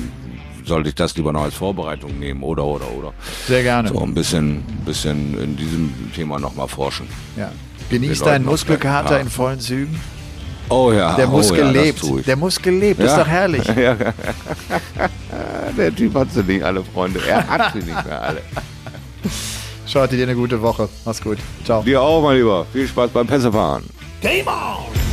Sollte 0.66 0.90
ich 0.90 0.96
das 0.96 1.16
lieber 1.16 1.32
noch 1.34 1.44
als 1.44 1.56
Vorbereitung 1.56 2.20
nehmen 2.20 2.44
oder 2.44 2.66
oder 2.66 2.92
oder. 2.92 3.14
Sehr 3.48 3.64
gerne. 3.64 3.90
So 3.90 4.00
ein 4.02 4.14
bisschen, 4.14 4.64
bisschen 4.86 5.40
in 5.40 5.56
diesem 5.56 5.94
Thema 6.16 6.40
nochmal 6.40 6.68
forschen. 6.68 7.08
Ja. 7.36 7.52
Genießt 7.90 8.26
deinen 8.26 8.46
Muskelkater 8.46 9.20
in 9.20 9.30
vollen 9.30 9.60
Zügen. 9.60 10.00
Oh 10.70 10.92
ja. 10.92 11.16
Der 11.16 11.28
Muskel 11.28 11.64
oh, 11.64 11.66
ja, 11.66 11.72
lebt. 11.72 12.28
Der 12.28 12.36
Muskel 12.36 12.74
lebt. 12.74 13.00
Ja. 13.00 13.06
Ist 13.06 13.18
doch 13.18 13.28
herrlich. 13.28 13.68
Ja. 13.76 13.96
Der 15.78 15.96
Typ 15.96 16.14
hat 16.14 16.32
sie 16.32 16.44
nicht 16.44 16.64
alle, 16.64 16.84
Freunde. 16.84 17.20
Er 17.28 17.48
hat 17.48 17.74
sie 17.74 17.80
nicht 17.80 18.06
mehr 18.06 18.22
alle. 18.22 18.42
Schaut 19.88 20.12
dir 20.12 20.24
eine 20.24 20.36
gute 20.36 20.62
Woche. 20.62 20.88
Mach's 21.06 21.22
gut. 21.22 21.40
Ciao. 21.66 21.82
Dir 21.82 22.02
auch, 22.02 22.22
mein 22.22 22.38
Lieber. 22.38 22.66
Viel 22.72 22.88
Spaß 22.88 23.10
beim 23.10 23.28
Pässefahren. 23.28 23.84
Game 24.22 24.48
on! 24.48 25.13